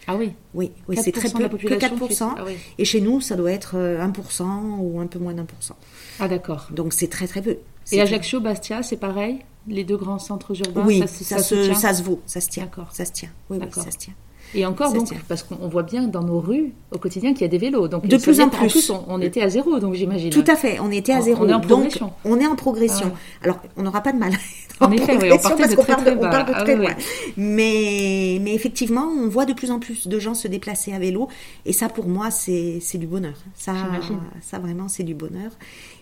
Ah 0.08 0.16
oui, 0.16 0.34
Oui, 0.54 0.72
oui 0.88 0.98
c'est 1.04 1.12
très 1.12 1.30
4% 1.30 1.38
de 1.38 1.42
la 1.42 1.50
peu, 1.50 1.58
que 1.58 1.64
population 1.64 1.96
4%. 1.98 2.08
qui- 2.08 2.36
ah 2.38 2.44
oui. 2.46 2.54
Et 2.78 2.86
chez 2.86 3.02
nous, 3.02 3.22
ça 3.22 3.36
doit 3.36 3.52
être 3.52 3.76
euh, 3.76 4.00
1% 4.06 4.78
ou 4.80 5.00
un 5.00 5.08
peu 5.08 5.18
moins 5.18 5.34
d'un 5.34 5.46
pour 5.46 5.64
cent. 5.64 5.78
Ah 6.20 6.28
d'accord. 6.28 6.68
Donc 6.70 6.94
c'est 6.94 7.08
très 7.08 7.26
très 7.28 7.42
peu. 7.42 7.58
C'est 7.86 7.96
Et 7.96 8.02
Ajaccio, 8.02 8.40
Bastia, 8.40 8.84
c'est 8.84 8.98
pareil? 8.98 9.40
Les 9.68 9.84
deux 9.84 9.98
grands 9.98 10.20
centres 10.20 10.54
urbains 10.60 10.84
Oui, 10.86 11.00
ça, 11.00 11.08
ça, 11.08 11.14
se- 11.18 11.24
ça 11.24 11.38
se 11.40 11.56
se, 11.56 11.62
tient 11.66 11.74
ça 11.76 11.94
se 11.94 12.04
vaut, 12.04 12.22
ça 12.26 12.40
se 12.42 12.50
tient. 12.50 12.64
D'accord. 12.66 12.88
Ça 12.92 13.06
se 13.06 13.12
tient. 13.12 13.30
Oui, 13.50 13.58
oui, 13.62 13.68
ça 13.72 13.90
se 13.92 13.98
tient. 13.98 14.14
Et 14.54 14.66
encore, 14.66 14.94
donc, 14.94 15.12
parce 15.28 15.44
qu'on 15.44 15.58
on 15.60 15.68
voit 15.68 15.84
bien 15.84 16.04
dans 16.08 16.22
nos 16.24 16.40
rues, 16.40 16.72
au 16.92 16.98
quotidien, 16.98 17.34
qu'il 17.34 17.42
y 17.42 17.46
a 17.46 17.48
des 17.50 17.58
vélos. 17.58 17.88
Donc, 17.90 18.08
De 18.08 18.16
plus 18.16 18.40
en 18.40 18.48
dire 18.48 18.58
qu'en 18.60 18.68
plus. 18.68 18.90
on, 18.90 19.04
on 19.08 19.20
était 19.20 19.42
à 19.42 19.50
zéro, 19.50 19.80
donc 19.80 19.96
j'imagine. 19.96 20.30
Tout 20.30 20.46
à 20.48 20.56
fait, 20.56 20.80
on 20.80 20.92
était 20.92 21.12
à 21.14 21.20
zéro. 21.22 21.44
on 21.44 21.50
est 21.50 21.54
en 21.54 21.60
Donc, 21.60 21.68
progression. 21.68 22.14
on 22.24 22.40
est 22.40 22.46
en 22.48 22.56
progression. 22.56 23.12
Ah 23.14 23.44
Alors, 23.44 23.60
on 23.76 23.84
n'aura 23.84 24.02
pas 24.02 24.14
de 24.14 24.20
mal. 24.20 24.32
En 24.80 24.92
effet, 24.92 25.18
oui, 25.22 25.30
on 25.32 25.38
parce 25.38 25.70
de 25.70 25.76
qu'on 25.76 25.84
parle 25.86 26.02
on 26.08 26.16
de 26.22 26.26
Ah 26.54 26.64
très 26.64 26.76
oui, 26.76 26.82
loin. 26.86 26.96
Mais, 27.38 28.40
mais 28.42 28.54
effectivement, 28.54 29.06
on 29.06 29.28
voit 29.30 29.46
de 29.46 29.54
plus 29.54 29.72
en 29.72 29.80
plus 29.80 30.08
de 30.08 30.20
gens 30.20 30.34
se 30.34 30.48
déplacer 30.48 30.94
à 30.94 31.00
vélo. 31.00 31.28
Et 31.66 31.74
ça, 31.74 31.90
pour 31.90 32.08
moi, 32.08 32.30
c'est 32.32 32.80
du 32.96 33.08
bonheur. 33.08 33.36
Ça 33.56 33.74
vraiment, 34.60 34.88
c'est 34.88 35.04
du 35.04 35.16
bonheur. 35.16 35.52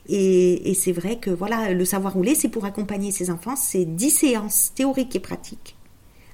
Et, 0.10 0.70
et 0.70 0.74
c'est 0.74 0.92
vrai 0.92 1.18
que 1.18 1.30
voilà, 1.30 1.74
le 1.74 1.86
savoir 1.86 2.14
rouler, 2.14 2.36
c'est 2.36 2.50
pour 2.50 2.66
accompagner 2.66 3.12
ses 3.12 3.30
enfants. 3.30 3.56
C'est 3.56 3.86
10 3.86 4.10
séances 4.10 4.72
théoriques 4.76 5.16
et 5.16 5.20
pratiques 5.20 5.76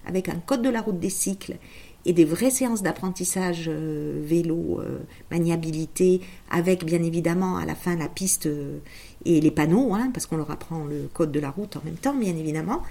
avec 0.05 0.29
un 0.29 0.35
code 0.45 0.61
de 0.61 0.69
la 0.69 0.81
route 0.81 0.99
des 0.99 1.09
cycles 1.09 1.57
et 2.05 2.13
des 2.13 2.25
vraies 2.25 2.49
séances 2.49 2.81
d'apprentissage 2.81 3.65
euh, 3.67 4.21
vélo, 4.23 4.79
euh, 4.79 4.99
maniabilité, 5.31 6.21
avec 6.49 6.85
bien 6.85 7.03
évidemment 7.03 7.57
à 7.57 7.65
la 7.65 7.75
fin 7.75 7.95
la 7.95 8.07
piste 8.07 8.45
euh, 8.45 8.79
et 9.25 9.41
les 9.41 9.51
panneaux, 9.51 9.93
hein, 9.93 10.09
parce 10.13 10.25
qu'on 10.25 10.37
leur 10.37 10.49
apprend 10.49 10.85
le 10.85 11.09
code 11.13 11.31
de 11.31 11.39
la 11.39 11.51
route 11.51 11.75
en 11.75 11.81
même 11.83 11.95
temps, 11.95 12.15
bien 12.15 12.35
évidemment. 12.35 12.81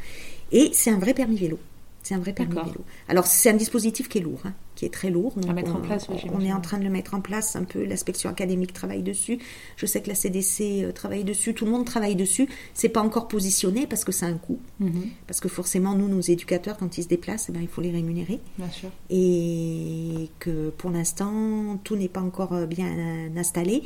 Et 0.52 0.70
c'est 0.72 0.90
un 0.90 0.98
vrai 0.98 1.14
permis 1.14 1.36
vélo. 1.36 1.58
C'est 2.02 2.14
un 2.14 2.18
vrai 2.18 2.32
permis 2.32 2.54
vélo. 2.54 2.84
Alors 3.08 3.26
c'est 3.26 3.50
un 3.50 3.54
dispositif 3.54 4.08
qui 4.08 4.18
est 4.18 4.22
lourd, 4.22 4.40
hein, 4.44 4.52
qui 4.78 4.84
est 4.84 4.94
très 4.94 5.10
lourd. 5.10 5.32
Donc 5.36 5.52
mettre 5.54 5.74
en 5.74 5.78
on, 5.80 5.82
place, 5.82 6.06
oui, 6.08 6.14
on 6.14 6.18
j'imagine. 6.18 6.46
est 6.50 6.52
en 6.52 6.60
train 6.60 6.78
de 6.78 6.84
le 6.84 6.90
mettre 6.90 7.14
en 7.14 7.20
place 7.20 7.56
un 7.56 7.64
peu. 7.64 7.82
L'inspection 7.84 8.30
académique 8.30 8.72
travaille 8.72 9.02
dessus. 9.02 9.40
Je 9.76 9.86
sais 9.86 10.00
que 10.00 10.08
la 10.08 10.14
CDC 10.14 10.84
euh, 10.84 10.92
travaille 10.92 11.24
dessus. 11.24 11.52
Tout 11.52 11.64
le 11.64 11.72
monde 11.72 11.84
travaille 11.84 12.14
dessus. 12.14 12.48
C'est 12.74 12.88
pas 12.88 13.00
encore 13.00 13.26
positionné 13.26 13.88
parce 13.88 14.04
que 14.04 14.12
c'est 14.12 14.26
un 14.26 14.34
coût. 14.38 14.60
Mhm, 14.78 15.08
Parce 15.26 15.40
que 15.40 15.48
forcément, 15.48 15.94
nous, 15.94 16.08
nos 16.08 16.20
éducateurs, 16.20 16.76
quand 16.78 16.96
ils 16.96 17.02
se 17.02 17.08
déplacent, 17.08 17.46
eh 17.48 17.52
ben, 17.52 17.60
il 17.60 17.66
faut 17.68 17.80
les 17.80 17.90
rémunérer. 17.90 18.38
bien 18.56 18.70
sûr. 18.70 18.90
Et 19.10 20.28
que 20.38 20.70
pour 20.70 20.90
l'instant, 20.90 21.78
tout 21.82 21.96
n'est 21.96 22.08
pas 22.08 22.20
encore 22.20 22.52
euh, 22.52 22.66
bien 22.66 22.86
euh, 22.86 23.28
installé. 23.36 23.82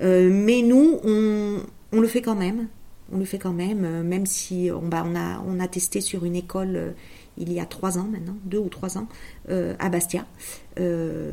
Euh, 0.00 0.28
mais 0.32 0.62
nous, 0.62 0.98
on, 1.04 1.58
on 1.92 2.00
le 2.00 2.08
fait 2.08 2.22
quand 2.22 2.34
même. 2.34 2.66
On 3.12 3.18
le 3.18 3.24
fait 3.24 3.38
quand 3.38 3.52
même, 3.52 3.84
euh, 3.84 4.02
même 4.02 4.26
si 4.26 4.70
on, 4.74 4.86
bah, 4.88 5.04
on, 5.06 5.14
a, 5.14 5.42
on 5.46 5.60
a 5.60 5.68
testé 5.68 6.00
sur 6.00 6.24
une 6.24 6.36
école 6.36 6.76
euh, 6.76 6.90
il 7.36 7.52
y 7.52 7.58
a 7.60 7.66
trois 7.66 7.98
ans 7.98 8.06
maintenant, 8.10 8.36
deux 8.44 8.58
ou 8.58 8.68
trois 8.68 8.96
ans, 8.96 9.08
euh, 9.50 9.74
à 9.80 9.88
Bastia. 9.88 10.24
Euh, 10.78 11.32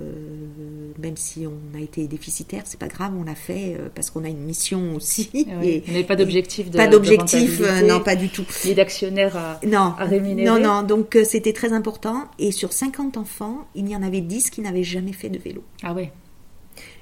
même 0.99 1.15
si 1.15 1.45
on 1.47 1.78
a 1.78 1.82
été 1.82 2.07
déficitaire, 2.07 2.63
c'est 2.65 2.80
pas 2.80 2.88
grave, 2.88 3.13
on 3.17 3.24
l'a 3.24 3.36
fait 3.36 3.76
euh, 3.80 3.88
parce 3.93 4.09
qu'on 4.09 4.24
a 4.24 4.30
une 4.30 4.39
mission 4.43 4.95
aussi. 4.95 5.30
Oui, 5.61 5.84
et- 5.95 6.03
pas 6.03 6.15
d'objectif 6.15 6.69
de 6.72 6.78
pas 6.78 6.88
d'objectif, 6.88 7.61
euh, 7.61 7.82
non, 7.88 7.99
pas 7.99 8.15
du 8.15 8.30
tout. 8.30 8.45
Ni 8.65 8.74
d'actionnaire 8.74 9.38
à, 9.38 9.59
Non, 9.65 9.93
à 9.97 10.05
rémunérer. 10.05 10.49
non, 10.49 10.59
non, 10.59 10.84
donc 10.84 11.15
euh, 11.15 11.24
c'était 11.24 11.53
très 11.53 11.72
important. 11.74 12.26
Et 12.39 12.51
sur 12.51 12.74
50 12.74 13.17
enfants, 13.17 13.67
il 13.76 13.88
y 13.89 13.95
en 13.95 14.01
avait 14.03 14.22
10 14.22 14.49
qui 14.49 14.61
n'avaient 14.61 14.84
jamais 14.84 15.13
fait 15.13 15.30
de 15.30 15.38
vélo. 15.39 15.63
Ah 15.84 15.93
oui, 15.93 16.09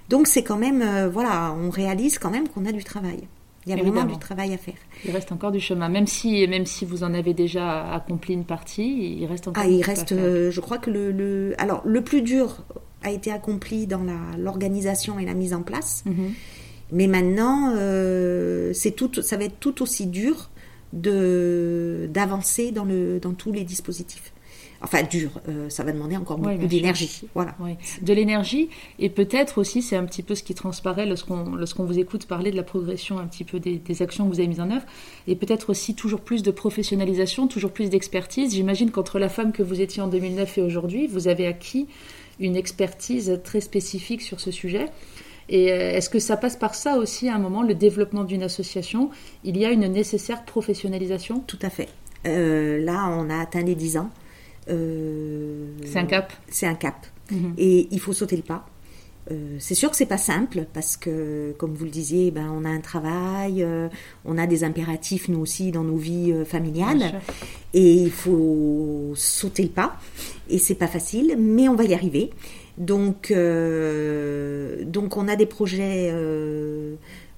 Donc 0.09 0.27
c'est 0.27 0.43
quand 0.43 0.57
même, 0.57 0.81
euh, 0.81 1.09
voilà, 1.09 1.55
on 1.57 1.69
réalise 1.69 2.19
quand 2.19 2.31
même 2.31 2.47
qu'on 2.49 2.65
a 2.65 2.71
du 2.71 2.83
travail. 2.83 3.27
Il 3.69 3.77
y 3.77 3.79
a 3.79 3.83
vraiment 3.83 4.05
du 4.13 4.19
travail 4.19 4.53
à 4.53 4.57
faire. 4.57 4.75
il 5.05 5.11
reste 5.11 5.31
encore 5.31 5.51
du 5.51 5.59
chemin. 5.59 5.89
Même 5.89 6.07
si, 6.07 6.47
même 6.47 6.65
si 6.65 6.85
vous 6.85 7.03
en 7.03 7.13
avez 7.13 7.33
déjà 7.33 7.93
accompli 7.93 8.33
une 8.33 8.45
partie, 8.45 9.17
il 9.19 9.25
reste 9.25 9.47
encore 9.47 9.63
Ah, 9.65 9.69
il 9.69 9.81
à 9.83 9.85
reste, 9.85 10.09
faire. 10.09 10.17
euh, 10.19 10.51
je 10.51 10.59
crois 10.61 10.77
que 10.77 10.89
le, 10.91 11.11
le- 11.11 11.53
alors 11.57 11.81
le 11.85 12.01
plus 12.03 12.21
dur 12.21 12.63
a 13.03 13.11
été 13.11 13.31
accompli 13.31 13.87
dans 13.87 14.03
la- 14.03 14.37
l'organisation 14.37 15.19
et 15.19 15.25
la 15.25 15.33
mise 15.33 15.53
en 15.53 15.61
place. 15.61 16.03
Mhm. 16.05 16.33
Mais 16.91 17.07
maintenant, 17.07 17.73
euh, 17.75 18.71
c'est 18.73 18.91
tout, 18.91 19.11
ça 19.21 19.37
va 19.37 19.43
être 19.45 19.59
tout 19.59 19.81
aussi 19.83 20.07
dur 20.07 20.49
de 20.93 22.09
d'avancer 22.11 22.71
dans 22.71 22.85
le 22.85 23.19
dans 23.19 23.33
tous 23.33 23.51
les 23.51 23.63
dispositifs. 23.63 24.33
Enfin, 24.81 25.03
dur, 25.03 25.31
euh, 25.49 25.69
ça 25.69 25.83
va 25.83 25.91
demander 25.91 26.15
encore 26.15 26.37
beaucoup 26.37 26.67
d'énergie. 26.67 27.23
Voilà. 27.35 27.55
De 28.01 28.13
l'énergie 28.13 28.69
et 28.97 29.09
peut-être 29.09 29.57
aussi, 29.57 29.81
c'est 29.81 29.95
un 29.95 30.05
petit 30.05 30.23
peu 30.23 30.35
ce 30.35 30.43
qui 30.43 30.53
transparaît 30.53 31.05
lorsqu'on 31.05 31.55
lorsqu'on 31.55 31.83
vous 31.83 31.99
écoute 31.99 32.25
parler 32.25 32.51
de 32.51 32.55
la 32.55 32.63
progression 32.63 33.19
un 33.19 33.27
petit 33.27 33.43
peu 33.43 33.59
des, 33.59 33.77
des 33.77 34.01
actions 34.01 34.25
que 34.25 34.33
vous 34.33 34.39
avez 34.39 34.47
mises 34.47 34.61
en 34.61 34.71
œuvre 34.71 34.85
et 35.27 35.35
peut-être 35.35 35.69
aussi 35.69 35.95
toujours 35.95 36.21
plus 36.21 36.43
de 36.43 36.51
professionnalisation, 36.51 37.47
toujours 37.47 37.71
plus 37.71 37.89
d'expertise. 37.89 38.53
J'imagine 38.55 38.91
qu'entre 38.91 39.19
la 39.19 39.29
femme 39.29 39.51
que 39.51 39.63
vous 39.63 39.81
étiez 39.81 40.01
en 40.01 40.07
2009 40.07 40.57
et 40.57 40.61
aujourd'hui, 40.61 41.07
vous 41.07 41.27
avez 41.27 41.45
acquis 41.47 41.87
une 42.39 42.55
expertise 42.55 43.39
très 43.43 43.61
spécifique 43.61 44.21
sur 44.21 44.39
ce 44.39 44.51
sujet. 44.51 44.87
Et 45.49 45.71
euh, 45.71 45.91
est-ce 45.91 46.09
que 46.09 46.19
ça 46.19 46.37
passe 46.37 46.55
par 46.55 46.75
ça 46.75 46.97
aussi 46.97 47.27
à 47.27 47.35
un 47.35 47.39
moment, 47.39 47.63
le 47.63 47.73
développement 47.73 48.23
d'une 48.23 48.43
association? 48.43 49.09
Il 49.43 49.57
y 49.57 49.65
a 49.65 49.71
une 49.71 49.87
nécessaire 49.87 50.45
professionnalisation? 50.45 51.41
Tout 51.47 51.59
à 51.61 51.69
fait. 51.69 51.89
Euh, 52.27 52.83
là, 52.83 53.09
on 53.17 53.29
a 53.29 53.39
atteint 53.39 53.61
les 53.61 53.75
10 53.75 53.97
ans. 53.97 54.09
Euh, 54.69 55.67
C'est 55.85 55.99
un 55.99 56.05
cap 56.05 56.33
C'est 56.49 56.67
un 56.67 56.75
cap. 56.75 57.05
Mhm. 57.31 57.53
Et 57.57 57.87
il 57.91 57.99
faut 57.99 58.13
sauter 58.13 58.35
le 58.35 58.43
pas. 58.43 58.65
Euh, 59.31 59.57
c'est 59.59 59.75
sûr 59.75 59.91
que 59.91 59.95
c'est 59.95 60.07
pas 60.07 60.17
simple 60.17 60.65
parce 60.73 60.97
que, 60.97 61.53
comme 61.57 61.73
vous 61.73 61.85
le 61.85 61.91
disiez, 61.91 62.31
ben, 62.31 62.51
on 62.51 62.65
a 62.65 62.69
un 62.69 62.79
travail, 62.79 63.63
euh, 63.63 63.87
on 64.25 64.37
a 64.37 64.47
des 64.47 64.63
impératifs 64.63 65.27
nous 65.27 65.39
aussi 65.39 65.71
dans 65.71 65.83
nos 65.83 65.97
vies 65.97 66.31
euh, 66.31 66.45
familiales, 66.45 67.21
et 67.73 67.93
il 67.93 68.11
faut 68.11 69.11
sauter 69.15 69.63
le 69.63 69.69
pas. 69.69 69.97
Et 70.49 70.57
c'est 70.57 70.75
pas 70.75 70.87
facile, 70.87 71.35
mais 71.37 71.69
on 71.69 71.75
va 71.75 71.83
y 71.83 71.93
arriver. 71.93 72.31
Donc, 72.77 73.33
donc 74.87 75.17
on 75.17 75.27
a 75.27 75.35
des 75.35 75.45
projets. 75.45 76.13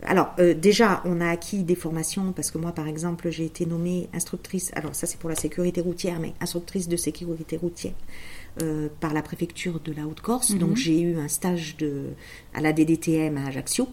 Alors 0.03 0.33
déjà, 0.55 1.01
on 1.05 1.21
a 1.21 1.29
acquis 1.29 1.63
des 1.63 1.75
formations 1.75 2.31
parce 2.31 2.51
que 2.51 2.57
moi, 2.57 2.71
par 2.71 2.87
exemple, 2.87 3.29
j'ai 3.29 3.45
été 3.45 3.65
nommée 3.65 4.09
instructrice. 4.13 4.71
Alors 4.73 4.95
ça, 4.95 5.05
c'est 5.07 5.19
pour 5.19 5.29
la 5.29 5.35
sécurité 5.35 5.81
routière, 5.81 6.19
mais 6.19 6.33
instructrice 6.41 6.87
de 6.87 6.97
sécurité 6.97 7.57
routière 7.57 7.93
euh, 8.61 8.89
par 8.99 9.13
la 9.13 9.21
préfecture 9.21 9.79
de 9.79 9.93
la 9.93 10.05
Haute-Corse. 10.05 10.55
Donc 10.55 10.71
mhm. 10.71 10.75
j'ai 10.75 10.99
eu 10.99 11.17
un 11.17 11.29
stage 11.29 11.77
de, 11.77 12.07
à 12.53 12.59
la 12.59 12.73
DDTM 12.73 13.37
à 13.37 13.47
Ajaccio 13.47 13.87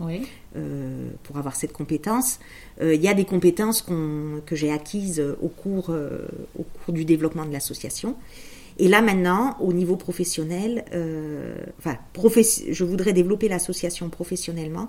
euh, 0.57 1.11
pour 1.23 1.39
avoir 1.39 1.55
cette 1.55 1.73
compétence. 1.73 2.41
Euh, 2.81 2.93
il 2.93 3.01
y 3.01 3.07
a 3.07 3.15
des 3.15 3.25
compétences 3.25 3.83
que 3.83 4.57
j'ai 4.57 4.73
acquises 4.73 5.23
au 5.41 5.47
cours, 5.47 5.95
au 6.59 6.63
cours 6.65 6.93
du 6.93 7.05
développement 7.05 7.45
de 7.45 7.53
l'association. 7.53 8.17
Et 8.81 8.89
là 8.89 9.01
maintenant, 9.01 9.57
au 9.61 9.73
niveau 9.73 9.95
professionnel, 9.95 10.85
enfin, 11.79 11.97
je 12.17 12.85
voudrais 12.85 13.13
développer 13.13 13.49
l'association 13.49 14.09
professionnellement. 14.09 14.89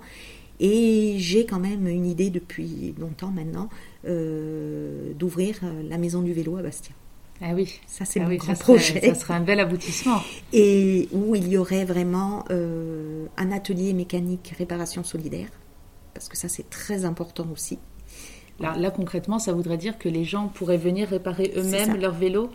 Et 0.60 1.16
j'ai 1.18 1.45
quand 1.45 1.60
même 1.60 1.88
une 1.88 2.05
idée 2.05 2.30
depuis 2.30 2.93
longtemps 2.99 3.32
maintenant 3.32 3.70
d'ouvrir 4.03 5.60
la 5.88 5.97
maison 5.97 6.22
du 6.22 6.34
vélo 6.34 6.57
à 6.57 6.62
Bastia. 6.62 6.93
Ah 7.41 7.51
oui, 7.53 7.80
ça 7.88 8.03
c'est 8.03 8.20
ah 8.20 8.28
mon 8.28 8.36
grand 8.36 8.57
projet. 8.60 8.99
ça 8.99 9.16
serait 9.16 9.34
un 9.34 9.39
bel 9.39 9.60
aboutissement. 9.60 10.20
Et 10.51 11.07
où 11.14 11.36
il 11.36 11.47
y 11.47 11.57
aurait 11.57 11.86
vraiment 11.86 12.43
euh, 12.49 13.28
un 13.38 13.51
atelier 13.51 13.93
mécanique 13.93 14.53
réparation 14.57 15.03
solidaire, 15.03 15.49
parce 16.14 16.28
que 16.28 16.36
ça 16.36 16.49
c'est 16.49 16.70
très 16.70 17.05
important 17.05 17.47
aussi. 17.53 17.80
Là, 18.60 18.76
là, 18.78 18.91
concrètement, 18.91 19.39
ça 19.39 19.53
voudrait 19.53 19.78
dire 19.78 19.97
que 19.97 20.10
les 20.10 20.26
gens 20.26 20.49
pourraient 20.49 20.76
venir 20.76 21.07
réparer 21.07 21.53
eux-mêmes 21.55 21.95
leur 21.95 22.14
vélo 22.14 22.51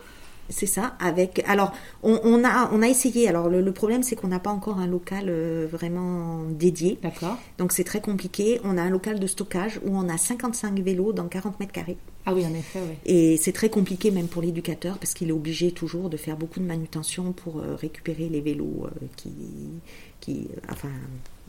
c'est 0.49 0.65
ça. 0.65 0.95
Avec 0.99 1.43
alors 1.47 1.73
on, 2.03 2.43
a 2.43 2.69
on 2.71 2.81
a 2.81 2.87
essayé. 2.87 3.27
Alors 3.27 3.49
le, 3.49 3.71
problème 3.71 4.03
c'est 4.03 4.15
qu'on 4.15 4.27
n'a 4.27 4.39
pas 4.39 4.51
encore 4.51 4.79
un 4.79 4.87
local 4.87 5.25
euh, 5.27 5.67
vraiment 5.71 6.43
dédié. 6.49 6.99
D'accord. 7.01 7.37
Donc 7.57 7.71
c'est 7.71 7.83
très 7.83 8.01
compliqué. 8.01 8.59
On 8.63 8.77
a 8.77 8.81
un 8.81 8.89
local 8.89 9.19
de 9.19 9.27
stockage 9.27 9.79
où 9.85 9.97
on 9.97 10.09
a 10.09 10.17
55 10.17 10.79
vélos 10.79 11.13
dans 11.13 11.27
40 11.27 11.59
mètres 11.59 11.71
carrés. 11.71 11.97
Ah 12.27 12.33
oui, 12.33 12.45
en 12.45 12.53
effet. 12.53 12.79
Oui. 12.81 12.95
Et 13.05 13.37
c'est 13.37 13.51
très 13.51 13.69
compliqué 13.69 14.09
même 14.11 14.27
pour 14.27 14.41
l'éducateur 14.41 14.97
parce 14.97 15.13
qu'il 15.13 15.29
est 15.29 15.33
obligé 15.33 15.71
toujours 15.71 16.09
de 16.09 16.17
faire 16.17 16.37
beaucoup 16.37 16.59
de 16.59 16.65
manutention 16.65 17.33
pour 17.33 17.59
euh, 17.59 17.75
récupérer 17.75 18.29
les 18.29 18.41
vélos 18.41 18.85
euh, 18.85 19.05
qui 19.15 19.31
qui 20.19 20.47
enfin 20.69 20.89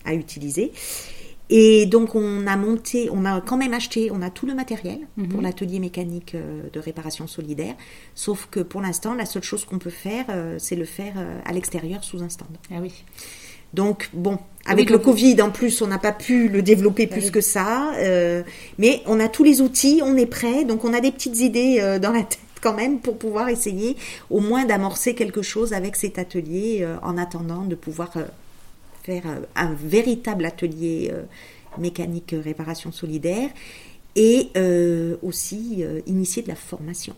à 0.04 0.14
utiliser. 0.14 0.72
Et 1.48 1.86
donc 1.86 2.14
on 2.14 2.46
a 2.46 2.56
monté, 2.56 3.08
on 3.12 3.24
a 3.24 3.40
quand 3.40 3.56
même 3.56 3.72
acheté, 3.72 4.10
on 4.12 4.20
a 4.20 4.30
tout 4.30 4.46
le 4.46 4.54
matériel 4.54 4.98
pour 5.28 5.38
mhm. 5.38 5.42
l'atelier 5.42 5.78
mécanique 5.78 6.34
euh, 6.34 6.62
de 6.72 6.80
réparation 6.80 7.28
solidaire, 7.28 7.74
sauf 8.14 8.48
que 8.50 8.60
pour 8.60 8.80
l'instant 8.80 9.14
la 9.14 9.26
seule 9.26 9.44
chose 9.44 9.64
qu'on 9.64 9.78
peut 9.78 9.90
faire, 9.90 10.24
euh, 10.30 10.56
c'est 10.58 10.74
le 10.74 10.84
faire 10.84 11.14
euh, 11.16 11.38
à 11.44 11.52
l'extérieur 11.52 12.02
sous 12.02 12.22
un 12.22 12.28
stand. 12.28 12.48
Ah 12.72 12.78
oui. 12.82 13.04
Donc 13.74 14.10
bon, 14.12 14.38
avec 14.64 14.90
le 14.90 14.98
Covid 14.98 15.40
en 15.40 15.50
plus, 15.50 15.82
on 15.82 15.86
n'a 15.86 15.98
pas 15.98 16.12
pu 16.12 16.48
le 16.48 16.62
développer 16.62 17.08
ah 17.10 17.14
plus 17.14 17.30
que 17.30 17.40
ça, 17.40 17.92
mais 18.78 19.02
on 19.06 19.20
a 19.20 19.28
tous 19.28 19.44
les 19.44 19.60
outils, 19.60 20.00
on 20.02 20.16
est 20.16 20.26
prêt, 20.26 20.64
donc 20.64 20.84
on 20.84 20.94
a 20.94 21.00
des 21.00 21.10
petites 21.10 21.40
idées 21.40 21.98
dans 22.00 22.12
la 22.12 22.22
tête 22.22 22.38
quand 22.62 22.74
même 22.74 23.00
pour 23.00 23.18
pouvoir 23.18 23.48
essayer 23.48 23.96
au 24.30 24.40
moins 24.40 24.64
d'amorcer 24.64 25.14
quelque 25.14 25.42
chose 25.42 25.72
avec 25.74 25.96
cet 25.96 26.18
atelier 26.18 26.86
en 27.02 27.18
attendant 27.18 27.64
de 27.64 27.74
pouvoir 27.74 28.12
faire 29.06 29.22
un 29.54 29.72
véritable 29.74 30.44
atelier 30.44 31.10
euh, 31.12 31.22
mécanique 31.78 32.32
euh, 32.32 32.40
réparation 32.40 32.90
solidaire 32.90 33.50
et 34.16 34.48
euh, 34.56 35.16
aussi 35.22 35.84
initier 36.06 36.42
de 36.42 36.48
la 36.48 36.56
formation. 36.56 37.14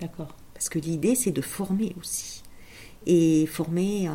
D'accord. 0.00 0.36
Parce 0.52 0.68
que 0.68 0.78
l'idée, 0.78 1.14
c'est 1.14 1.30
de 1.30 1.40
former 1.40 1.94
aussi. 1.98 2.42
Et 3.06 3.46
former 3.46 4.08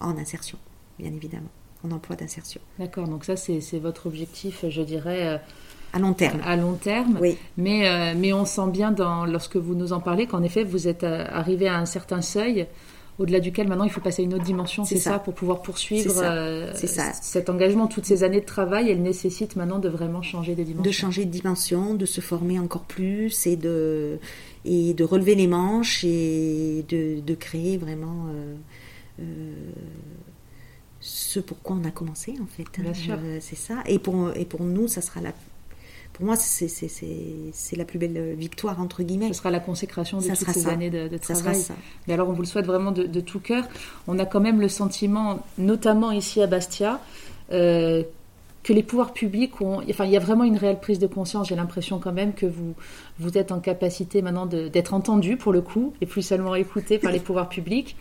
en 0.00 0.18
insertion, 0.18 0.58
bien 0.98 1.12
évidemment, 1.14 1.48
en 1.84 1.92
emploi 1.92 2.16
d'insertion. 2.16 2.60
D'accord, 2.80 3.06
donc 3.06 3.24
ça, 3.24 3.36
c'est 3.36 3.78
votre 3.78 4.06
objectif, 4.06 4.64
je 4.68 4.82
dirais. 4.82 5.40
à 5.92 5.98
long 6.00 6.12
terme. 6.12 6.40
À 6.44 6.56
long 6.56 6.74
terme. 6.74 7.16
Oui. 7.22 7.38
Mais, 7.56 8.14
mais 8.16 8.32
on 8.32 8.44
sent 8.44 8.68
bien, 8.70 8.90
dans, 8.90 9.24
lorsque 9.24 9.56
vous 9.56 9.76
nous 9.76 9.92
en 9.92 10.00
parlez, 10.00 10.26
qu'en 10.26 10.42
effet, 10.42 10.64
vous 10.64 10.88
êtes 10.88 11.04
arrivé 11.04 11.68
à 11.68 11.78
un 11.78 11.86
certain 11.86 12.22
seuil 12.22 12.66
au-delà 13.18 13.40
duquel 13.40 13.66
maintenant 13.68 13.84
il 13.84 13.90
faut 13.90 14.00
passer 14.00 14.22
à 14.22 14.24
une 14.24 14.34
autre 14.34 14.44
dimension, 14.44 14.84
c'est 14.84 14.98
ça. 14.98 15.18
pour 15.18 15.34
pouvoir 15.34 15.62
poursuivre 15.62 16.20
euh, 16.22 16.72
cet 16.74 17.48
engagement. 17.48 17.86
Toutes 17.86 18.04
ces 18.04 18.24
années 18.24 18.40
de 18.40 18.46
travail, 18.46 18.90
elles 18.90 19.02
nécessitent 19.02 19.56
maintenant 19.56 19.78
de 19.78 19.88
vraiment 19.88 20.22
changer 20.22 20.54
de 20.54 20.62
dimension. 20.62 20.82
De 20.82 20.90
changer 20.90 21.24
de 21.24 21.30
dimension, 21.30 21.94
de 21.94 22.06
se 22.06 22.20
former 22.20 22.58
encore 22.58 22.84
plus 22.84 23.46
et 23.46 23.56
de, 23.56 24.18
et 24.64 24.92
de 24.92 25.04
relever 25.04 25.34
les 25.34 25.46
manches 25.46 26.04
et 26.04 26.84
de, 26.88 27.20
de 27.20 27.34
créer 27.34 27.78
vraiment 27.78 28.26
euh, 28.28 28.54
euh, 29.20 29.52
ce 31.00 31.40
pourquoi 31.40 31.76
on 31.80 31.84
a 31.86 31.90
commencé 31.90 32.34
en 32.42 32.46
fait. 32.46 32.66
Bien 32.82 32.94
sûr. 32.94 33.18
c'est 33.40 33.56
ça. 33.56 33.82
Et 33.86 33.98
pour, 33.98 34.30
et 34.36 34.44
pour 34.44 34.62
nous, 34.62 34.88
ça 34.88 35.00
sera 35.00 35.22
la 35.22 35.32
pour 36.16 36.24
moi, 36.24 36.36
c'est 36.36 37.76
la 37.76 37.84
plus 37.84 37.98
belle 37.98 38.34
victoire, 38.38 38.80
entre 38.80 39.02
guillemets. 39.02 39.28
Ce 39.28 39.34
sera 39.34 39.50
la 39.50 39.60
consécration 39.60 40.16
de 40.16 40.26
toutes 40.26 40.48
ces 40.48 40.66
années 40.66 40.88
de, 40.88 41.14
travail. 41.18 41.62
Mais 42.08 42.14
alors, 42.14 42.30
on 42.30 42.32
vous 42.32 42.40
le 42.40 42.46
souhaite 42.46 42.64
vraiment 42.64 42.90
de, 42.90 43.20
tout 43.20 43.38
cœur. 43.38 43.64
On 44.06 44.18
a 44.18 44.24
quand 44.24 44.40
même 44.40 44.58
le 44.58 44.70
sentiment, 44.70 45.44
notamment 45.58 46.12
ici 46.12 46.40
à 46.40 46.46
Bastia, 46.46 47.02
euh, 47.52 48.02
que 48.62 48.72
les 48.72 48.82
pouvoirs 48.82 49.12
publics 49.12 49.60
ont. 49.60 49.82
Enfin, 49.90 50.06
il 50.06 50.10
y 50.10 50.16
a 50.16 50.20
vraiment 50.20 50.44
une 50.44 50.56
réelle 50.56 50.80
prise 50.80 50.98
de 50.98 51.06
conscience. 51.06 51.48
J'ai 51.48 51.54
l'impression 51.54 51.98
quand 51.98 52.14
même 52.14 52.32
que 52.32 52.46
vous, 52.46 52.72
vous 53.18 53.36
êtes 53.36 53.52
en 53.52 53.60
capacité 53.60 54.22
maintenant 54.22 54.46
d'être 54.46 54.94
entendu, 54.94 55.36
pour 55.36 55.52
le 55.52 55.60
coup, 55.60 55.92
et 56.00 56.06
plus 56.06 56.22
seulement 56.22 56.54
écouté 56.54 56.96
par 56.96 57.12
les 57.12 57.20
pouvoirs 57.26 57.50
publics. 57.50 57.94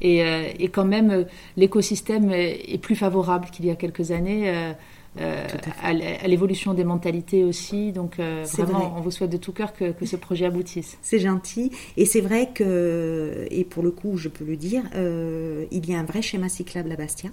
Et, 0.00 0.22
euh, 0.22 0.44
et 0.56 0.68
quand 0.68 0.84
même, 0.84 1.26
l'écosystème 1.56 2.30
est 2.30 2.80
plus 2.80 2.94
favorable 2.94 3.48
qu'il 3.50 3.66
y 3.66 3.70
a 3.72 3.74
quelques 3.74 4.12
années. 4.12 4.50
Euh, 4.50 4.72
euh, 5.20 5.46
à, 5.82 5.92
l'évolution 6.28 6.74
des 6.74 6.84
mentalités 6.84 7.44
aussi. 7.44 7.92
Donc 7.92 8.18
euh, 8.18 8.44
vraiment, 8.58 8.94
on 8.96 9.00
vous 9.00 9.10
souhaite 9.10 9.30
de 9.30 9.36
tout 9.36 9.52
cœur 9.52 9.72
que, 9.72 9.92
ce 10.04 10.16
projet 10.16 10.46
aboutisse. 10.46 10.98
C'est 11.02 11.18
gentil. 11.18 11.72
Et 11.96 12.06
c'est 12.06 12.20
vrai 12.20 12.50
que, 12.54 13.46
et 13.50 13.64
pour 13.64 13.82
le 13.82 13.90
coup, 13.90 14.16
je 14.16 14.28
peux 14.28 14.44
le 14.44 14.56
dire, 14.56 14.82
euh, 14.94 15.64
il 15.70 15.88
y 15.88 15.94
a 15.94 15.98
un 15.98 16.04
vrai 16.04 16.22
schéma 16.22 16.48
cyclable 16.48 16.92
à 16.92 16.96
Bastia. 16.96 17.30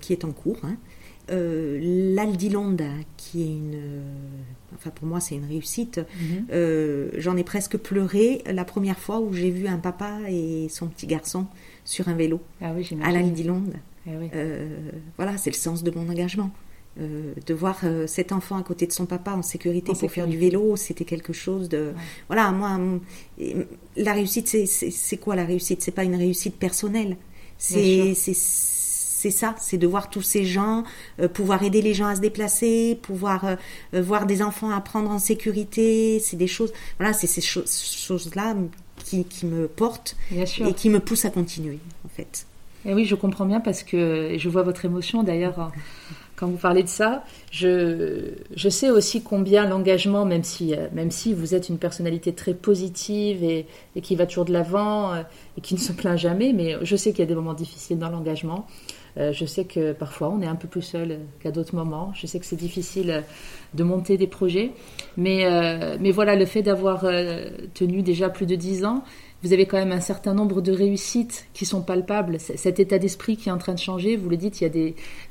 Qui 0.00 0.12
est 0.12 0.24
en 0.24 0.32
cours. 0.32 0.58
Hein. 0.64 0.76
L'Aldilonde, 1.28 2.82
qui 3.16 3.42
est 3.42 3.46
une. 3.46 3.80
Enfin, 4.74 4.90
pour 4.90 5.06
moi, 5.06 5.20
c'est 5.20 5.36
une 5.36 5.46
réussite. 5.46 6.00
Mhm. 6.20 7.10
J'en 7.18 7.36
ai 7.36 7.44
presque 7.44 7.76
pleuré 7.76 8.42
la 8.46 8.64
première 8.64 8.98
fois 8.98 9.20
où 9.20 9.32
j'ai 9.32 9.50
vu 9.50 9.66
un 9.66 9.78
papa 9.78 10.18
et 10.28 10.68
son 10.70 10.86
petit 10.88 11.06
garçon 11.06 11.46
sur 11.84 12.08
un 12.08 12.14
vélo 12.14 12.40
ah 12.60 12.72
oui, 12.76 12.88
à 13.02 13.12
l'Aldilonde. 13.12 13.74
Eh 14.06 14.10
euh, 14.34 14.68
voilà, 15.16 15.36
c'est 15.36 15.50
le 15.50 15.56
sens 15.56 15.82
de 15.82 15.90
mon 15.90 16.08
engagement. 16.08 16.50
Euh, 16.98 17.34
de 17.46 17.52
voir 17.52 17.80
euh, 17.84 18.06
cet 18.06 18.32
enfant 18.32 18.56
à 18.56 18.62
côté 18.62 18.86
de 18.86 18.92
son 18.92 19.04
papa 19.04 19.32
en 19.32 19.42
sécurité 19.42 19.92
pour 19.92 20.10
faire 20.10 20.26
du 20.26 20.38
vélo, 20.38 20.76
c'était 20.76 21.04
quelque 21.04 21.34
chose 21.34 21.68
de... 21.68 21.92
Voilà, 22.28 22.50
moi, 22.52 22.80
la 23.96 24.12
réussite, 24.14 24.48
c'est 24.66 25.16
quoi 25.18 25.36
la 25.36 25.44
réussite? 25.44 25.82
C'est 25.82 25.90
pas 25.90 26.04
une 26.04 26.14
réussite 26.14 26.56
personnelle. 26.56 27.18
C'est 27.58 29.30
ça, 29.30 29.56
c'est 29.58 29.76
de 29.76 29.86
voir 29.86 30.08
tous 30.08 30.22
ces 30.22 30.44
gens, 30.44 30.84
pouvoir 31.34 31.62
aider 31.64 31.82
les 31.82 31.94
gens 31.94 32.06
à 32.06 32.14
se 32.14 32.20
déplacer, 32.20 32.98
pouvoir 33.02 33.56
voir 33.92 34.24
des 34.24 34.40
enfants 34.40 34.70
apprendre 34.70 35.10
en 35.10 35.18
sécurité, 35.18 36.20
c'est 36.20 36.36
des 36.36 36.46
choses, 36.46 36.72
voilà, 36.98 37.12
c'est 37.12 37.26
ces 37.26 37.40
choses-là 37.42 38.56
qui, 39.04 39.24
qui, 39.24 39.46
me 39.46 39.66
portent 39.66 40.16
et 40.30 40.72
qui 40.74 40.90
me 40.90 41.00
poussent 41.00 41.24
à 41.24 41.30
continuer, 41.30 41.80
en 42.04 42.08
fait. 42.08 42.46
Et 42.86 42.94
oui, 42.94 43.04
je 43.04 43.16
comprends 43.16 43.46
bien 43.46 43.60
parce 43.60 43.82
que 43.82 44.36
je 44.38 44.48
vois 44.48 44.62
votre 44.62 44.84
émotion 44.84 45.24
d'ailleurs 45.24 45.72
quand 46.36 46.46
vous 46.46 46.56
parlez 46.56 46.82
de 46.82 46.88
ça. 46.88 47.24
Je, 47.50 48.34
je 48.54 48.68
sais 48.68 48.90
aussi 48.90 49.22
combien 49.22 49.66
l'engagement, 49.66 50.24
même 50.24 50.44
si, 50.44 50.74
euh, 50.74 50.86
même 50.92 51.10
si 51.10 51.32
vous 51.34 51.54
êtes 51.54 51.68
une 51.68 51.78
personnalité 51.78 52.32
très 52.32 52.54
positive 52.54 53.42
et, 53.42 53.66
et 53.96 54.00
qui 54.00 54.14
va 54.14 54.26
toujours 54.26 54.44
de 54.44 54.52
l'avant 54.52 55.14
euh, 55.14 55.22
et 55.58 55.60
qui 55.60 55.74
ne 55.74 55.80
se 55.80 55.92
plaint 55.92 56.18
jamais, 56.18 56.52
mais 56.52 56.76
je 56.82 56.94
sais 56.94 57.10
qu'il 57.10 57.20
y 57.20 57.22
a 57.22 57.26
des 57.26 57.34
moments 57.34 57.54
difficiles 57.54 57.98
dans 57.98 58.10
l'engagement. 58.10 58.66
Euh, 59.18 59.32
je 59.32 59.46
sais 59.46 59.64
que 59.64 59.92
parfois 59.92 60.28
on 60.28 60.42
est 60.42 60.46
un 60.46 60.56
peu 60.56 60.68
plus 60.68 60.82
seul 60.82 61.20
qu'à 61.40 61.50
d'autres 61.50 61.74
moments. 61.74 62.12
Je 62.14 62.26
sais 62.26 62.38
que 62.38 62.44
c'est 62.44 62.54
difficile 62.56 63.24
de 63.72 63.82
monter 63.82 64.18
des 64.18 64.26
projets. 64.26 64.72
Mais, 65.16 65.46
mais 66.00 66.10
voilà, 66.10 66.36
le 66.36 66.44
fait 66.44 66.62
d'avoir 66.62 67.06
tenu 67.74 68.02
déjà 68.02 68.28
plus 68.28 68.46
de 68.46 68.54
dix 68.54 68.84
ans, 68.84 69.02
vous 69.46 69.52
avez 69.52 69.66
quand 69.66 69.76
même 69.76 69.92
un 69.92 70.00
certain 70.00 70.34
nombre 70.34 70.60
de 70.60 70.72
réussites 70.72 71.46
qui 71.54 71.66
sont 71.66 71.80
palpables. 71.80 72.40
Cet 72.40 72.80
état 72.80 72.98
d'esprit 72.98 73.36
qui 73.36 73.48
est 73.48 73.52
en 73.52 73.58
train 73.58 73.74
de 73.74 73.78
changer, 73.78 74.16
vous 74.16 74.28
le 74.28 74.36
dites, 74.36 74.60
il 74.60 74.64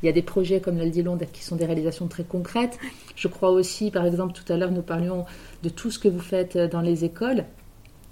y 0.04 0.08
a 0.08 0.12
des, 0.14 0.22
projets 0.22 0.62
comme 0.62 0.78
l'Aldilonde 0.78 1.26
qui 1.34 1.44
sont 1.44 1.58
des 1.58 1.66
réalisations 1.66 2.08
très 2.08 2.24
concrètes. 2.24 2.80
Je 3.18 3.28
crois 3.28 3.52
aussi, 3.52 3.92
par 3.92 4.06
exemple, 4.06 4.32
tout 4.32 4.54
à 4.54 4.56
l'heure, 4.56 4.72
nous 4.72 4.82
parlions 4.82 5.26
de 5.64 5.70
tout 5.70 5.92
ce 5.92 6.00
que 6.00 6.08
vous 6.08 6.22
faites 6.22 6.58
dans 6.58 6.80
les 6.80 7.04
écoles. 7.04 7.44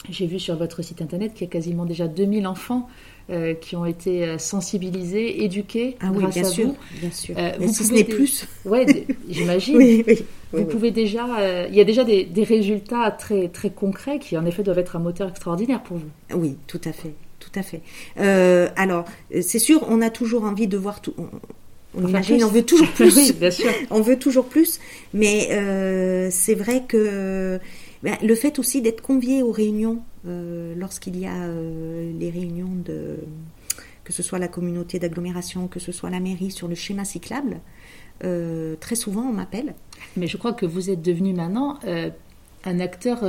J'ai 0.10 0.28
vu 0.28 0.39
sur 0.39 0.56
votre 0.58 0.82
site 0.82 1.01
internet 1.01 1.34
qu'il 1.34 1.47
y 1.47 1.49
a 1.49 1.51
quasiment 1.51 1.86
déjà 1.86 2.08
2000 2.08 2.45
enfants 2.47 2.89
euh, 3.30 3.54
qui 3.54 3.76
ont 3.78 3.86
été 3.86 4.26
euh, 4.26 4.38
sensibilisés, 4.38 5.43
éduqués 5.45 5.95
ah 6.01 6.10
grâce 6.14 6.36
oui, 6.36 6.41
bien 6.41 6.49
à 6.49 6.51
sûr, 6.51 6.66
vous. 6.68 6.78
Bien 6.99 7.12
sûr. 7.12 7.36
Euh, 7.38 7.51
vous 7.60 7.74
si 7.74 7.86
ce 7.86 7.93
n'est 7.93 8.04
dé- 8.04 8.14
plus. 8.14 8.45
Ouais, 8.66 8.86
d- 8.86 9.06
j'imagine. 9.30 9.78
Oui, 9.78 10.04
oui. 10.08 10.24
Vous 10.51 10.66
pouvez 10.66 10.91
déjà, 10.91 11.26
euh, 11.39 11.66
il 11.70 11.76
y 11.76 11.82
a 11.82 11.84
déjà 11.84 12.04
des, 12.04 12.26
des 12.26 12.43
résultats 12.43 13.10
très 13.12 13.47
très 13.47 13.70
concrets 13.72 14.20
qui 14.20 14.38
en 14.38 14.45
effet 14.45 14.62
doivent 14.62 14.78
être 14.80 14.95
un 14.95 14.99
moteur 14.99 15.30
extraordinaire 15.30 15.82
pour 15.82 15.97
vous. 15.97 16.10
Oui, 16.36 16.58
tout 16.68 16.82
à 16.86 16.91
fait, 16.91 17.14
tout 17.39 17.49
à 17.56 17.64
fait. 17.64 17.82
Alors, 18.76 19.06
c'est 19.41 19.58
sûr, 19.60 19.84
on 19.89 19.99
a 20.01 20.10
toujours 20.12 20.43
envie 20.43 20.68
de 20.68 20.78
voir 20.78 21.01
tout. 21.01 21.14
On, 21.95 22.08
imagine, 22.08 22.43
on 22.43 22.47
veut 22.49 22.64
toujours 22.64 22.88
plus. 22.95 23.16
oui, 23.18 23.32
bien 23.34 23.51
sûr. 23.51 23.72
on 23.89 24.01
veut 24.01 24.18
toujours 24.20 24.45
plus, 24.45 24.80
mais 25.14 25.49
euh, 25.51 26.30
c'est 26.32 26.56
vrai 26.56 26.84
que 26.88 27.60
ben, 28.04 28.18
le 28.22 28.36
fait 28.36 28.60
aussi 28.60 28.82
d'être 28.82 29.01
convié 29.01 29.41
aux 29.41 29.51
réunions, 29.51 30.04
euh, 30.28 30.76
lorsqu'il 30.76 31.18
y 31.18 31.26
a 31.26 31.43
euh, 31.43 32.12
les 32.20 32.30
réunions 32.30 32.76
de 32.86 33.18
que 34.04 34.12
ce 34.12 34.22
soit 34.22 34.39
la 34.39 34.49
communauté 34.49 34.99
d'agglomération, 34.99 35.70
que 35.70 35.80
ce 35.80 35.93
soit 35.93 36.10
la 36.10 36.20
mairie 36.20 36.51
sur 36.51 36.68
le 36.68 36.76
schéma 36.76 37.06
cyclable, 37.06 37.62
euh, 38.26 38.76
très 38.82 38.95
souvent 38.95 39.22
on 39.22 39.32
m'appelle. 39.32 39.74
Mais 40.18 40.28
je 40.28 40.36
crois 40.36 40.51
que 40.51 40.66
vous 40.66 40.89
êtes 40.89 41.01
devenu 41.01 41.34
maintenant 41.34 41.80
un 42.66 42.80
acteur, 42.82 43.24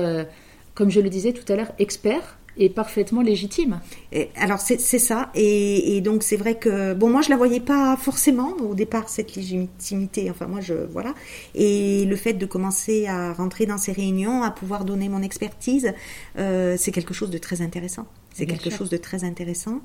comme 0.74 0.90
je 0.90 1.00
le 1.00 1.08
disais 1.10 1.32
tout 1.32 1.50
à 1.52 1.54
l'heure, 1.54 1.72
expert 1.78 2.36
et 2.56 2.68
parfaitement 2.68 3.22
légitime. 3.22 3.80
Et 4.12 4.30
alors 4.36 4.60
c'est 4.60 4.78
ça, 4.78 5.30
et, 5.34 5.96
et 5.96 6.00
donc 6.00 6.22
c'est 6.22 6.36
vrai 6.36 6.56
que 6.58 6.94
bon 6.94 7.10
moi 7.10 7.22
je 7.22 7.30
la 7.30 7.36
voyais 7.36 7.60
pas 7.60 7.96
forcément 7.96 8.52
au 8.60 8.74
départ 8.74 9.08
cette 9.08 9.34
légitimité. 9.34 10.30
Enfin 10.30 10.46
moi 10.46 10.60
je 10.60 10.74
voilà, 10.74 11.14
et 11.54 12.04
le 12.04 12.16
fait 12.16 12.34
de 12.34 12.46
commencer 12.46 13.06
à 13.06 13.32
rentrer 13.32 13.66
dans 13.66 13.78
ces 13.78 13.92
réunions, 13.92 14.42
à 14.42 14.50
pouvoir 14.50 14.84
donner 14.84 15.08
mon 15.08 15.22
expertise, 15.22 15.92
euh, 16.38 16.76
c'est 16.78 16.92
quelque 16.92 17.14
chose 17.14 17.30
de 17.30 17.38
très 17.38 17.60
intéressant. 17.60 18.06
C'est 18.32 18.46
quelque 18.46 18.70
sûr. 18.70 18.78
chose 18.78 18.90
de 18.90 18.96
très 18.96 19.22
intéressant, 19.22 19.80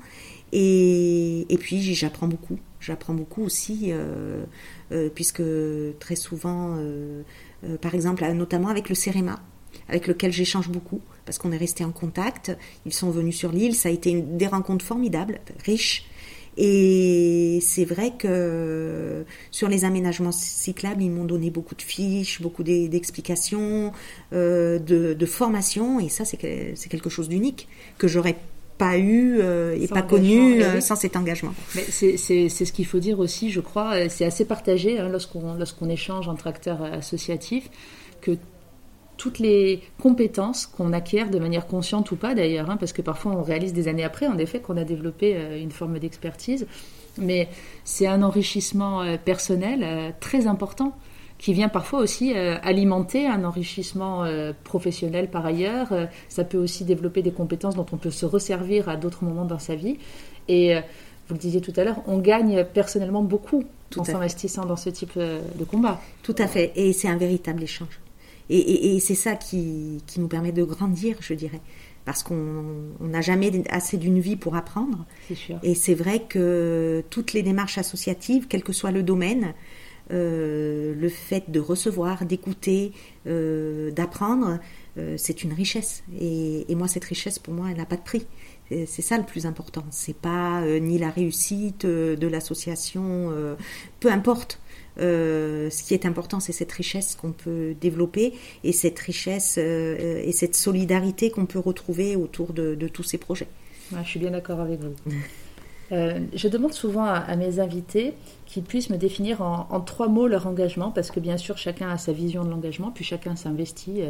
et, 0.52 1.46
et 1.48 1.58
puis 1.58 1.94
j'apprends 1.94 2.26
beaucoup. 2.26 2.58
J'apprends 2.80 3.14
beaucoup 3.14 3.44
aussi, 3.44 3.90
euh, 3.90 4.44
euh, 4.90 5.08
puisque 5.14 5.42
très 6.00 6.16
souvent, 6.16 6.76
par 7.80 7.94
exemple, 7.94 8.24
notamment 8.32 8.68
avec 8.68 8.88
le 8.88 8.96
CEREMA, 8.96 9.38
avec 9.88 10.08
lequel 10.08 10.32
j'échange 10.32 10.68
beaucoup, 10.68 11.00
parce 11.24 11.38
qu'on 11.38 11.52
est 11.52 11.56
resté 11.56 11.84
en 11.84 11.90
contact. 11.92 12.56
Ils 12.86 12.92
sont 12.92 13.10
venus 13.10 13.36
sur 13.36 13.52
l'île, 13.52 13.74
ça 13.74 13.88
a 13.88 13.92
été 13.92 14.10
une- 14.10 14.36
des 14.36 14.46
rencontres 14.46 14.84
formidables, 14.84 15.40
riches. 15.64 16.04
Et 16.56 17.58
c'est 17.62 17.84
vrai 17.84 18.12
que 18.18 19.24
sur 19.50 19.68
les 19.68 19.84
aménagements 19.84 20.32
cyclables, 20.32 21.02
ils 21.02 21.10
m'ont 21.10 21.24
donné 21.24 21.48
beaucoup 21.50 21.74
de 21.74 21.82
fiches, 21.82 22.42
beaucoup 22.42 22.62
d'e- 22.62 22.88
d'explications, 22.88 23.92
euh, 24.32 24.78
de, 24.78 25.14
de 25.14 25.26
formations, 25.26 26.00
et 26.00 26.08
ça 26.08 26.24
c'est 26.24 26.36
que- 26.36 26.72
c'est 26.74 26.88
quelque 26.88 27.08
chose 27.08 27.28
d'unique 27.28 27.68
que 27.98 28.08
j'aurais 28.08 28.36
pas 28.78 28.98
eu 28.98 29.38
euh, 29.40 29.76
et 29.76 29.86
Sans 29.86 29.94
pas 29.94 30.02
connu 30.02 30.56
eh 30.58 30.64
euh, 30.64 30.80
sans 30.80 30.96
cet 30.96 31.14
engagement. 31.16 31.54
C'est 31.90 32.16
ce 32.16 32.72
qu'il 32.72 32.86
faut 32.86 32.98
dire 32.98 33.20
aussi, 33.20 33.50
je 33.50 33.60
crois. 33.60 34.08
C'est 34.08 34.24
assez 34.24 34.44
partagé 34.44 34.98
hein, 34.98 35.08
lorsqu'on 35.08 35.88
échange 35.88 36.28
entre 36.28 36.46
acteurs 36.46 36.82
associatifs 36.82 37.68
que 38.22 38.32
toutes 39.20 39.38
les 39.38 39.82
compétences 40.00 40.66
qu'on 40.66 40.94
acquiert 40.94 41.28
de 41.28 41.38
manière 41.38 41.66
consciente 41.66 42.10
ou 42.10 42.16
pas 42.16 42.34
d'ailleurs, 42.34 42.70
hein, 42.70 42.78
parce 42.78 42.94
que 42.94 43.02
parfois 43.02 43.32
on 43.32 43.42
réalise 43.42 43.74
des 43.74 43.86
années 43.86 44.02
après, 44.02 44.26
en 44.26 44.38
effet, 44.38 44.60
qu'on 44.60 44.78
a 44.78 44.84
développé 44.84 45.36
euh, 45.36 45.60
une 45.60 45.72
forme 45.72 45.98
d'expertise, 45.98 46.66
mais 47.18 47.50
c'est 47.84 48.06
un 48.06 48.22
enrichissement 48.22 49.02
euh, 49.02 49.18
personnel 49.22 49.82
euh, 49.82 50.10
très 50.20 50.46
important 50.46 50.96
qui 51.36 51.52
vient 51.52 51.68
parfois 51.68 52.00
aussi 52.00 52.34
alimenter 52.34 53.26
un 53.26 53.44
enrichissement 53.44 54.26
professionnel 54.62 55.30
par 55.30 55.46
ailleurs. 55.46 55.88
Ça 56.28 56.44
peut 56.44 56.58
aussi 56.58 56.84
développer 56.84 57.22
des 57.22 57.30
compétences 57.30 57.76
dont 57.76 57.86
on 57.92 57.96
peut 57.96 58.10
se 58.10 58.26
resservir 58.26 58.90
à 58.90 58.96
d'autres 58.96 59.24
moments 59.24 59.46
dans 59.46 59.58
sa 59.58 59.74
vie. 59.74 59.96
Et 60.48 60.74
vous 60.74 61.34
le 61.34 61.40
disiez 61.40 61.62
tout 61.62 61.72
à 61.78 61.84
l'heure, 61.84 62.02
on 62.06 62.18
gagne 62.18 62.66
personnellement 62.74 63.22
beaucoup 63.22 63.64
Tout 63.88 64.00
en 64.00 64.04
s'investissant 64.04 64.66
dans 64.66 64.76
ce 64.76 64.90
type 64.90 65.18
de 65.18 65.64
combat. 65.64 65.98
Tout 66.22 66.36
à 66.36 66.46
fait, 66.46 66.72
et 66.76 66.92
c'est 66.92 67.08
un 67.08 67.16
véritable 67.16 67.62
échange. 67.62 68.00
Et, 68.50 68.58
et- 68.58 68.96
et 68.96 69.00
c'est 69.00 69.14
ça 69.14 69.34
qui, 69.36 70.02
qui 70.06 70.20
nous 70.20 70.28
permet 70.28 70.52
de 70.52 70.64
grandir, 70.64 71.16
je 71.20 71.34
dirais, 71.34 71.60
parce 72.04 72.22
qu'on 72.22 72.64
on 73.00 73.08
n'a 73.08 73.20
jamais 73.22 73.50
assez 73.70 73.96
d'une 73.96 74.20
vie 74.20 74.36
pour 74.36 74.54
apprendre. 74.56 75.06
C'est 75.28 75.34
sûr. 75.36 75.58
Et 75.62 75.74
c'est 75.74 75.94
vrai 75.94 76.16
que 76.28 77.02
toutes 77.10 77.32
les 77.32 77.42
démarches 77.42 77.78
associatives, 77.78 78.46
quel 78.48 78.62
que 78.62 78.72
soit 78.72 78.90
le 78.90 79.02
domaine, 79.02 79.54
euh, 80.12 80.94
le 80.94 81.08
fait 81.08 81.50
de 81.50 81.60
recevoir, 81.60 82.24
d'écouter, 82.26 82.92
euh, 83.28 83.92
d'apprendre, 83.92 84.58
euh, 84.98 85.14
c'est 85.16 85.44
une 85.44 85.52
richesse. 85.52 86.02
Et, 86.20 86.70
et 86.70 86.74
moi, 86.74 86.88
cette 86.88 87.04
richesse, 87.04 87.38
pour 87.38 87.54
moi, 87.54 87.68
elle 87.70 87.76
n'a 87.76 87.86
pas 87.86 87.96
de 87.96 88.02
prix. 88.02 88.26
C'est 88.86 89.02
ça 89.02 89.18
le 89.18 89.24
plus 89.24 89.46
important. 89.46 89.82
C'est 89.90 90.14
pas 90.14 90.62
ni 90.80 90.96
la 90.96 91.10
réussite 91.10 91.84
de 91.84 92.26
l'association, 92.28 93.32
peu 93.98 94.12
importe. 94.12 94.60
Euh, 95.00 95.70
ce 95.70 95.82
qui 95.82 95.94
est 95.94 96.06
important, 96.06 96.40
c'est 96.40 96.52
cette 96.52 96.72
richesse 96.72 97.14
qu'on 97.14 97.32
peut 97.32 97.74
développer 97.80 98.34
et 98.64 98.72
cette 98.72 98.98
richesse 98.98 99.56
euh, 99.58 100.22
et 100.22 100.32
cette 100.32 100.54
solidarité 100.54 101.30
qu'on 101.30 101.46
peut 101.46 101.58
retrouver 101.58 102.16
autour 102.16 102.52
de, 102.52 102.74
tous 102.88 103.02
ces 103.02 103.18
projets. 103.18 103.48
Je 103.90 104.08
suis 104.08 104.20
bien 104.20 104.30
d'accord 104.30 104.60
avec 104.60 104.80
vous. 104.80 104.94
Euh, 105.92 106.20
je 106.34 106.46
demande 106.46 106.72
souvent 106.72 107.04
à, 107.04 107.34
mes 107.34 107.58
invités 107.58 108.14
qu'ils 108.46 108.62
puissent 108.62 108.90
me 108.90 108.96
définir 108.96 109.42
en, 109.42 109.80
trois 109.80 110.08
mots 110.08 110.28
leur 110.28 110.46
engagement, 110.46 110.90
parce 110.90 111.10
que 111.10 111.18
bien 111.18 111.36
sûr 111.36 111.58
chacun 111.58 111.90
a 111.90 111.98
sa 111.98 112.12
vision 112.12 112.44
de 112.44 112.50
l'engagement, 112.50 112.92
puis 112.92 113.04
chacun 113.04 113.34
s'investit 113.34 114.02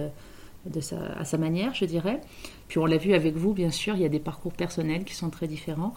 à 1.19 1.25
sa 1.25 1.39
manière, 1.39 1.73
je 1.75 1.87
dirais. 1.87 2.21
Puis 2.69 2.79
on 2.79 2.85
l'a 2.85 2.99
vu 2.99 3.15
avec 3.15 3.35
vous, 3.35 3.55
bien 3.55 3.71
sûr, 3.71 3.95
il 3.95 4.03
y 4.03 4.05
a 4.05 4.11
des 4.11 4.21
parcours 4.21 4.53
personnels 4.53 5.05
qui 5.05 5.15
sont 5.15 5.31
très 5.31 5.47
différents. 5.47 5.95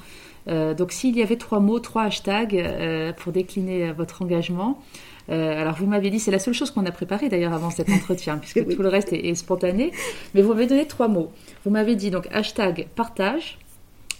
Euh, 0.47 0.73
donc 0.73 0.91
s'il 0.91 1.15
y 1.17 1.21
avait 1.21 1.37
trois 1.37 1.59
mots, 1.59 1.79
trois 1.79 2.03
hashtags 2.03 2.55
euh, 2.55 3.13
pour 3.13 3.31
décliner 3.31 3.89
euh, 3.89 3.93
votre 3.93 4.21
engagement, 4.21 4.81
euh, 5.29 5.61
alors 5.61 5.75
vous 5.75 5.85
m'avez 5.85 6.09
dit, 6.09 6.19
c'est 6.19 6.31
la 6.31 6.39
seule 6.39 6.53
chose 6.53 6.69
qu'on 6.71 6.85
a 6.85 6.91
préparée 6.91 7.29
d'ailleurs 7.29 7.53
avant 7.53 7.69
cet 7.69 7.89
entretien, 7.89 8.37
puisque 8.37 8.59
Oui. 8.67 8.75
tout 8.75 8.81
le 8.81 8.89
reste 8.89 9.13
est, 9.13 9.25
est 9.29 9.35
spontané, 9.35 9.91
mais 10.33 10.41
vous 10.41 10.49
m'avez 10.53 10.67
donné 10.67 10.85
trois 10.85 11.07
mots. 11.07 11.31
Vous 11.63 11.71
m'avez 11.71 11.95
dit 11.95 12.11
donc 12.11 12.27
hashtag 12.31 12.87
partage, 12.95 13.57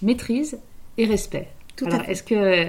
maîtrise 0.02 0.60
et 0.98 1.06
respect. 1.06 1.50
Tout 1.76 1.86
à 1.86 1.88
Alors, 1.96 2.06
fait. 2.06 2.12
est-ce 2.12 2.24
que 2.24 2.68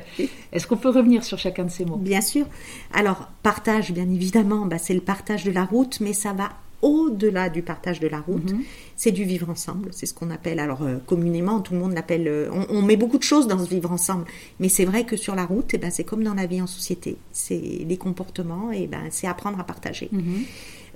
est-ce 0.52 0.66
qu'on 0.66 0.78
peut 0.78 0.88
revenir 0.88 1.22
sur 1.22 1.38
chacun 1.38 1.64
de 1.64 1.70
ces 1.70 1.84
mots? 1.84 1.96
Bien 1.96 2.22
sûr. 2.22 2.46
Alors, 2.92 3.28
partage, 3.42 3.92
bien 3.92 4.09
évidemment, 4.11 4.64
bah, 4.66 4.78
c'est 4.78 4.94
le 4.94 5.00
partage 5.02 5.44
de 5.44 5.50
la 5.50 5.64
route, 5.64 6.00
mais 6.00 6.14
ça 6.14 6.32
va 6.32 6.48
au-delà 6.85 7.49
du 7.49 7.62
partage 7.62 7.99
de 7.99 8.07
la 8.09 8.20
route. 8.20 8.53
Mhm. 8.53 8.62
C'est 8.95 9.11
du 9.11 9.24
vivre 9.24 9.49
ensemble. 9.49 9.89
C'est 9.93 10.07
ce 10.07 10.12
qu'on 10.14 10.30
appelle, 10.30 10.61
alors 10.61 10.82
euh, 10.82 10.99
communément, 11.07 11.61
tout 11.61 11.72
le 11.72 11.80
monde 11.80 11.95
l'appelle. 11.95 12.28
euh, 12.28 12.49
on, 12.53 12.66
on 12.68 12.82
met 12.82 12.97
beaucoup 12.97 13.16
de 13.18 13.22
choses 13.22 13.49
dans 13.49 13.59
ce 13.59 13.68
vivre 13.68 13.91
ensemble, 13.91 14.26
mais 14.61 14.68
c'est 14.68 14.85
vrai 14.85 15.05
que 15.05 15.16
sur 15.16 15.35
la 15.35 15.47
route, 15.47 15.72
eh 15.72 15.78
ben, 15.78 15.91
c'est 15.91 16.05
comme 16.05 16.22
dans 16.22 16.35
la 16.35 16.47
vie 16.47 16.61
en 16.61 16.66
société. 16.66 17.16
C'est 17.32 17.59
les 17.89 17.97
comportements, 17.97 18.70
et 18.70 18.87
ben, 18.87 19.05
c'est 19.11 19.26
apprendre 19.26 19.59
à 19.59 19.64
partager. 19.64 20.09
Mhm. 20.12 20.43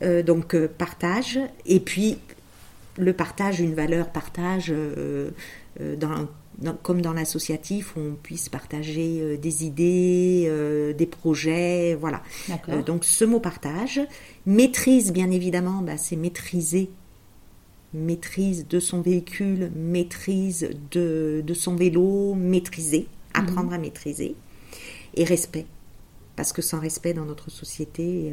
Euh, 0.03 0.23
donc 0.23 0.57
partage 0.57 1.41
et 1.67 1.81
puis 1.81 2.19
le 2.97 3.13
partage 3.13 3.59
une 3.59 3.75
valeur 3.75 4.11
partage 4.11 4.73
dans, 5.81 6.29
dans- 6.59 6.75
comme 6.75 7.01
dans 7.01 7.13
l'associatif 7.13 7.97
où 7.97 8.01
on 8.01 8.15
puisse 8.15 8.49
partager 8.49 9.21
euh, 9.21 9.37
des 9.37 9.65
idées 9.65 10.45
euh, 10.49 10.93
des 10.93 11.07
projets 11.07 11.95
voilà. 11.95 12.23
Euh, 12.69 12.83
donc 12.83 13.05
ce 13.05 13.25
mot 13.25 13.41
partage 13.41 14.01
maîtrise 14.47 15.13
bien 15.13 15.31
évidemment 15.31 15.83
bah, 15.83 15.97
c'est 15.97 16.17
maîtriser 16.17 16.91
maîtrise 17.95 18.67
de 18.69 18.81
son 18.81 19.01
véhicule 19.01 19.71
maîtrise 19.75 20.69
de, 20.91 21.43
de 21.47 21.55
son 21.55 21.75
vélo 21.77 22.35
maîtriser 22.35 23.07
apprendre 23.35 23.73
à 23.73 23.79
maîtriser 23.79 24.35
et 25.15 25.25
respect 25.25 25.67
parce 26.37 26.53
que 26.53 26.63
sans 26.63 26.81
respect 26.81 27.15
dans 27.15 27.25
notre 27.25 27.51
société 27.51 28.33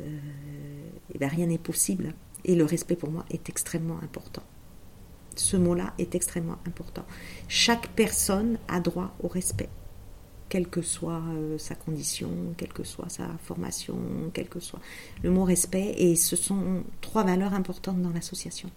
eh 0.00 1.18
ben, 1.18 1.28
rien 1.28 1.46
n'est 1.46 1.58
possible. 1.58 2.12
Et 2.44 2.54
le 2.54 2.64
respect 2.64 2.96
pour 2.96 3.10
moi 3.10 3.24
est 3.30 3.48
extrêmement 3.48 3.98
important. 4.02 4.42
Ce 5.36 5.56
mot-là 5.56 5.92
est 5.98 6.14
extrêmement 6.14 6.58
important. 6.66 7.04
Chaque 7.48 7.88
personne 7.88 8.58
a 8.68 8.80
droit 8.80 9.14
au 9.22 9.28
respect, 9.28 9.68
quelle 10.48 10.68
que 10.68 10.82
soit 10.82 11.20
euh, 11.32 11.58
sa 11.58 11.74
condition, 11.74 12.30
quelle 12.56 12.72
que 12.72 12.84
soit 12.84 13.08
sa 13.08 13.26
formation, 13.42 13.96
quel 14.32 14.48
que 14.48 14.60
soit 14.60 14.80
le 15.22 15.30
mot 15.30 15.44
respect. 15.44 15.94
Et 15.98 16.14
ce 16.14 16.36
sont 16.36 16.84
trois 17.00 17.24
valeurs 17.24 17.54
importantes 17.54 18.00
dans 18.00 18.10
l'association. 18.10 18.70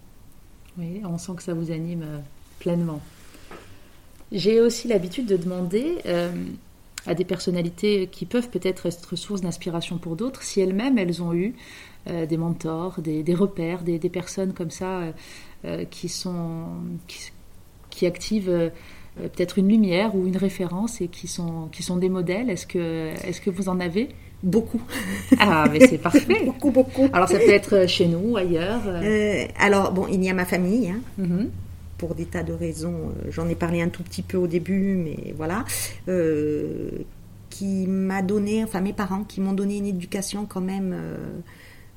Oui, 0.78 1.01
on 1.05 1.18
sent 1.18 1.34
que 1.38 1.43
ça 1.43 1.53
vous 1.53 1.72
anime 1.72 2.03
euh, 2.03 2.20
pleinement. 2.60 2.99
J'ai 4.32 4.60
aussi 4.60 4.88
l'habitude 4.88 5.28
de 5.28 5.38
demander 5.38 5.99
euh, 6.05 6.32
à 7.05 7.14
des 7.14 7.26
personnalités 7.26 8.08
qui 8.08 8.26
peuvent 8.26 8.49
peut-être 8.49 8.88
être 8.88 9.16
source 9.16 9.41
d'inspiration 9.41 9.97
pour 9.99 10.16
d'autres, 10.16 10.41
si 10.41 10.60
elles-mêmes 10.60 10.97
elles 10.97 11.22
ont 11.22 11.34
eu 11.34 11.55
des 12.05 12.38
mentors, 12.38 13.01
des, 13.01 13.34
repères, 13.34 13.84
des, 13.84 13.99
personnes 14.10 14.53
comme 14.53 14.72
ça 14.72 15.14
qui 15.89 16.10
sont 16.10 16.66
qui, 17.08 17.32
qui 17.89 18.05
activent 18.05 18.49
euh, 18.49 18.70
peut-être 19.16 19.58
une 19.58 19.70
lumière 19.70 20.16
ou 20.16 20.28
une 20.28 20.38
référence 20.38 21.01
et 21.01 21.08
qui 21.08 21.28
sont 21.28 21.68
qui 21.72 21.84
sont 21.84 21.97
des 21.97 22.10
modèles. 22.10 22.49
Est-ce 22.49 22.68
que 22.68 23.10
est-ce 23.26 23.41
que 23.41 23.49
vous 23.49 23.70
en 23.70 23.80
avez 23.80 24.10
Beaucoup. 24.43 24.82
Ah, 25.39 25.68
mais 25.72 25.80
c'est 25.80 25.97
parfait. 25.97 26.41
beaucoup, 26.45 26.72
beaucoup. 26.72 27.08
Alors, 27.12 27.28
ça 27.28 27.39
peut 27.39 27.49
être 27.49 27.88
chez 27.88 28.08
nous, 28.08 28.38
ailleurs. 28.38 28.82
Euh, 28.86 29.45
alors, 29.60 29.91
bon, 29.91 30.08
il 30.08 30.24
y 30.24 30.30
a 30.30 30.34
ma 30.34 30.45
famille. 30.45 30.89
Hein. 30.89 30.99
Mhm. 31.18 31.49
pour 31.97 32.14
des 32.14 32.26
tas 32.26 32.43
de 32.43 32.53
raisons. 32.53 33.10
Euh, 33.10 33.32
J'en 33.32 33.49
ai 33.49 33.55
parlé 33.55 33.82
un 33.82 33.89
tout 33.89 34.03
petit 34.03 34.22
peu 34.22 34.38
au 34.38 34.47
début, 34.47 34.93
mais 34.93 35.34
voilà. 35.36 35.66
Euh, 36.08 36.89
qui 37.49 37.88
m'a 37.88 38.22
donné, 38.22 38.64
enfin 38.64 38.82
mes 38.82 38.93
parents, 38.93 39.24
qui 39.24 39.41
m'ont 39.41 39.53
donné 39.53 39.78
une 39.78 39.88
éducation 39.88 40.45
quand 40.45 40.62
même 40.62 40.93
euh, 40.93 41.39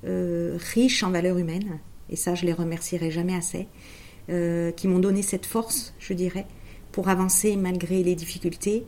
euh, 0.07 0.59
riche 0.73 1.03
en 1.03 1.11
valeurs 1.11 1.37
humaines. 1.37 1.79
Et 2.11 2.17
ça, 2.17 2.35
je 2.35 2.45
les 2.45 2.53
remercierai 2.53 3.11
jamais 3.11 3.35
assez. 3.35 3.67
Euh, 4.29 4.71
qui 4.73 4.87
m'ont 4.87 4.99
donné 5.01 5.23
cette 5.23 5.47
force, 5.47 5.93
je 5.99 6.13
dirais, 6.13 6.47
pour 6.93 7.09
avancer 7.09 7.57
malgré 7.57 8.03
les 8.03 8.15
difficultés. 8.15 8.85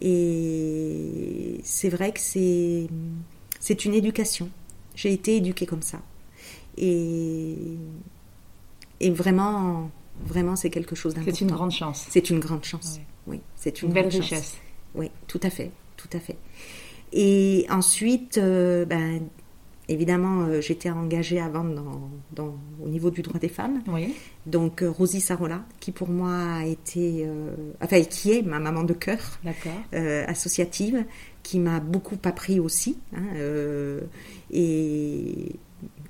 Et 0.00 1.60
c'est 1.64 1.88
vrai 1.90 2.12
que 2.12 2.20
c'est 2.20 2.86
c'est 3.58 3.84
une 3.84 3.94
éducation. 3.94 4.48
J'ai 4.94 5.12
été 5.12 5.36
éduquée 5.36 5.66
comme 5.66 5.82
ça. 5.82 6.00
Et, 6.78 7.56
et 9.00 9.10
vraiment, 9.10 9.90
vraiment, 10.24 10.56
c'est 10.56 10.70
quelque 10.70 10.94
chose 10.94 11.14
d'important. 11.14 11.36
C'est 11.36 11.44
une 11.44 11.50
grande 11.50 11.70
chance. 11.72 12.06
C'est 12.08 12.30
une 12.30 12.40
grande 12.40 12.64
chance. 12.64 12.96
Ouais. 13.26 13.34
Oui, 13.34 13.40
c'est 13.56 13.82
Une, 13.82 13.88
une, 13.88 13.94
belle 13.94 14.10
chance. 14.10 14.20
richesse. 14.22 14.56
Oui, 14.94 15.10
tout 15.26 15.40
à 15.42 15.50
fait, 15.50 15.70
tout 15.96 16.08
à 16.14 16.20
fait. 16.20 16.36
Et 17.12 17.66
ensuite, 17.68 18.38
euh, 18.38 18.84
ben, 18.86 19.20
évidemment, 19.92 20.42
euh, 20.42 20.60
j'étais 20.60 20.90
engagée 20.90 21.40
avant 21.40 21.64
dans, 21.64 22.10
dans- 22.32 22.54
au 22.82 22.88
niveau 22.88 23.10
du 23.10 23.22
droit 23.22 23.38
des 23.40 23.48
femmes. 23.48 23.82
Oui. 23.88 24.14
Donc 24.46 24.82
euh, 24.82 24.90
Rosie 24.90 25.20
Sarola, 25.20 25.62
qui 25.80 25.92
pour 25.92 26.08
moi 26.08 26.34
a 26.60 26.64
été, 26.64 27.24
euh, 27.26 27.50
enfin 27.82 28.00
qui 28.02 28.32
est 28.32 28.42
ma 28.42 28.58
maman 28.58 28.82
de 28.84 28.94
cœur 28.94 29.38
associative, 30.26 31.04
qui 31.42 31.58
m'a 31.58 31.80
beaucoup 31.80 32.18
appris 32.24 32.60
aussi, 32.60 32.98
hein, 33.16 33.22
et, 34.50 35.52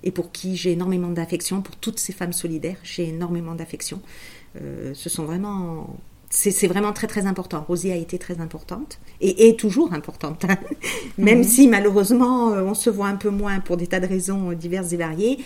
et 0.03 0.11
pour 0.11 0.33
qui 0.33 0.57
j'ai 0.57 0.73
énormément 0.73 1.11
d'affection, 1.11 1.63
pour 1.63 1.77
toutes 1.77 1.99
ces 1.99 2.13
femmes 2.13 2.33
solidaires, 2.33 2.79
j'ai 2.83 3.09
énormément 3.09 3.55
d'affection. 3.55 4.01
Ce 4.55 5.09
sont 5.09 5.25
vraiment, 5.25 5.97
c'est 6.33 6.69
vraiment 6.69 6.93
très 6.93 7.09
très 7.09 7.27
important. 7.27 7.65
Rosie 7.67 7.91
a 7.91 7.97
été 7.97 8.17
très 8.17 8.41
importante 8.41 9.01
et 9.21 9.49
est 9.49 9.59
toujours 9.59 9.93
importante, 9.93 10.45
hein. 10.45 10.57
même 11.19 11.39
Mhm. 11.39 11.45
si 11.45 11.67
malheureusement 11.67 12.53
euh, 12.53 12.63
on 12.63 12.75
se 12.75 12.89
voit 12.89 13.09
un 13.09 13.17
peu 13.17 13.31
moins 13.31 13.59
pour 13.59 13.77
des 13.77 13.89
tas 13.89 13.99
de 13.99 14.07
raisons 14.07 14.53
diverses 14.53 14.93
et 14.93 14.97
variées. 14.97 15.39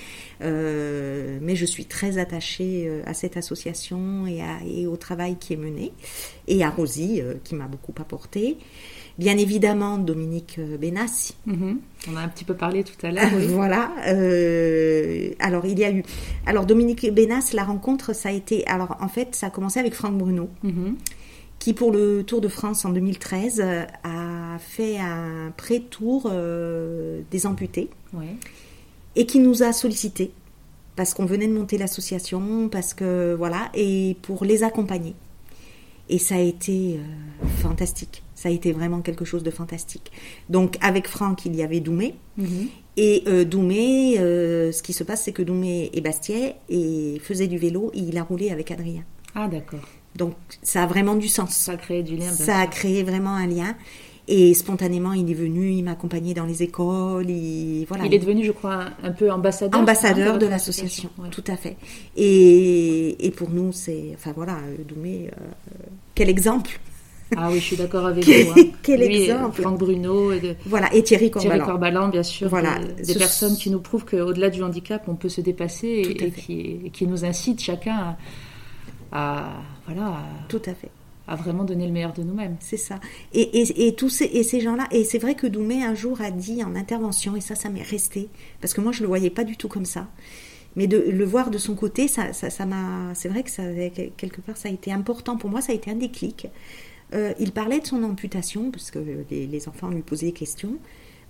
Euh, 0.42 1.38
mais 1.40 1.56
je 1.56 1.64
suis 1.64 1.86
très 1.86 2.18
attachée 2.18 2.84
euh, 2.86 3.02
à 3.06 3.14
cette 3.14 3.36
association 3.38 4.26
et, 4.26 4.42
à- 4.42 4.58
et 4.66 4.86
au 4.86 4.96
travail 4.96 5.36
qui 5.38 5.54
est 5.54 5.56
mené, 5.56 5.92
et 6.48 6.62
à 6.62 6.68
Rosie 6.70 7.20
euh, 7.22 7.34
qui 7.42 7.54
m'a 7.54 7.66
beaucoup 7.66 7.94
apporté. 7.98 8.58
Bien 9.18 9.38
évidemment, 9.38 9.96
Dominique 9.98 10.56
euh, 10.58 10.76
Benassi. 10.76 11.34
Mhm. 11.46 11.78
On 12.10 12.16
a 12.16 12.20
un 12.20 12.28
petit 12.28 12.44
peu 12.44 12.54
parlé 12.54 12.82
tout 12.82 13.06
à 13.06 13.12
l'heure. 13.12 13.30
oui. 13.36 13.46
voilà. 13.46 13.92
euh, 14.08 15.30
alors, 15.38 15.64
il 15.66 15.78
y 15.78 15.84
a 15.84 15.92
eu. 15.92 16.02
Alors, 16.46 16.66
Dominique 16.66 17.08
Benas, 17.14 17.52
la 17.54 17.62
rencontre, 17.64 18.12
ça 18.12 18.30
a 18.30 18.32
été. 18.32 18.66
Alors, 18.66 18.96
en 19.00 19.08
fait, 19.08 19.34
ça 19.36 19.46
a 19.46 19.50
commencé 19.50 19.78
avec 19.78 19.94
Franck 19.94 20.18
Bruno, 20.18 20.48
Mhm. 20.64 20.96
qui, 21.60 21.74
pour 21.74 21.92
le 21.92 22.24
Tour 22.24 22.40
de 22.40 22.48
France 22.48 22.84
en 22.84 22.90
2013, 22.90 23.60
euh, 23.64 23.84
a 24.02 24.58
fait 24.58 24.98
un 24.98 25.52
pré-tour 25.56 26.28
euh, 26.32 27.20
des 27.30 27.46
amputés 27.46 27.90
Oui. 28.14 28.26
et 29.14 29.26
qui 29.26 29.38
nous 29.38 29.62
a 29.62 29.72
sollicité 29.72 30.32
parce 30.96 31.14
qu'on 31.14 31.24
venait 31.26 31.46
de 31.48 31.52
monter 31.54 31.78
l'association, 31.78 32.68
parce 32.68 32.94
que 32.94 33.34
voilà, 33.38 33.70
et 33.74 34.16
pour 34.22 34.44
les 34.44 34.62
accompagner. 34.64 35.14
Et 36.08 36.18
ça 36.18 36.34
a 36.34 36.40
été 36.40 36.98
euh, 36.98 37.46
fantastique. 37.62 38.23
Ça 38.44 38.50
a 38.50 38.52
été 38.52 38.72
vraiment 38.72 39.00
quelque 39.00 39.24
chose 39.24 39.42
de 39.42 39.50
fantastique. 39.50 40.12
Donc 40.50 40.76
avec 40.82 41.08
Franck, 41.08 41.46
il 41.46 41.56
y 41.56 41.62
avait 41.62 41.80
Doumé. 41.80 42.14
Mhm. 42.36 42.68
Et 42.98 43.22
euh, 43.26 43.46
Doumé, 43.46 44.18
euh, 44.18 44.70
ce 44.70 44.82
qui 44.82 44.92
se 44.92 45.02
passe, 45.02 45.22
c'est 45.24 45.32
que 45.32 45.40
Doumé 45.40 45.90
est 45.94 46.02
Bastiais 46.02 46.56
et 46.68 47.18
faisait 47.22 47.46
du 47.46 47.56
vélo 47.56 47.90
et 47.94 48.00
il 48.00 48.18
a 48.18 48.22
roulé 48.22 48.50
avec 48.50 48.70
Adrien. 48.70 49.02
Ah, 49.34 49.48
d'accord. 49.48 49.80
Donc 50.14 50.34
ça 50.62 50.82
a 50.82 50.86
vraiment 50.86 51.14
du 51.14 51.26
sens. 51.26 51.54
Ça 51.54 51.72
a 51.72 51.76
créé 51.78 52.02
du 52.02 52.16
lien. 52.16 52.30
Ça 52.30 52.58
a 52.58 52.66
créé 52.66 53.02
vraiment 53.02 53.34
un 53.34 53.46
lien. 53.46 53.76
Et 54.28 54.52
spontanément, 54.52 55.14
il 55.14 55.30
est 55.30 55.34
venu, 55.34 55.70
il 55.70 55.82
m'a 55.82 55.92
accompagné 55.92 56.34
dans 56.34 56.44
les 56.44 56.62
écoles. 56.62 57.30
Il, 57.30 57.86
voilà, 57.88 58.04
Il 58.04 58.12
est 58.12 58.18
devenu, 58.18 58.44
je 58.44 58.52
crois, 58.52 58.88
un 59.02 59.12
peu 59.12 59.32
ambassadeur. 59.32 59.80
ambassadeur 59.80 60.34
hein, 60.34 60.38
de 60.38 60.46
l'association, 60.46 61.08
ouais. 61.18 61.30
tout 61.30 61.44
à 61.46 61.56
fait. 61.56 61.78
Et, 62.14 63.26
et 63.26 63.30
pour 63.30 63.48
nous, 63.48 63.72
c'est, 63.72 64.10
enfin 64.14 64.32
voilà, 64.36 64.58
Doumé, 64.86 65.30
euh, 65.32 65.74
quel 66.14 66.28
exemple 66.28 66.78
Ah 67.38 67.48
oui, 67.50 67.58
je 67.60 67.64
suis 67.64 67.76
d'accord 67.76 68.06
avec 68.06 68.24
vous. 68.26 68.50
hein. 68.52 68.64
quel 68.82 69.00
Lui, 69.00 69.22
exemple. 69.24 69.62
Franck 69.62 69.78
Bruno 69.78 70.32
et 70.32 70.40
de 70.40 70.54
Voilà, 70.66 70.92
et 70.94 71.02
Thierry 71.02 71.30
Thierry 71.30 71.48
Corbalan. 71.48 71.64
Corbalan, 71.64 72.08
bien 72.08 72.22
sûr. 72.22 72.48
Voilà. 72.48 72.78
Des, 72.78 73.02
des 73.02 73.12
Ce- 73.14 73.18
personnes 73.18 73.56
qui 73.56 73.70
nous 73.70 73.80
prouvent 73.80 74.04
qu'au-delà 74.04 74.50
du 74.50 74.62
handicap, 74.62 75.04
on 75.08 75.14
peut 75.14 75.28
se 75.28 75.40
dépasser 75.40 75.88
et, 75.88 76.30
qui, 76.30 76.80
et 76.86 76.90
qui 76.90 77.06
nous 77.06 77.24
incitent 77.24 77.60
chacun 77.62 77.94
à, 77.96 78.16
à- 79.12 79.62
voilà, 79.86 80.06
à, 80.08 80.22
Tout 80.48 80.62
à 80.66 80.74
fait, 80.74 80.90
à 81.28 81.36
vraiment 81.36 81.64
donner 81.64 81.86
le 81.86 81.92
meilleur 81.92 82.12
de 82.12 82.22
nous-mêmes. 82.22 82.56
c'est 82.60 82.76
ça. 82.76 83.00
Et, 83.32 83.42
et, 83.60 83.86
et 83.88 83.94
tous 83.94 84.08
ces, 84.08 84.24
et 84.26 84.42
ces 84.42 84.60
gens-là, 84.60 84.86
et 84.90 85.04
c'est 85.04 85.18
vrai 85.18 85.34
que 85.34 85.46
Doumé 85.46 85.82
un 85.84 85.94
jour 85.94 86.20
a 86.20 86.30
dit 86.30 86.62
en 86.64 86.74
intervention, 86.74 87.36
et 87.36 87.40
ça, 87.40 87.54
ça 87.54 87.68
m'est 87.68 87.82
resté, 87.82 88.28
parce 88.60 88.74
que 88.74 88.80
moi 88.80 88.92
je 88.92 89.02
le 89.02 89.08
voyais 89.08 89.30
pas 89.30 89.44
du 89.44 89.56
tout 89.56 89.68
comme 89.68 89.84
ça. 89.86 90.06
Mais 90.76 90.88
de 90.88 90.98
le 90.98 91.24
voir 91.24 91.50
de 91.50 91.58
son 91.58 91.76
côté, 91.76 92.08
ça, 92.08 92.32
ça, 92.32 92.50
ça 92.50 92.66
m'a, 92.66 93.14
c'est 93.14 93.28
vrai 93.28 93.44
que 93.44 93.50
ça, 93.50 93.62
quelque 94.16 94.40
part, 94.40 94.56
ça 94.56 94.68
a 94.68 94.72
été 94.72 94.90
important 94.90 95.36
pour 95.36 95.48
moi, 95.48 95.60
ça 95.60 95.70
a 95.70 95.74
été 95.76 95.88
un 95.88 95.94
déclic. 95.94 96.48
Euh, 97.14 97.32
il 97.38 97.52
parlait 97.52 97.80
de 97.80 97.86
son 97.86 98.02
amputation, 98.02 98.70
parce 98.70 98.90
que 98.90 98.98
les, 99.30 99.46
les 99.46 99.68
enfants 99.68 99.88
lui 99.88 100.02
posaient 100.02 100.26
des 100.26 100.32
questions, 100.32 100.76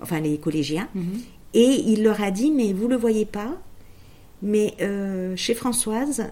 enfin 0.01 0.21
les 0.21 0.39
collégiens. 0.39 0.89
Mhm. 0.95 1.21
Et 1.55 1.83
il 1.87 2.03
leur 2.03 2.21
a 2.23 2.31
dit, 2.31 2.51
mais 2.51 2.73
vous 2.73 2.89
le 2.89 2.97
voyez 2.97 3.27
pas, 3.27 3.61
mais 4.43 4.75
euh, 4.81 5.37
chez 5.37 5.55
Françoise, 5.55 6.31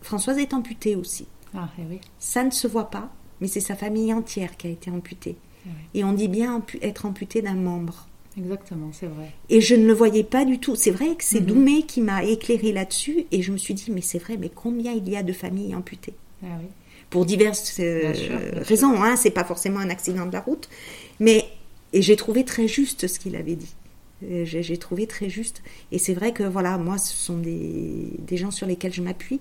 Françoise 0.00 0.38
est 0.38 0.54
amputée 0.54 0.96
aussi. 0.96 1.26
Ah, 1.54 1.68
eh 1.78 1.82
oui. 1.90 2.00
Ça 2.18 2.42
ne 2.44 2.50
se 2.50 2.66
voit 2.66 2.90
pas, 2.90 3.12
mais 3.40 3.48
c'est 3.48 3.60
sa 3.60 3.74
famille 3.76 4.12
entière 4.14 4.56
qui 4.56 4.66
a 4.68 4.70
été 4.70 4.90
amputée. 4.90 5.36
eh 5.66 5.68
oui. 5.68 5.74
Et 6.00 6.04
on 6.04 6.12
dit 6.12 6.28
bien 6.28 6.58
ampu- 6.58 6.78
être 6.82 7.04
amputé 7.06 7.42
d'un 7.42 7.54
membre. 7.54 8.08
Exactement, 8.38 8.88
c'est 8.92 9.06
vrai. 9.08 9.30
Et 9.50 9.60
je 9.60 9.74
ne 9.74 9.86
le 9.86 9.92
voyais 9.92 10.24
pas 10.24 10.46
du 10.46 10.58
tout. 10.58 10.74
C'est 10.74 10.90
vrai 10.90 11.14
que 11.16 11.22
c'est 11.24 11.40
Mhm. 11.40 11.46
Doumé 11.46 11.82
qui 11.82 12.00
m'a 12.00 12.24
éclairé 12.24 12.72
là-dessus, 12.72 13.26
et 13.30 13.42
je 13.42 13.52
me 13.52 13.58
suis 13.58 13.74
dit, 13.74 13.90
mais 13.90 14.00
c'est 14.00 14.18
vrai, 14.18 14.38
mais 14.38 14.48
combien 14.48 14.92
il 14.92 15.06
y 15.08 15.16
a 15.16 15.22
de 15.22 15.32
familles 15.34 15.74
amputées? 15.74 16.14
Ah 16.42 16.46
oui. 16.60 16.68
Pour 17.12 17.24
diverses 17.26 17.76
euh, 17.78 18.00
Bien 18.00 18.14
sûr, 18.14 18.38
bien 18.38 18.52
sûr. 18.54 18.66
raisons, 18.66 19.02
hein, 19.02 19.14
c'est 19.16 19.30
pas 19.30 19.44
forcément 19.44 19.78
un 19.80 19.90
accident 19.90 20.26
de 20.26 20.32
la 20.32 20.40
route, 20.40 20.68
mais 21.20 21.44
et 21.92 22.02
j'ai 22.02 22.16
trouvé 22.16 22.44
très 22.44 22.66
juste 22.66 23.06
ce 23.06 23.18
qu'il 23.20 23.36
avait 23.36 23.54
dit. 23.54 23.74
Euh, 24.24 24.44
J'ai 24.44 24.62
j'ai 24.62 24.76
trouvé 24.78 25.06
très 25.06 25.28
juste. 25.28 25.62
Et 25.92 25.98
c'est 25.98 26.14
vrai 26.14 26.32
que 26.32 26.42
voilà, 26.42 26.78
moi, 26.78 26.96
ce 26.98 27.14
sont 27.14 27.38
des, 27.38 28.08
des 28.18 28.36
gens 28.36 28.50
sur 28.50 28.66
lesquels 28.66 28.92
je 28.94 29.02
m'appuie, 29.02 29.40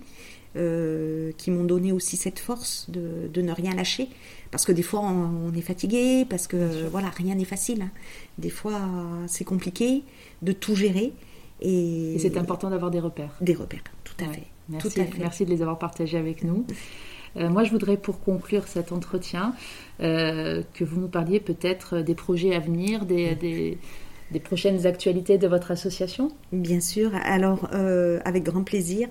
euh, 0.57 1.31
qui 1.37 1.49
m'ont 1.51 1.63
donné 1.63 1.91
aussi 1.93 2.17
cette 2.17 2.39
force 2.39 2.87
de, 2.89 3.29
de 3.33 3.41
ne 3.41 3.53
rien 3.53 3.73
lâcher. 3.73 4.09
Parce 4.51 4.65
que 4.65 4.73
des 4.73 4.81
fois, 4.83 4.99
on, 5.01 5.49
on 5.49 5.53
est 5.53 5.61
fatigué, 5.61 6.25
parce 6.29 6.47
que 6.47 6.87
voilà, 6.91 7.09
rien 7.09 7.35
n'est 7.35 7.45
facile. 7.45 7.83
hein. 7.83 7.91
Des 8.37 8.49
fois, 8.49 8.81
c'est 9.27 9.45
compliqué 9.45 10.03
de 10.41 10.51
tout 10.51 10.75
gérer. 10.75 11.13
Et, 11.61 12.15
Et 12.15 12.19
c'est 12.19 12.35
important 12.37 12.69
d'avoir 12.69 12.91
des 12.91 12.99
repères. 12.99 13.35
Des 13.39 13.53
repères, 13.53 13.83
tout 14.03 14.15
à 14.19 14.27
Ouais. 14.27 14.33
fait. 14.33 14.47
Merci, 14.69 14.89
Tout 14.89 15.01
à 15.01 15.05
fait. 15.05 15.19
merci 15.19 15.45
de 15.45 15.49
les 15.51 15.61
avoir 15.61 15.77
partagés 15.79 16.17
avec 16.17 16.43
nous. 16.43 16.65
Euh, 17.37 17.49
moi, 17.49 17.63
je 17.63 17.71
voudrais, 17.71 17.97
pour 17.97 18.19
conclure 18.19 18.67
cet 18.67 18.91
entretien, 18.91 19.53
euh, 20.01 20.63
que 20.73 20.83
vous 20.83 20.99
nous 20.99 21.07
parliez 21.07 21.39
peut-être 21.39 21.99
des 21.99 22.15
projets 22.15 22.53
à 22.55 22.59
venir, 22.59 23.05
des, 23.05 23.35
des, 23.35 23.77
des 24.31 24.39
prochaines 24.39 24.85
actualités 24.85 25.37
de 25.37 25.47
votre 25.47 25.71
association. 25.71 26.29
Bien 26.51 26.79
sûr, 26.79 27.11
alors 27.23 27.69
euh, 27.73 28.19
avec 28.25 28.43
grand 28.43 28.63
plaisir. 28.63 29.07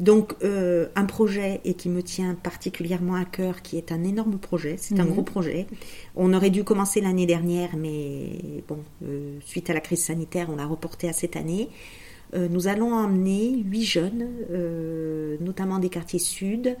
Donc 0.00 0.34
un 0.42 1.04
projet 1.04 1.60
et 1.64 1.74
qui 1.74 1.88
me 1.88 2.02
tient 2.02 2.34
particulièrement 2.34 3.14
à 3.14 3.24
cœur, 3.24 3.62
qui 3.62 3.76
est 3.76 3.92
un 3.92 4.02
énorme 4.02 4.38
projet, 4.38 4.74
c'est 4.78 4.98
un 4.98 5.04
Mhm. 5.04 5.10
gros 5.12 5.22
projet. 5.22 5.66
On 6.16 6.32
aurait 6.34 6.50
dû 6.50 6.64
commencer 6.64 7.00
l'année 7.00 7.26
dernière, 7.26 7.76
mais 7.76 8.64
bon, 8.66 8.78
suite 9.44 9.70
à 9.70 9.74
la 9.74 9.80
crise 9.80 10.02
sanitaire, 10.04 10.48
on 10.50 10.56
l'a 10.56 10.66
reporté 10.66 11.08
à 11.08 11.12
cette 11.12 11.36
année. 11.36 11.68
Nous 12.34 12.66
allons 12.66 12.94
emmener 12.94 13.62
huit 13.62 13.84
jeunes, 13.84 14.26
euh, 14.50 15.36
notamment 15.40 15.78
des 15.78 15.90
quartiers 15.90 16.18
sud, 16.18 16.76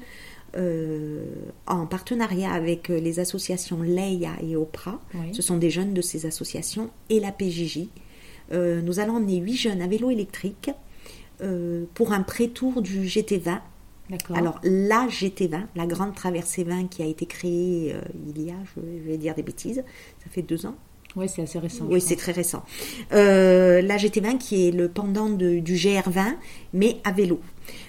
euh, 0.56 1.24
en 1.66 1.86
partenariat 1.86 2.52
avec 2.52 2.90
euh, 2.90 2.98
les 3.00 3.20
associations 3.20 3.82
Leia 3.82 4.32
et 4.42 4.56
Opra. 4.56 5.00
Oui. 5.14 5.32
Ce 5.32 5.42
sont 5.42 5.56
des 5.56 5.70
jeunes 5.70 5.94
de 5.94 6.02
ces 6.02 6.26
associations 6.26 6.90
et 7.10 7.20
la 7.20 7.32
PJJ. 7.32 7.88
Euh, 8.52 8.82
nous 8.82 9.00
allons 9.00 9.16
emmener 9.16 9.38
huit 9.38 9.56
jeunes 9.56 9.80
à 9.80 9.86
vélo 9.86 10.10
électrique 10.10 10.70
euh, 11.42 11.84
pour 11.94 12.12
un 12.12 12.22
pré-tour 12.22 12.82
du 12.82 13.02
GT20. 13.06 13.60
D'accord. 14.10 14.36
Alors 14.36 14.60
la 14.62 15.06
GT20, 15.08 15.62
la 15.74 15.86
grande 15.86 16.14
traversée 16.14 16.64
20 16.64 16.88
qui 16.88 17.02
a 17.02 17.06
été 17.06 17.24
créée 17.24 17.94
il 18.36 18.42
y 18.42 18.50
a, 18.50 18.54
je 18.74 18.80
vais- 18.80 18.98
je 19.04 19.10
vais 19.10 19.16
dire 19.16 19.34
des 19.34 19.42
bêtises, 19.42 19.82
ça 20.22 20.30
fait 20.30 20.42
deux 20.42 20.66
ans. 20.66 20.74
oui, 21.16 21.28
c'est 21.28 21.42
assez 21.42 21.58
récent. 21.58 21.86
Oui, 21.90 22.00
c'est 22.00 22.16
très 22.16 22.32
récent. 22.32 22.62
Euh, 23.12 23.80
la 23.82 23.96
GT20 23.96 24.38
qui 24.38 24.66
est 24.68 24.70
le 24.70 24.88
pendant 24.88 25.28
de- 25.30 25.58
du 25.60 25.74
GR20, 25.76 26.36
mais 26.72 26.96
à 27.04 27.12
vélo. 27.12 27.38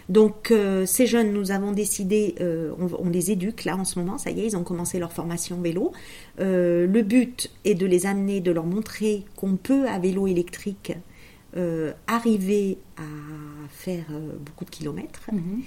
Donc 0.10 0.52
euh, 0.52 0.86
ces 0.86 1.08
jeunes, 1.08 1.32
nous 1.32 1.52
avons 1.52 1.72
décidé, 1.72 2.36
euh, 2.42 2.74
on, 2.78 3.10
les 3.10 3.32
éduque 3.32 3.64
là 3.64 3.78
en 3.78 3.86
ce 3.86 4.00
moment, 4.00 4.18
ça 4.18 4.32
y 4.32 4.42
est, 4.42 4.48
ils 4.48 4.58
ont 4.58 4.64
commencé 4.64 5.00
leur 5.00 5.12
formation 5.12 5.60
vélo. 5.62 5.92
Euh, 6.40 6.88
le 6.88 7.02
but 7.02 7.52
est 7.66 7.76
de 7.76 7.86
les 7.86 8.06
amener, 8.06 8.42
de 8.42 8.52
leur 8.52 8.66
montrer 8.66 9.24
qu'on 9.36 9.56
peut 9.56 9.88
à 9.88 10.00
vélo 10.00 10.28
électrique 10.28 10.94
arriver 12.08 12.80
à 12.98 13.04
faire 13.70 14.06
beaucoup 14.44 14.66
de 14.66 14.72
kilomètres. 14.72 15.30
Mhm. 15.32 15.62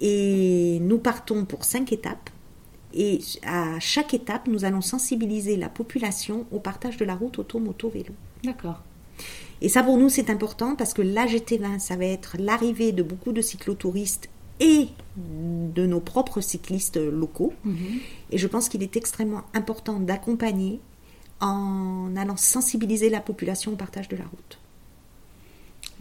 Et 0.00 0.78
nous 0.80 0.98
partons 0.98 1.44
pour 1.44 1.62
cinq 1.62 1.92
étapes. 1.92 2.30
Et 2.94 3.20
à 3.46 3.78
chaque 3.78 4.12
étape, 4.12 4.48
nous 4.48 4.64
allons 4.64 4.80
sensibiliser 4.80 5.56
la 5.56 5.68
population 5.68 6.46
au 6.50 6.58
partage 6.58 6.96
de 6.96 7.04
la 7.04 7.14
route 7.14 7.38
auto-moto-vélo. 7.38 8.12
D'accord. 8.42 8.82
Et 9.62 9.68
ça, 9.68 9.82
pour 9.82 9.98
nous, 9.98 10.08
c'est 10.08 10.30
important 10.30 10.74
parce 10.74 10.94
que 10.94 11.02
l'AGT20, 11.02 11.78
ça 11.78 11.96
va 11.96 12.06
être 12.06 12.36
l'arrivée 12.38 12.92
de 12.92 13.02
beaucoup 13.02 13.32
de 13.32 13.42
cyclotouristes 13.42 14.28
et 14.58 14.88
de 15.16 15.86
nos 15.86 16.00
propres 16.00 16.40
cyclistes 16.40 16.96
locaux. 16.98 17.52
Mhm. 17.64 17.76
Et 18.30 18.38
je 18.38 18.46
pense 18.46 18.68
qu'il 18.68 18.82
est 18.82 18.96
extrêmement 18.96 19.42
important 19.54 20.00
d'accompagner 20.00 20.80
en 21.40 22.14
allant 22.16 22.36
sensibiliser 22.36 23.08
la 23.08 23.20
population 23.20 23.72
au 23.72 23.76
partage 23.76 24.08
de 24.08 24.16
la 24.16 24.24
route. 24.24 24.58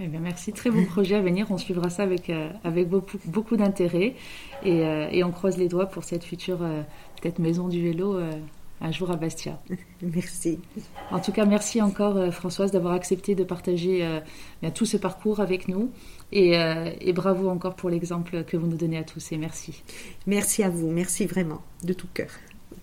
Eh 0.01 0.07
bien, 0.07 0.19
merci, 0.19 0.53
très 0.53 0.69
bon 0.69 0.85
projet 0.85 1.15
à 1.15 1.21
venir. 1.21 1.47
On 1.49 1.57
suivra 1.57 1.89
ça 1.89 2.03
avec, 2.03 2.29
euh, 2.29 2.49
avec 2.63 2.87
beaucoup, 2.87 3.17
beaucoup 3.25 3.57
d'intérêt 3.57 4.15
et, 4.63 4.85
euh, 4.85 5.09
et, 5.11 5.23
on 5.23 5.31
croise 5.31 5.57
les 5.57 5.67
doigts 5.67 5.87
pour 5.87 6.05
cette 6.05 6.23
future 6.23 6.61
euh, 6.61 6.81
peut-être 7.21 7.39
maison 7.39 7.67
du 7.67 7.81
vélo 7.81 8.17
un 8.81 8.91
jour 8.91 9.11
à 9.11 9.15
Bastia. 9.15 9.61
Merci. 10.01 10.59
En 11.11 11.19
tout 11.19 11.31
cas, 11.31 11.45
merci 11.45 11.81
encore 11.81 12.17
euh, 12.17 12.31
Françoise 12.31 12.71
d'avoir 12.71 12.93
accepté 12.93 13.35
de 13.35 13.43
partager 13.43 14.05
euh, 14.05 14.19
bien, 14.61 14.71
tout 14.71 14.85
ce 14.85 14.97
parcours 14.97 15.39
avec 15.39 15.67
nous. 15.67 15.91
Et, 16.31 16.57
euh, 16.57 16.91
et 17.01 17.13
bravo 17.13 17.49
encore 17.49 17.75
pour 17.75 17.89
l'exemple 17.89 18.43
que 18.43 18.55
vous 18.55 18.67
nous 18.67 18.77
donnez 18.77 18.97
à 18.97 19.03
tous 19.03 19.31
et 19.31 19.37
merci. 19.37 19.83
Merci 20.27 20.63
à 20.63 20.69
vous, 20.69 20.89
merci 20.89 21.25
vraiment, 21.25 21.61
de 21.83 21.93
tout 21.93 22.07
cœur. 22.13 22.29